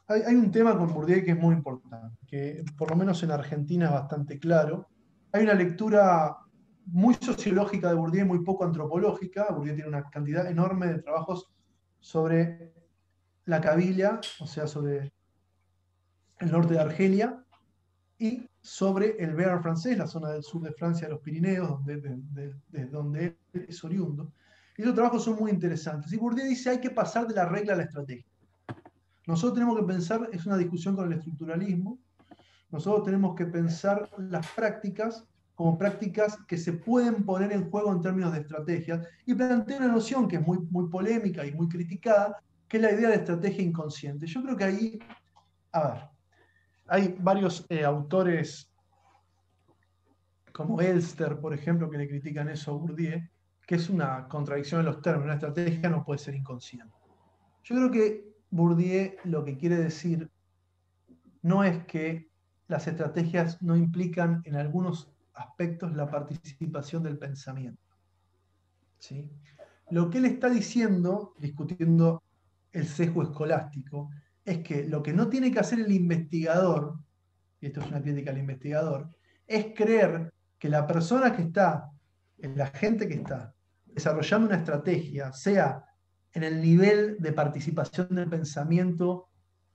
[0.07, 3.33] hay, hay, un tema con Bourdieu que es muy importante, que por lo menos en
[3.33, 4.89] Argentina es bastante claro.
[5.33, 6.39] Hay una lectura
[6.91, 9.49] muy sociológica de Bourdieu muy poco antropológica.
[9.51, 11.49] Bourdieu tiene una cantidad enorme de trabajos
[12.01, 12.73] sobre
[13.45, 15.13] la Cabilia, o sea, sobre
[16.39, 17.45] el norte de Argelia,
[18.19, 22.01] y sobre el Béarn francés, la zona del sur de Francia, los Pirineos, donde,
[22.69, 24.33] de, donde él es oriundo.
[24.77, 26.13] Y esos trabajos son muy interesantes.
[26.13, 28.27] Y Bourdieu dice hay que pasar de la regla a la estrategia.
[29.27, 31.99] Nosotros tenemos que pensar, es una discusión con el estructuralismo,
[32.71, 35.27] nosotros tenemos que pensar las prácticas
[35.59, 39.89] como prácticas que se pueden poner en juego en términos de estrategias y plantea una
[39.89, 43.65] noción que es muy, muy polémica y muy criticada, que es la idea de estrategia
[43.65, 44.25] inconsciente.
[44.29, 44.99] Yo creo que ahí,
[45.73, 46.03] a ver,
[46.87, 48.73] hay varios eh, autores
[50.53, 53.21] como Elster, por ejemplo, que le critican eso a Bourdieu,
[53.67, 55.25] que es una contradicción en los términos.
[55.25, 56.95] Una estrategia no puede ser inconsciente.
[57.65, 60.31] Yo creo que Bourdieu lo que quiere decir
[61.43, 62.31] no es que
[62.69, 67.83] las estrategias no implican en algunos aspectos la participación del pensamiento.
[68.99, 69.31] ¿sí?
[69.91, 72.23] Lo que él está diciendo, discutiendo
[72.73, 74.11] el sesgo escolástico,
[74.45, 76.99] es que lo que no tiene que hacer el investigador,
[77.61, 79.09] y esto es una crítica al investigador,
[79.47, 81.91] es creer que la persona que está,
[82.39, 83.55] la gente que está
[83.87, 85.85] desarrollando una estrategia, sea
[86.33, 89.29] en el nivel de participación del pensamiento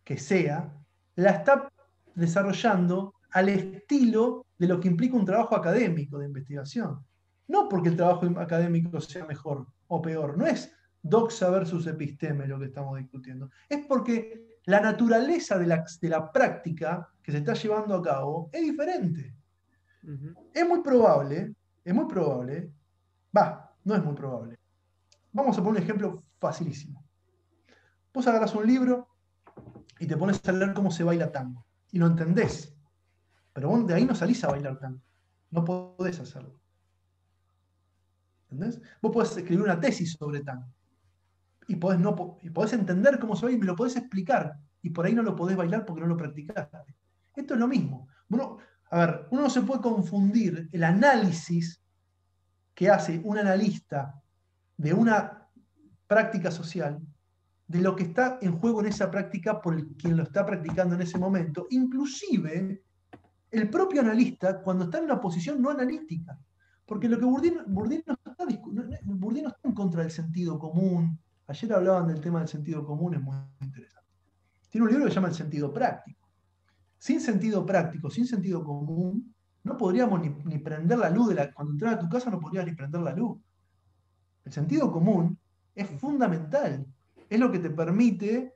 [0.03, 0.73] que sea,
[1.15, 1.69] la está
[2.15, 7.03] desarrollando al estilo de lo que implica un trabajo académico de investigación.
[7.47, 12.57] No porque el trabajo académico sea mejor o peor, no es doxa versus episteme lo
[12.57, 17.53] que estamos discutiendo, es porque la naturaleza de la, de la práctica que se está
[17.53, 19.35] llevando a cabo es diferente.
[20.53, 21.53] Es muy probable,
[21.83, 22.71] es muy probable,
[23.35, 24.57] va, no es muy probable.
[25.33, 27.03] Vamos a poner un ejemplo facilísimo.
[28.13, 29.07] Vos agarras un libro
[29.99, 31.65] y te pones a leer cómo se baila tango.
[31.91, 32.72] Y lo entendés.
[33.53, 34.99] Pero vos de ahí no salís a bailar tango.
[35.51, 36.59] No podés hacerlo.
[38.49, 38.81] ¿Entendés?
[39.01, 40.67] Vos podés escribir una tesis sobre tango.
[41.67, 44.57] y podés, no, y entender cómo se baila y me lo podés explicar.
[44.81, 46.77] Y por ahí no lo podés bailar porque no lo practicaste.
[47.35, 48.07] Esto es lo mismo.
[48.89, 51.81] A ver, uno no se puede confundir el análisis
[52.73, 54.21] que hace un analista
[54.77, 55.47] de una
[56.07, 56.99] práctica social
[57.67, 61.01] de lo que está en juego en esa práctica por quien lo está practicando en
[61.01, 62.83] ese momento, inclusive
[63.53, 66.37] el propio analista cuando está en una posición no analítica.
[66.85, 71.19] Porque lo que Bourdieu, no, está, no está en contra del sentido común.
[71.47, 74.09] Ayer hablaban del tema del sentido común, es muy interesante.
[74.69, 76.27] Tiene un libro que se llama El sentido práctico.
[76.97, 81.29] Sin sentido práctico, sin sentido común, no podríamos ni, prender la luz.
[81.29, 83.39] De la, cuando entras a tu casa no podrías ni prender la luz.
[84.45, 85.37] El sentido común
[85.75, 86.85] es fundamental.
[87.29, 88.55] Es lo que te permite,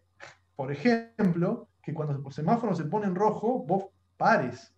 [0.56, 3.86] por ejemplo, que cuando el semáforo se pone en rojo, vos
[4.18, 4.74] pares.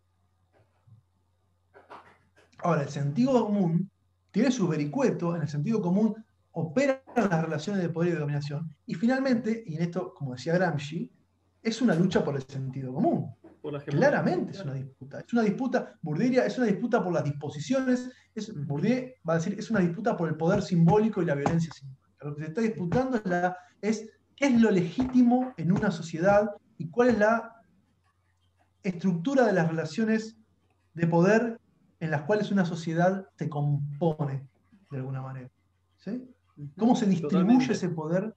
[2.62, 3.90] Ahora, el sentido común
[4.32, 6.16] tiene su vericueto, en el sentido común
[6.52, 10.54] operan las relaciones de poder y de dominación, y finalmente, y en esto, como decía
[10.54, 11.12] Gramsci,
[11.62, 13.34] es una lucha por el sentido común.
[13.86, 15.20] Claramente es una disputa.
[15.20, 19.58] Es una disputa, Bourdieu es una disputa por las disposiciones, es, Bourdieu va a decir,
[19.60, 22.10] es una disputa por el poder simbólico y la violencia simbólica.
[22.22, 26.50] Lo que se está disputando es, la, es qué es lo legítimo en una sociedad
[26.78, 27.56] y cuál es la
[28.84, 30.38] estructura de las relaciones
[30.94, 31.59] de poder
[32.00, 34.48] en las cuales una sociedad se compone
[34.90, 35.50] de alguna manera.
[36.78, 38.34] ¿Cómo se distribuye ese poder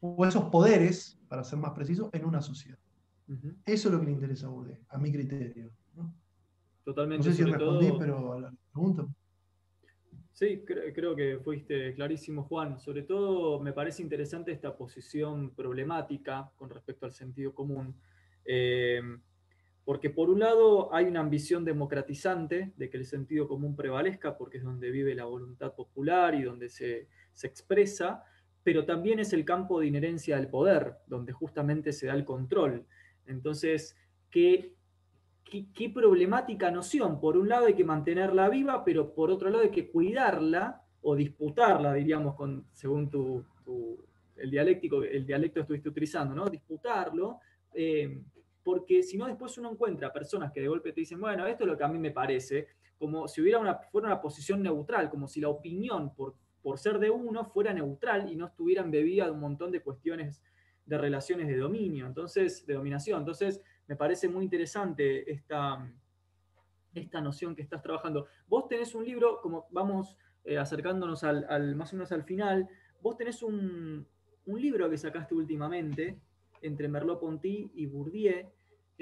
[0.00, 2.78] o esos poderes, para ser más preciso, en una sociedad?
[3.64, 5.70] Eso es lo que le interesa a Bourdieu, a mi criterio.
[6.84, 7.28] Totalmente.
[7.28, 9.06] No sé si respondí, pero a la pregunta.
[10.32, 12.78] Sí, creo, que fuiste clarísimo, Juan.
[12.78, 17.94] Sobre todo me parece interesante esta posición problemática con respecto al sentido común.
[18.44, 19.02] Eh,
[19.90, 24.58] porque por un lado hay una ambición democratizante de que el sentido común prevalezca, porque
[24.58, 27.08] es donde vive la voluntad popular y donde se,
[27.42, 28.22] expresa,
[28.62, 32.86] pero también es el campo de inherencia del poder, donde justamente se da el control.
[33.26, 33.96] Entonces,
[34.30, 34.76] ¿qué,
[35.74, 37.20] qué, problemática noción?
[37.20, 41.16] Por un lado hay que mantenerla viva, pero por otro lado hay que cuidarla o
[41.16, 43.44] disputarla, diríamos, con, según tu,
[44.36, 46.48] el, dialéctico, el dialecto que estuviste utilizando, ¿no?
[46.48, 47.40] Disputarlo.
[47.74, 48.22] Eh,
[48.70, 51.70] porque si no después uno encuentra personas que de golpe te dicen, bueno, esto es
[51.70, 55.26] lo que a mí me parece, como si hubiera una, fuera una posición neutral, como
[55.26, 59.32] si la opinión por, por ser de uno fuera neutral y no estuviera embebida de
[59.32, 60.40] un montón de cuestiones
[60.86, 63.18] de relaciones de dominio, entonces, de dominación.
[63.18, 65.92] Entonces, me parece muy interesante esta,
[66.94, 68.28] esta noción que estás trabajando.
[68.46, 72.68] Vos tenés un libro, como vamos eh, acercándonos al, más o menos al final,
[73.02, 74.06] vos tenés un,
[74.46, 76.20] un libro que sacaste últimamente,
[76.62, 78.50] entre Merleau-Ponty y Bourdieu.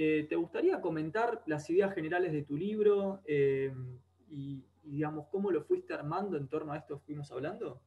[0.00, 3.74] Eh, ¿Te gustaría comentar las ideas generales de tu libro eh,
[4.28, 7.82] y, digamos, cómo lo fuiste armando en torno a esto que fuimos hablando?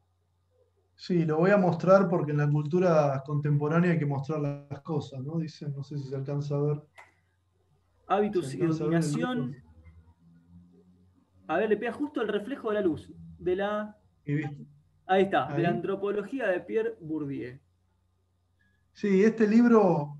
[0.93, 5.23] Sí, lo voy a mostrar porque en la cultura contemporánea hay que mostrar las cosas,
[5.23, 5.39] ¿no?
[5.39, 6.81] Dicen, no sé si se alcanza a ver.
[8.07, 9.55] Hábitos y dominación.
[11.47, 13.09] A ver, le pega justo el reflejo de la luz.
[13.39, 13.97] De la.
[15.05, 17.57] Ahí está, de la antropología de Pierre Bourdieu.
[18.91, 20.17] Sí, este libro,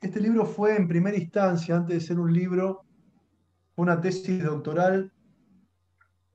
[0.00, 2.84] este libro fue en primera instancia, antes de ser un libro,
[3.76, 5.12] una tesis doctoral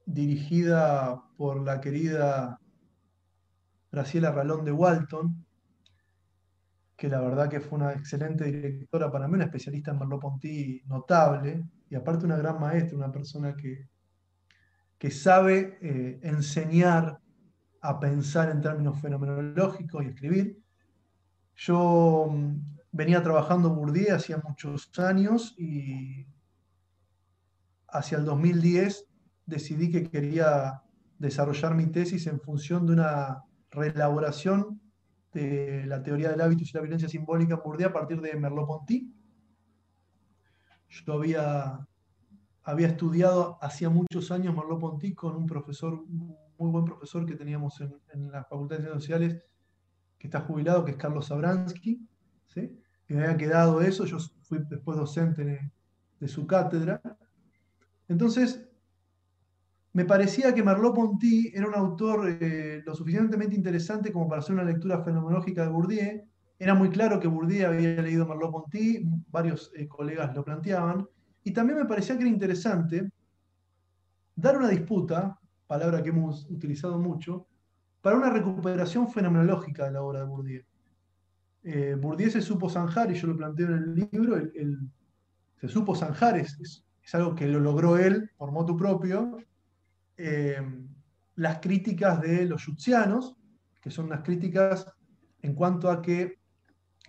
[0.06, 2.60] dirigida por la querida
[3.92, 5.46] Graciela Ralón de Walton,
[6.96, 11.66] que la verdad que fue una excelente directora para mí, una especialista en Merleau-Ponty notable,
[11.90, 13.90] y aparte una gran maestra, una persona que,
[14.98, 17.20] que sabe eh, enseñar
[17.82, 20.60] a pensar en términos fenomenológicos y escribir.
[21.56, 26.26] Yo mm, venía trabajando Bourdieu hacía muchos años y
[27.90, 29.06] hacia el 2010
[29.46, 30.82] decidí que quería
[31.20, 34.80] desarrollar mi tesis en función de una reelaboración
[35.34, 39.14] de la teoría del hábito y la violencia simbólica Bourdieu a partir de Merleau-Ponty.
[40.88, 41.86] Yo había,
[42.64, 47.94] había estudiado hacía muchos años Merleau-Ponty con un profesor, muy buen profesor que teníamos en,
[48.14, 49.44] en la Facultad de Ciencias Sociales,
[50.18, 52.08] que está jubilado, que es Carlos Sabransky.
[53.08, 57.02] Que me había quedado eso, yo fui después docente de, su cátedra.
[58.08, 58.68] Entonces,
[59.94, 64.64] me parecía que Merleau-Ponty era un autor eh, lo suficientemente interesante como para hacer una
[64.64, 66.24] lectura fenomenológica de Bourdieu.
[66.58, 71.08] Era muy claro que Bourdieu había leído Merleau-Ponty, varios eh, colegas lo planteaban,
[71.44, 73.08] y también me parecía que era interesante
[74.36, 77.48] dar una disputa, palabra que hemos utilizado mucho,
[78.02, 80.64] para una recuperación fenomenológica de la obra de Bourdieu.
[81.68, 84.40] Eh, Bourdieu se supo zanjar, y yo lo planteo en el libro,
[85.60, 89.38] se supo zanjar, es, algo que lo logró él por motu propio,
[90.16, 90.62] eh,
[91.36, 93.36] las críticas de los jutzianos,
[93.82, 94.86] que son unas críticas
[95.42, 96.38] en cuanto a que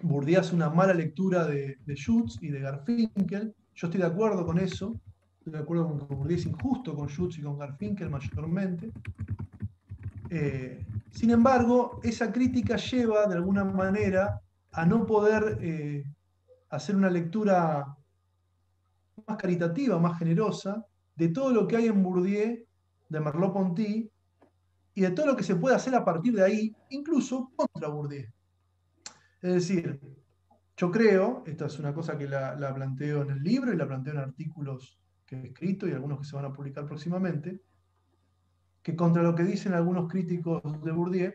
[0.01, 3.55] Bourdieu hace una mala lectura de, de Schutz y de Garfinkel.
[3.75, 4.99] Yo estoy de acuerdo con eso.
[5.39, 8.91] Estoy de acuerdo con que Bourdieu es injusto con Schutz y con Garfinkel mayormente.
[10.31, 14.41] Eh, sin embargo, esa crítica lleva de alguna manera
[14.77, 16.05] a no poder eh,
[16.69, 17.97] hacer una lectura
[19.27, 22.63] más caritativa, más generosa, de todo lo que hay en Bourdieu,
[23.09, 24.11] de Merleau-Ponty,
[24.95, 28.27] y de todo lo que se puede hacer a partir de ahí, incluso contra Bourdieu.
[29.41, 29.99] Es decir,
[30.77, 33.87] yo creo, esta es una cosa que la, la planteo en el libro y la
[33.87, 37.63] planteo en artículos que he escrito y algunos que se van a publicar próximamente,
[38.83, 41.33] que contra lo que dicen algunos críticos de Bourdieu,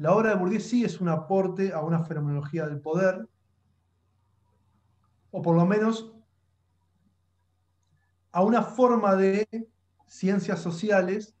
[0.00, 3.28] la obra de Bourdieu sí es un aporte a una fenomenología del poder,
[5.30, 6.14] o por lo menos
[8.32, 9.46] a una forma de
[10.06, 11.34] ciencias sociales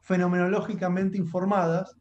[0.00, 1.96] fenomenológicamente informadas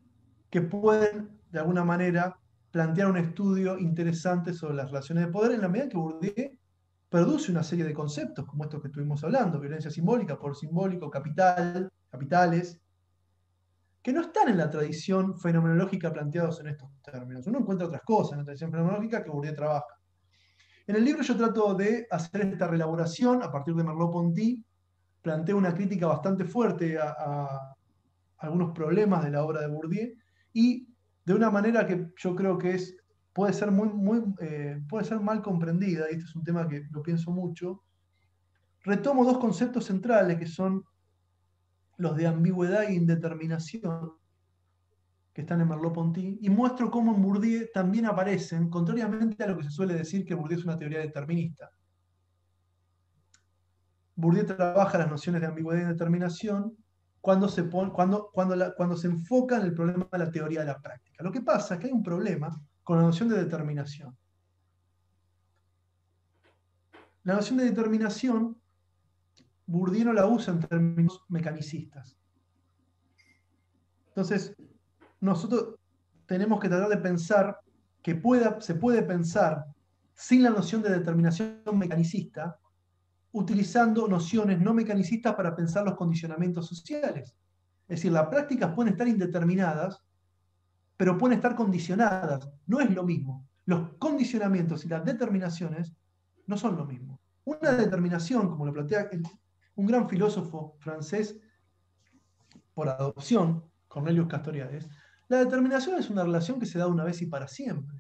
[0.49, 2.37] que pueden, de alguna manera,
[2.71, 6.59] plantear un estudio interesante sobre las relaciones de poder en la medida que Bourdieu
[7.07, 11.89] produce una serie de conceptos como estos que estuvimos hablando, violencia simbólica, por simbólico, capital,
[12.09, 12.81] capitales,
[14.01, 17.45] que no están en la tradición fenomenológica planteados en estos términos.
[17.47, 19.95] Uno encuentra otras cosas en la tradición fenomenológica que Bourdieu trabaja.
[20.87, 24.65] En el libro yo trato de hacer esta relaboración a partir de Merleau-Ponty,
[25.21, 27.75] planteo una crítica bastante fuerte a,
[28.37, 30.15] algunos problemas de la obra de Bourdieu
[30.51, 30.87] y
[31.23, 32.97] de una manera que yo creo que es
[33.33, 37.01] puede ser, muy, eh, puede ser mal comprendida, y este es un tema que lo
[37.01, 37.83] pienso mucho,
[38.83, 40.83] retomo dos conceptos centrales que son
[42.01, 44.13] los de ambigüedad e indeterminación,
[45.33, 49.63] que están en Merleau-Ponty, y muestro cómo en Bourdieu también aparecen, contrariamente a lo que
[49.63, 51.71] se suele decir que Bourdieu es una teoría determinista.
[54.15, 56.75] Bourdieu trabaja las nociones de ambigüedad e indeterminación
[57.21, 60.65] cuando se, pone, cuando, cuando, cuando se enfoca en el problema de la teoría de
[60.65, 61.23] la práctica.
[61.23, 62.49] Lo que pasa es que hay un problema
[62.83, 64.17] con la noción de determinación.
[67.23, 68.60] La noción de determinación,
[69.71, 72.17] Bourdieu no la usa en términos mecanicistas.
[74.09, 74.53] Entonces,
[75.21, 75.75] nosotros
[76.25, 77.57] tenemos que tratar de pensar
[78.01, 79.65] que pueda, se puede pensar
[80.13, 82.59] sin la noción de determinación mecanicista,
[83.31, 87.33] utilizando nociones no mecanicistas para pensar los condicionamientos sociales.
[87.87, 90.03] Es decir, las prácticas pueden estar indeterminadas,
[90.97, 92.49] pero pueden estar condicionadas.
[92.67, 93.47] No es lo mismo.
[93.65, 95.93] Los condicionamientos y las determinaciones
[96.45, 97.21] no son lo mismo.
[97.45, 99.09] Una determinación, como lo plantea
[99.81, 101.39] un gran filósofo francés
[102.75, 104.87] por adopción, Cornelius Castoriadis,
[105.27, 107.97] la determinación es una relación que se da una vez y para siempre.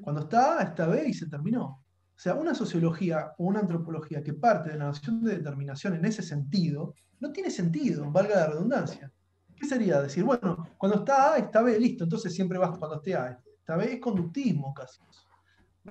[0.00, 1.64] Cuando está A, está B y se terminó.
[1.64, 6.04] O sea, una sociología o una antropología que parte de la noción de determinación en
[6.04, 9.12] ese sentido, no tiene sentido, valga la redundancia.
[9.56, 10.00] ¿Qué sería?
[10.00, 13.40] Decir, bueno, cuando está A, está B, listo, entonces siempre vas cuando esté A.
[13.58, 15.00] Esta B es conductismo casi.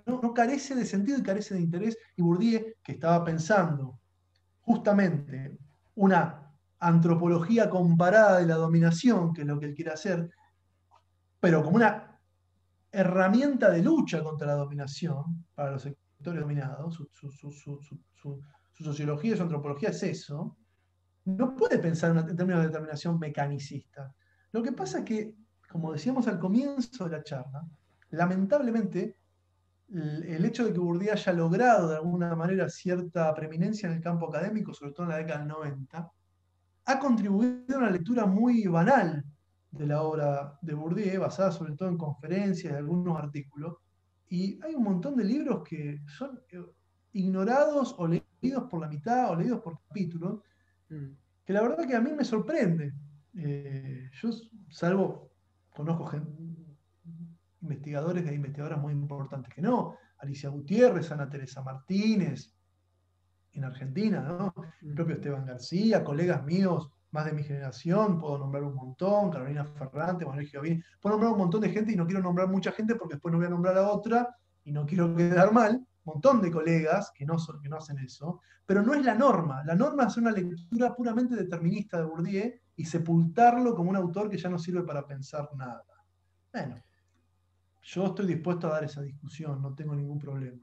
[0.06, 1.98] No, no, carece de sentido y carece de interés.
[2.16, 3.99] Y Bourdieu, que estaba pensando
[4.70, 5.58] justamente
[5.96, 10.30] una antropología comparada de la dominación, que es lo que él quiere hacer,
[11.40, 12.20] pero como una
[12.92, 18.40] herramienta de lucha contra la dominación para los sectores dominados, su,
[18.78, 20.56] sociología y su antropología es eso,
[21.26, 24.14] no puede pensar en términos de determinación mecanicista.
[24.52, 25.34] Lo que pasa es que,
[25.68, 27.68] como decíamos al comienzo de la charla,
[28.12, 29.18] lamentablemente
[29.92, 34.28] el hecho de que Bourdieu haya logrado de alguna manera cierta preeminencia en el campo
[34.28, 36.12] académico, sobre todo en la década del 90,
[36.86, 39.24] ha contribuido a una lectura muy banal
[39.72, 43.78] de la obra de Bourdieu, basada sobre todo en conferencias y algunos artículos.
[44.30, 46.64] Y hay un montón de libros que son eh,
[47.14, 50.40] ignorados o leídos por la mitad o leídos por capítulos,
[50.90, 51.16] Mm.
[51.46, 52.94] que la verdad que a mí me sorprende.
[53.36, 54.30] Eh, yo,
[54.70, 55.32] salvo,
[55.70, 56.06] conozco
[57.62, 62.54] investigadores e investigadoras muy importantes que no, Alicia Gutiérrez, Ana Teresa Martínez,
[63.54, 64.54] en Argentina, ¿no?
[64.82, 69.66] El propio Esteban García, colegas míos más de mi generación, puedo nombrar un montón, Carolina
[69.66, 72.96] Ferrante, Manuel Giovini, puedo nombrar un montón de gente y no quiero nombrar mucha gente
[72.96, 76.52] porque después no voy a nombrar a otra y no quiero quedar mal, montón de
[76.52, 79.64] colegas que no, son, que no hacen eso, pero no es la norma.
[79.64, 84.38] La norma es una lectura puramente determinista de Bourdieu y sepultarlo como un autor que
[84.38, 85.84] ya no sirve para pensar nada.
[86.52, 86.76] Bueno,
[87.92, 90.60] yo estoy dispuesto a dar esa discusión, no tengo ningún problema.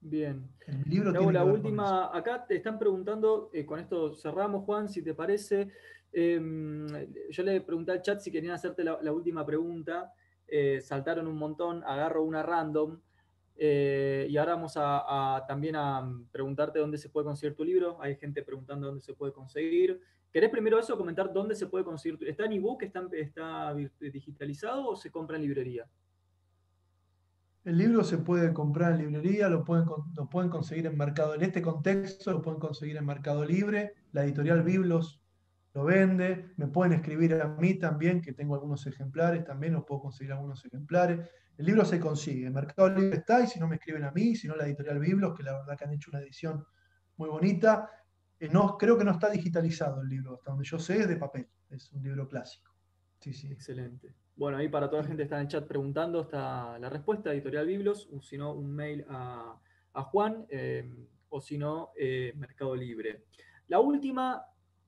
[0.00, 0.48] Bien.
[0.66, 5.02] El libro tiene la última, acá te están preguntando, eh, con esto cerramos, Juan, si
[5.02, 5.68] te parece.
[6.10, 6.86] Em,
[7.28, 10.14] yo le pregunté al chat si querían hacerte la, última pregunta.
[10.46, 12.98] Eh, saltaron un montón, agarro una random.
[13.56, 18.00] Eh, y ahora vamos a, también a preguntarte dónde se puede conseguir tu libro.
[18.00, 20.00] Hay gente preguntando dónde se puede conseguir.
[20.32, 22.18] ¿Querés primero eso comentar dónde se puede conseguir?
[22.26, 25.86] ¿Está en ebook, está, está digitalizado o se compra en librería?
[27.70, 29.84] El libro se puede comprar en librería, lo pueden,
[30.16, 31.36] lo pueden conseguir en Mercado.
[31.36, 33.94] En este contexto lo pueden conseguir en Mercado Libre.
[34.10, 35.22] La editorial Biblos
[35.74, 36.50] lo vende.
[36.56, 40.64] Me pueden escribir a mí también, que tengo algunos ejemplares, también los puedo conseguir algunos
[40.64, 41.30] ejemplares.
[41.58, 42.48] El libro se consigue.
[42.48, 44.98] En Mercado Libre está, y si no me escriben a mí, si no la editorial
[44.98, 46.64] Biblos, que la verdad que han hecho una edición
[47.18, 47.88] muy bonita.
[48.40, 51.18] Eh, no, creo que no está digitalizado el libro, hasta donde yo sé es de
[51.18, 51.46] papel.
[51.68, 52.74] Es un libro clásico.
[53.20, 53.46] Sí, sí.
[53.52, 54.16] Excelente.
[54.40, 57.30] Bueno, ahí para toda la gente que está en el chat preguntando está la respuesta,
[57.30, 59.60] Editorial Biblos, o si no, un mail a,
[59.92, 60.90] Juan, eh,
[61.28, 63.26] o si no, eh, Mercado Libre.
[63.68, 64.42] La última,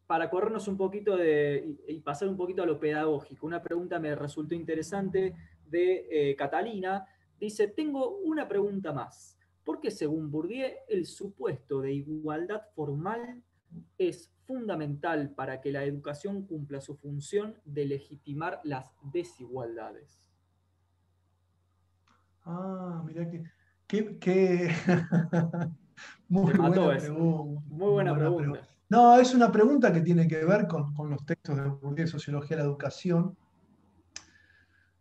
[0.06, 4.14] para corrernos un poquito de, y, pasar un poquito a lo pedagógico, una pregunta me
[4.14, 5.34] resultó interesante
[5.66, 7.06] de eh, Catalina.
[7.38, 9.36] Dice, tengo una pregunta más.
[9.62, 13.42] ¿Por qué según Bourdieu el supuesto de igualdad formal
[13.98, 20.22] es fundamental para que la educación cumpla su función de legitimar las desigualdades.
[22.44, 23.44] Ah, mira que...
[26.28, 28.68] Muy, buena Muy, buena pregunta.
[28.88, 32.62] No, es una pregunta que tiene que ver con, los textos de Bourdieu, Sociología de
[32.62, 33.36] la Educación,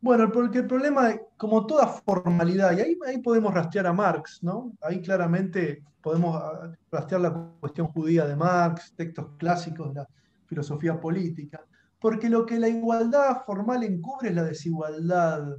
[0.01, 4.73] bueno, porque el problema, como toda formalidad, y ahí, podemos rastrear a Marx, ¿no?
[4.81, 10.07] Ahí claramente podemos ah, rastrear la cuestión judía de Marx, textos clásicos de la
[10.47, 11.63] filosofía política,
[11.99, 15.55] porque lo que la igualdad formal encubre es la desigualdad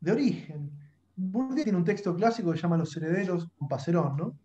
[0.00, 0.72] de origen.
[1.14, 4.36] Bourdieu tiene un texto clásico que se llama Los herederos, un paserón, ¿no?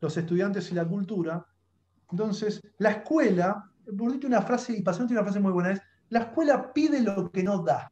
[0.00, 1.44] Los estudiantes y la cultura.
[2.08, 5.80] Entonces, la escuela, Bourdieu tiene una frase, y Paserón tiene una frase muy buena, es,
[6.10, 7.91] la escuela pide lo que no da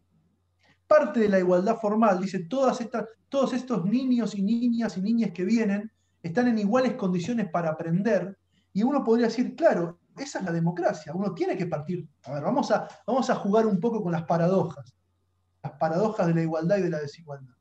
[0.91, 5.31] parte de la igualdad formal, dice, todas estas, todos estos niños y niñas y niñas
[5.33, 5.89] que vienen
[6.21, 8.37] están en iguales condiciones para aprender,
[8.73, 12.43] y uno podría decir, claro, esa es la democracia, uno tiene que partir, a ver,
[12.43, 14.93] vamos a, vamos a jugar un poco con las paradojas,
[15.63, 17.55] las paradojas de la igualdad y de la desigualdad.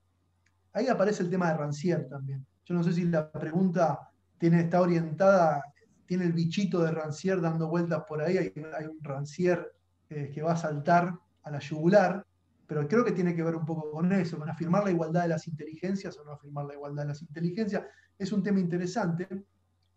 [0.73, 2.43] Ahí aparece el tema de Rancière también.
[2.65, 5.63] Yo no sé si la pregunta tiene, está orientada,
[6.07, 8.51] tiene el bichito de Rancière dando vueltas por ahí, hay,
[8.87, 9.67] un Rancière
[10.09, 12.25] eh, que va a saltar a la yugular,
[12.69, 15.29] pero creo que tiene que ver un poco con eso, con afirmar la igualdad de
[15.29, 17.83] las inteligencias o no afirmar la igualdad de las inteligencias.
[18.15, 19.27] Es un tema interesante,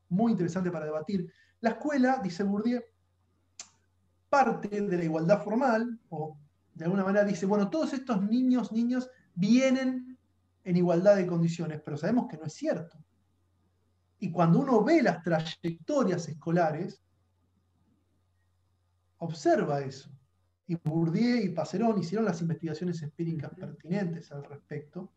[0.09, 1.31] muy interesante para debatir.
[1.61, 2.83] La escuela, dice Bourdieu,
[4.31, 6.39] parte de la igualdad formal, o
[6.73, 10.19] de alguna manera dice, bueno, todos estos niños, niños vienen
[10.65, 12.97] en igualdad de condiciones, pero sabemos que no es cierto.
[14.19, 17.03] Y cuando uno ve las trayectorias escolares,
[19.19, 20.11] observa eso
[20.67, 25.11] y Bourdieu y Pacerón hicieron las investigaciones empíricas pertinentes al respecto.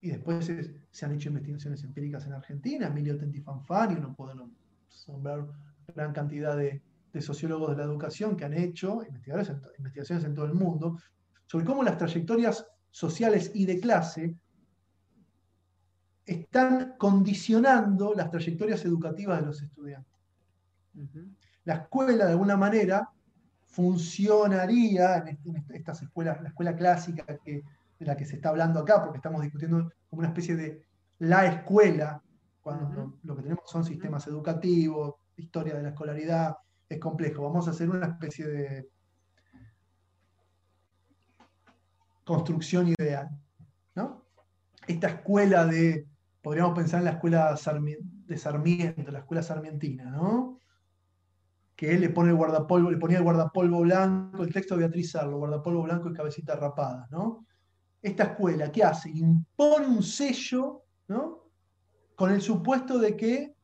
[0.00, 4.34] Y después se, han hecho investigaciones empíricas en Argentina, Emilio Tentifanfani, uno puede
[5.06, 5.46] nombrar
[5.94, 6.82] gran cantidad de,
[7.20, 10.96] sociólogos de la educación que han hecho investigaciones en todo el mundo
[11.46, 14.36] sobre cómo las trayectorias sociales y de clase
[16.24, 20.12] están condicionando las trayectorias educativas de los estudiantes.
[21.64, 23.10] La escuela, de alguna manera,
[23.70, 25.38] funcionaría en,
[25.70, 27.62] estas escuelas, la escuela clásica que,
[27.98, 30.82] de la que se está hablando acá, porque estamos discutiendo como una especie de
[31.20, 32.22] la escuela,
[32.62, 36.56] cuando lo, que tenemos son sistemas educativos, historia de la escolaridad,
[36.88, 37.44] es complejo.
[37.44, 38.88] Vamos a hacer una especie de
[42.24, 43.28] construcción ideal.
[43.94, 44.24] ¿no?
[44.86, 46.06] Esta escuela de,
[46.42, 50.59] podríamos pensar en la escuela de Sarmiento, la escuela sarmientina, ¿no?
[51.80, 55.16] Que él le pone el guardapolvo, le ponía el guardapolvo blanco, el texto de Beatriz
[55.16, 57.46] Arlo, guardapolvo blanco y cabecita rapada, ¿no?
[58.02, 59.08] Esta escuela, ¿qué hace?
[59.08, 61.50] Impone un sello, ¿no?
[62.14, 63.54] Con el supuesto de que,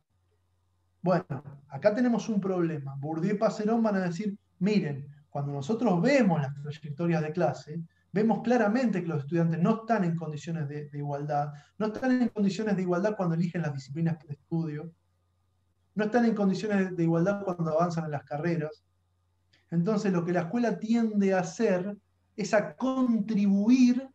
[0.99, 2.95] bueno, acá tenemos un problema.
[2.97, 8.41] Bourdieu y Pacerón van a decir, miren, cuando nosotros vemos las trayectorias de clase, vemos
[8.41, 12.75] claramente que los estudiantes no están en condiciones de, de igualdad, no están en condiciones
[12.77, 14.91] de igualdad cuando eligen las disciplinas de estudio,
[15.97, 18.83] no están en condiciones de igualdad cuando avanzan en las carreras.
[19.71, 21.97] Entonces lo que la escuela tiende a hacer
[22.35, 24.07] es a contribuir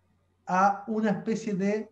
[0.47, 1.91] a una especie de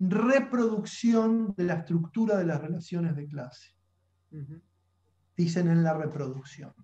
[0.00, 3.70] reproducción de la estructura de las relaciones de clase.
[5.36, 6.74] Dicen en la reproducción.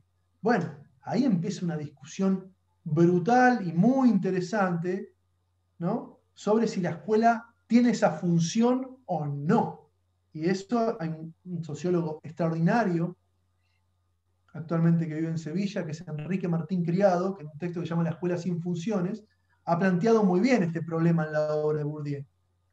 [0.40, 2.54] Bueno, ahí empieza una discusión
[2.84, 5.12] brutal y muy interesante,
[5.78, 6.20] ¿no?
[6.34, 9.87] Sobre si la escuela tiene esa función o no.
[10.32, 11.08] Y esto hay
[11.44, 13.16] un, sociólogo extraordinario
[14.52, 17.86] actualmente que vive en Sevilla, que es Enrique Martín Criado, que en un texto que
[17.86, 19.24] se llama La escuela sin funciones,
[19.64, 22.24] ha planteado muy bien este problema en la obra de Bourdieu.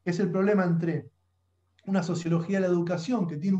[0.04, 1.10] Es el problema entre
[1.86, 3.58] una sociología de la educación que tiene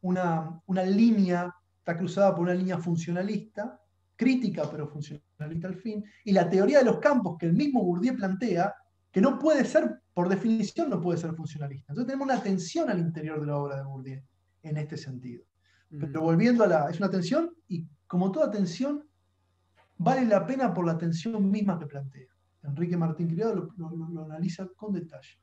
[0.00, 3.80] una, línea está cruzada por una línea funcionalista,
[4.14, 8.14] crítica pero funcionalista al fin, y la teoría de los campos que el mismo Bourdieu
[8.14, 8.74] plantea,
[9.10, 11.92] que no puede ser, por definición, no puede ser funcionalista.
[11.92, 14.20] Entonces tenemos una tensión al interior de la obra de Bourdieu
[14.62, 15.44] en este sentido.
[15.88, 16.90] Pero volviendo a la...
[16.90, 19.04] Es una tensión y como toda tensión,
[19.96, 22.26] vale la pena por la tensión misma que plantea.
[22.64, 25.38] Enrique Martín Criado lo, analiza con detalle.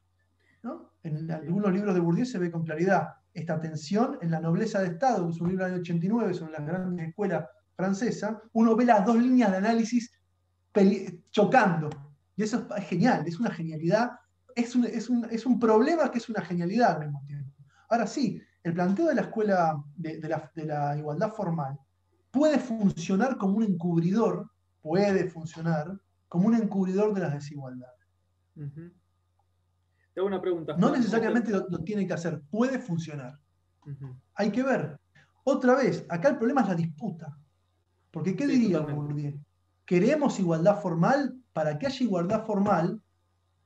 [1.04, 4.88] En algunos libros de Bourdieu se ve con claridad esta tensión en la nobleza de
[4.88, 7.46] Estado, que es un libro del año 89 sobre las grandes escuelas
[7.78, 10.12] francesas, uno ve las dos líneas de análisis
[11.32, 11.90] chocando.
[12.36, 14.12] Y eso es genial, es una genialidad,
[14.56, 17.52] es un, es un problema que es una genialidad al mismo tiempo.
[17.90, 20.20] Ahora sí, el planteo de la escuela de,
[20.66, 21.78] la, igualdad formal
[22.32, 24.50] puede funcionar como un encubridor,
[24.82, 28.00] puede funcionar como un encubridor de las desigualdades.
[28.56, 30.76] Tengo una pregunta.
[30.78, 33.38] No necesariamente lo, tiene que hacer, puede funcionar.
[34.34, 35.00] Hay que ver.
[35.44, 37.38] Otra vez, acá el problema es la disputa.
[38.10, 39.40] Porque ¿qué diría Bourdieu?
[39.86, 41.40] Queremos igualdad formal.
[41.54, 43.02] Para que haya igualdad formal,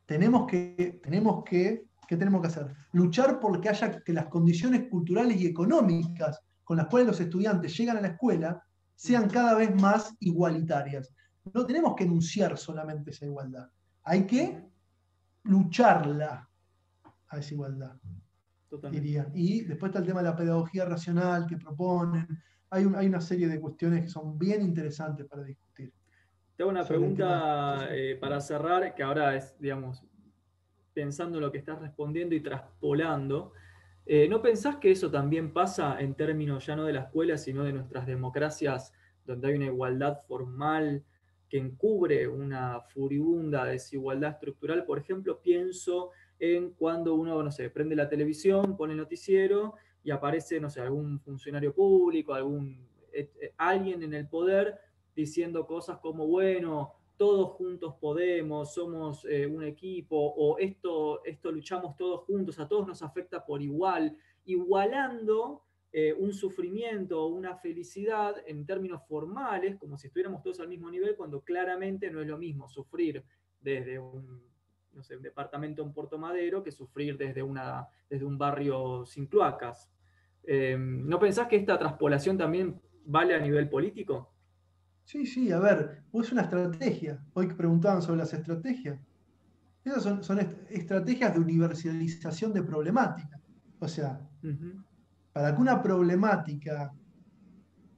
[0.09, 2.75] tenemos que, tenemos que ¿Qué tenemos que hacer?
[2.93, 7.77] Luchar por que haya que las condiciones culturales y económicas con las cuales los estudiantes
[7.77, 8.63] llegan a la escuela
[8.95, 11.13] sean cada vez más igualitarias.
[11.53, 13.69] No tenemos que enunciar solamente esa igualdad.
[14.05, 14.59] Hay que
[15.43, 16.49] lucharla
[17.27, 17.95] a esa igualdad.
[19.35, 22.27] Y después está el tema de la pedagogía racional que proponen.
[22.71, 25.93] Hay, hay una serie de cuestiones que son bien interesantes para discutir.
[26.59, 30.03] Tengo una pregunta eh, para cerrar, que ahora es, digamos,
[30.93, 33.53] pensando en lo que estás respondiendo y traspolando,
[34.05, 37.63] eh, ¿no pensás que eso también pasa en términos ya no de la escuela, sino
[37.63, 38.91] de nuestras democracias,
[39.25, 41.05] donde hay una igualdad formal
[41.47, 44.83] que encubre una furibunda desigualdad estructural?
[44.83, 46.09] Por ejemplo, pienso
[46.39, 50.81] en cuando uno, no sé, prende la televisión, pone el noticiero y aparece, no sé,
[50.81, 57.95] algún funcionario público, algún, eh, alguien en el poder diciendo cosas como, bueno, todos juntos
[57.99, 63.45] podemos, somos eh, un equipo, o esto, esto luchamos todos juntos, a todos nos afecta
[63.45, 64.15] por igual,
[64.45, 70.69] igualando eh, un sufrimiento o una felicidad en términos formales, como si estuviéramos todos al
[70.69, 73.23] mismo nivel, cuando claramente no es lo mismo sufrir
[73.59, 74.47] desde un,
[75.21, 79.89] departamento en Puerto Madero que sufrir desde, una, desde un barrio sin cloacas.
[80.43, 84.31] Eh, ¿No pensás que esta traspolación también vale a nivel político?
[85.09, 87.19] Sí, sí, a ver, es una estrategia.
[87.33, 88.99] Hoy que preguntaban sobre las estrategias.
[89.83, 93.41] Esas son, estrategias de universalización de problemática.
[93.79, 94.21] O sea,
[95.33, 96.93] para que una problemática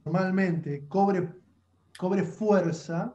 [0.06, 1.28] normalmente cobre,
[1.98, 3.14] cobre fuerza,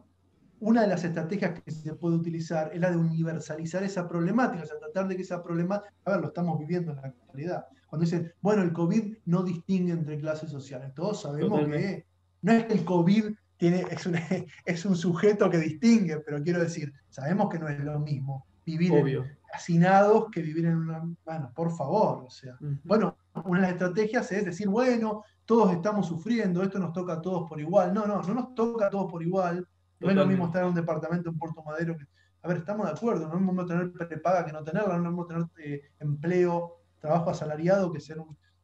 [0.60, 4.68] una de las estrategias que se puede utilizar es la de universalizar esa problemática, o
[4.68, 7.66] sea, tratar de que esa problemática, a ver, lo estamos viviendo en la actualidad.
[7.88, 12.06] Cuando dicen, bueno, el COVID no distingue entre clases sociales, todos sabemos que
[12.44, 14.16] no es que el COVID es, un,
[14.66, 19.24] es un sujeto que distingue, pero quiero decir, sabemos que no es lo mismo vivir
[19.54, 21.04] hacinados que vivir en una...
[21.26, 22.58] Bueno, por favor, o sea.
[22.84, 27.22] Bueno, una de las estrategias es decir, bueno, todos estamos sufriendo, esto nos toca a
[27.22, 27.94] todos por igual.
[27.94, 29.68] No, no, no nos toca a todos por igual.
[30.00, 32.06] No es lo mismo estar en un departamento en Puerto Madero que...
[32.44, 35.00] A ver, estamos de acuerdo, no es lo mismo tener prepaga que no tenerla, no
[35.00, 38.18] es lo mismo tener eh, empleo, trabajo asalariado que ser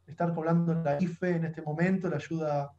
[0.06, 2.72] estar cobrando la IFE en este momento, la ayuda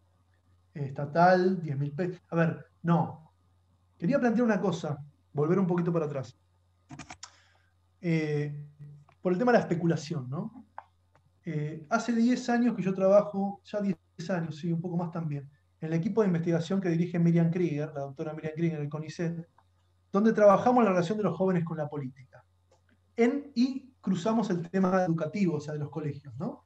[0.74, 2.20] estatal, 10 mil pesos.
[2.30, 3.32] A ver, no.
[3.98, 4.98] Quería plantear una cosa,
[5.32, 6.36] volver un poquito para atrás.
[8.00, 8.54] Eh,
[9.22, 10.66] por el tema de la especulación, ¿no?
[11.44, 13.96] Eh, hace 10 años que yo trabajo, ya 10
[14.30, 15.48] años, sí, un poco más también,
[15.80, 19.48] en el equipo de investigación que dirige Miriam Krieger, la doctora Miriam Krieger el CONICET,
[20.12, 22.44] donde trabajamos la relación de los jóvenes con la política.
[23.16, 26.63] En, y cruzamos el tema educativo, o sea, de los colegios, ¿no?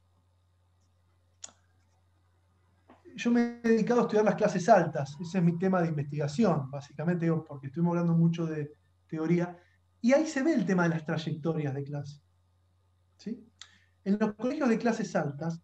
[3.19, 6.71] Yo me he dedicado a estudiar las clases altas, ese es mi tema de investigación,
[6.71, 8.71] básicamente, porque estuvimos hablando mucho de
[9.07, 9.57] teoría,
[9.99, 12.21] y ahí se ve el tema de las trayectorias de clase.
[13.17, 13.45] ¿sí?
[14.05, 15.61] En los colegios de clases altas,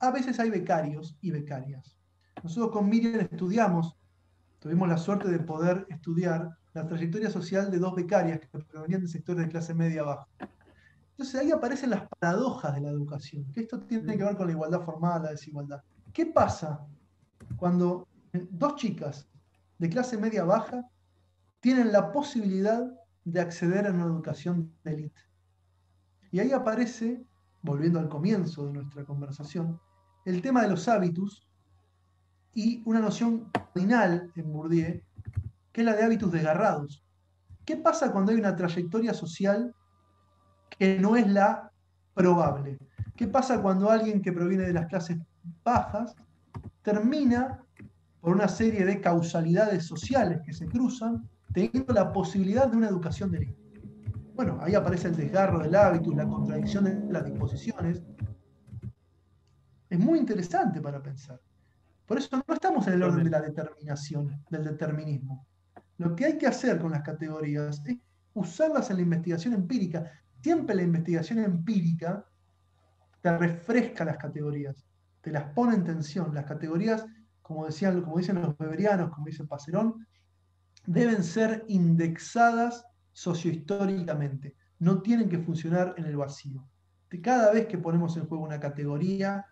[0.00, 1.96] a veces hay becarios y becarias.
[2.42, 3.96] Nosotros con Miriam estudiamos,
[4.58, 9.08] tuvimos la suerte de poder estudiar la trayectoria social de dos becarias que provenían de
[9.08, 10.28] sectores de clase media baja.
[11.12, 14.52] Entonces ahí aparecen las paradojas de la educación, que esto tiene que ver con la
[14.52, 15.82] igualdad formal, la desigualdad.
[16.16, 16.80] ¿Qué pasa
[17.58, 19.28] cuando dos chicas
[19.76, 20.88] de clase media baja
[21.60, 22.90] tienen la posibilidad
[23.26, 25.20] de acceder a una educación de élite?
[26.30, 27.22] Y ahí aparece,
[27.60, 29.78] volviendo al comienzo de nuestra conversación,
[30.24, 31.46] el tema de los hábitos
[32.54, 35.02] y una noción cardinal en Bourdieu,
[35.70, 37.04] que es la de hábitos desgarrados.
[37.66, 39.74] ¿Qué pasa cuando hay una trayectoria social
[40.78, 41.70] que no es la
[42.14, 42.78] probable?
[43.16, 45.18] ¿Qué pasa cuando alguien que proviene de las clases
[45.64, 46.14] bajas
[46.82, 47.62] termina
[48.20, 53.30] por una serie de causalidades sociales que se cruzan, teniendo la posibilidad de una educación
[53.30, 53.56] del.
[54.34, 58.02] Bueno, ahí aparece el desgarro del hábito y la contradicción de las disposiciones.
[59.88, 61.40] Es muy interesante para pensar.
[62.04, 65.46] Por eso no estamos en el orden de la determinación, del determinismo.
[65.98, 67.96] Lo que hay que hacer con las categorías es
[68.34, 70.10] usarlas en la investigación empírica.
[70.42, 72.24] Siempre la investigación empírica
[73.22, 74.85] te refresca las categorías,
[75.26, 76.32] te las pone en tensión.
[76.32, 77.04] Las categorías,
[77.42, 80.06] como, decían, como dicen los beberianos, como dice Pacerón,
[80.86, 84.54] deben ser indexadas sociohistóricamente.
[84.78, 86.64] No tienen que funcionar en el vacío.
[87.24, 89.46] Cada vez que ponemos en juego una categoría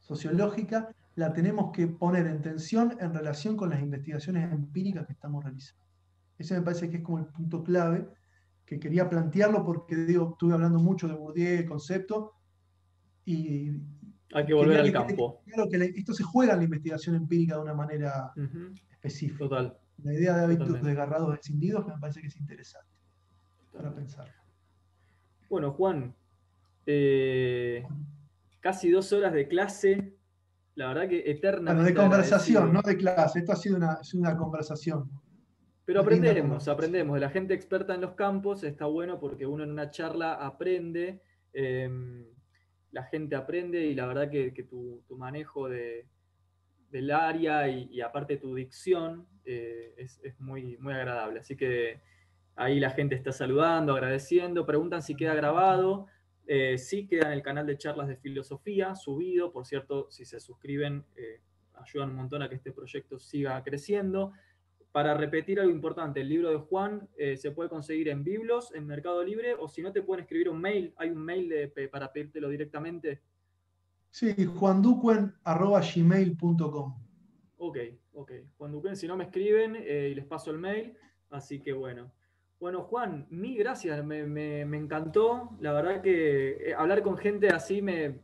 [0.00, 5.44] sociológica, la tenemos que poner en tensión en relación con las investigaciones empíricas que estamos
[5.44, 5.84] realizando.
[6.36, 8.08] Ese me parece que es como el punto clave
[8.66, 12.32] que quería plantearlo porque digo, estuve hablando mucho de Bourdieu, concepto,
[13.24, 13.70] y...
[14.34, 15.42] Hay que volver al campo.
[15.46, 18.32] Claro que esto se juega en la investigación empírica de una manera
[18.90, 19.38] específica.
[19.38, 19.76] Total.
[20.02, 22.90] La idea de hábitos desgarrados, descindidos, me parece que es interesante
[23.72, 24.32] para pensar.
[25.48, 26.14] Bueno, Juan,
[26.86, 27.84] eh,
[28.60, 30.16] casi dos horas de clase
[30.74, 31.82] la verdad que eternamente.
[31.82, 33.40] Bueno, de conversación, no de clase.
[33.40, 35.10] Esto ha sido una, una conversación.
[35.84, 37.14] Pero aprendemos, aprendemos.
[37.14, 41.20] De la gente experta en los campos está bueno porque uno en una charla aprende,
[41.52, 42.24] em,
[42.92, 46.06] la gente aprende y la verdad que, tu, manejo de,
[46.90, 51.40] del área y, aparte tu dicción eh, es, muy, muy agradable.
[51.40, 52.00] Así que
[52.54, 56.06] ahí la gente está saludando, agradeciendo, preguntan si queda grabado.
[56.46, 59.52] Eh, sí queda en el canal de charlas de filosofía, subido.
[59.52, 61.40] Por cierto, si se suscriben, eh,
[61.74, 64.32] ayudan un montón a que este proyecto siga creciendo.
[64.92, 68.86] Para repetir algo importante, el libro de Juan eh, se puede conseguir en Biblos, en
[68.86, 72.48] Mercado Libre, o si no te pueden escribir un mail, hay un mail para pedírtelo
[72.50, 73.22] directamente.
[74.10, 77.02] Sí, juanducuen.gmail.com.
[77.56, 77.78] Ok,
[78.12, 78.32] ok.
[78.58, 80.94] Juan si no me escriben y les paso el mail.
[81.30, 82.12] Así que bueno.
[82.62, 85.50] Bueno, Juan, mil gracias, me, encantó.
[85.58, 88.20] La verdad que eh, hablar con gente así, me,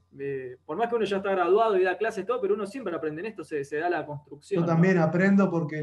[0.64, 3.22] por más que uno ya está graduado y da clases, todo, pero uno siempre aprende
[3.22, 4.62] en esto, se, da la construcción.
[4.62, 5.82] Yo también aprendo porque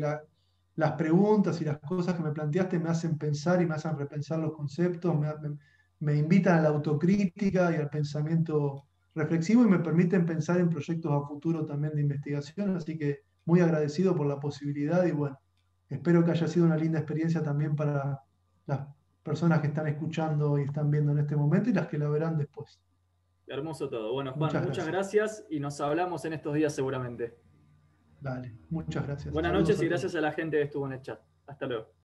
[0.76, 4.40] las preguntas y las cosas que me planteaste me hacen pensar y me hacen repensar
[4.40, 5.16] los conceptos,
[6.00, 8.84] me, invitan a la autocrítica y al pensamiento
[9.14, 12.76] reflexivo y me permiten pensar en proyectos a futuro también de investigación.
[12.76, 15.40] Así que muy agradecido por la posibilidad y bueno,
[15.90, 18.20] espero que haya sido una linda experiencia también para
[18.66, 18.88] las
[19.24, 22.38] personas que están escuchando y están viendo en este momento y las que la verán
[22.38, 22.82] después.
[23.48, 24.12] Hermoso todo.
[24.12, 25.46] Bueno, Juan, muchas, gracias.
[25.50, 27.45] y nos hablamos en estos días seguramente.
[28.26, 29.32] Dale, muchas gracias.
[29.32, 31.20] Buenas noches y gracias a la gente que estuvo en el chat.
[31.46, 31.96] Hasta luego.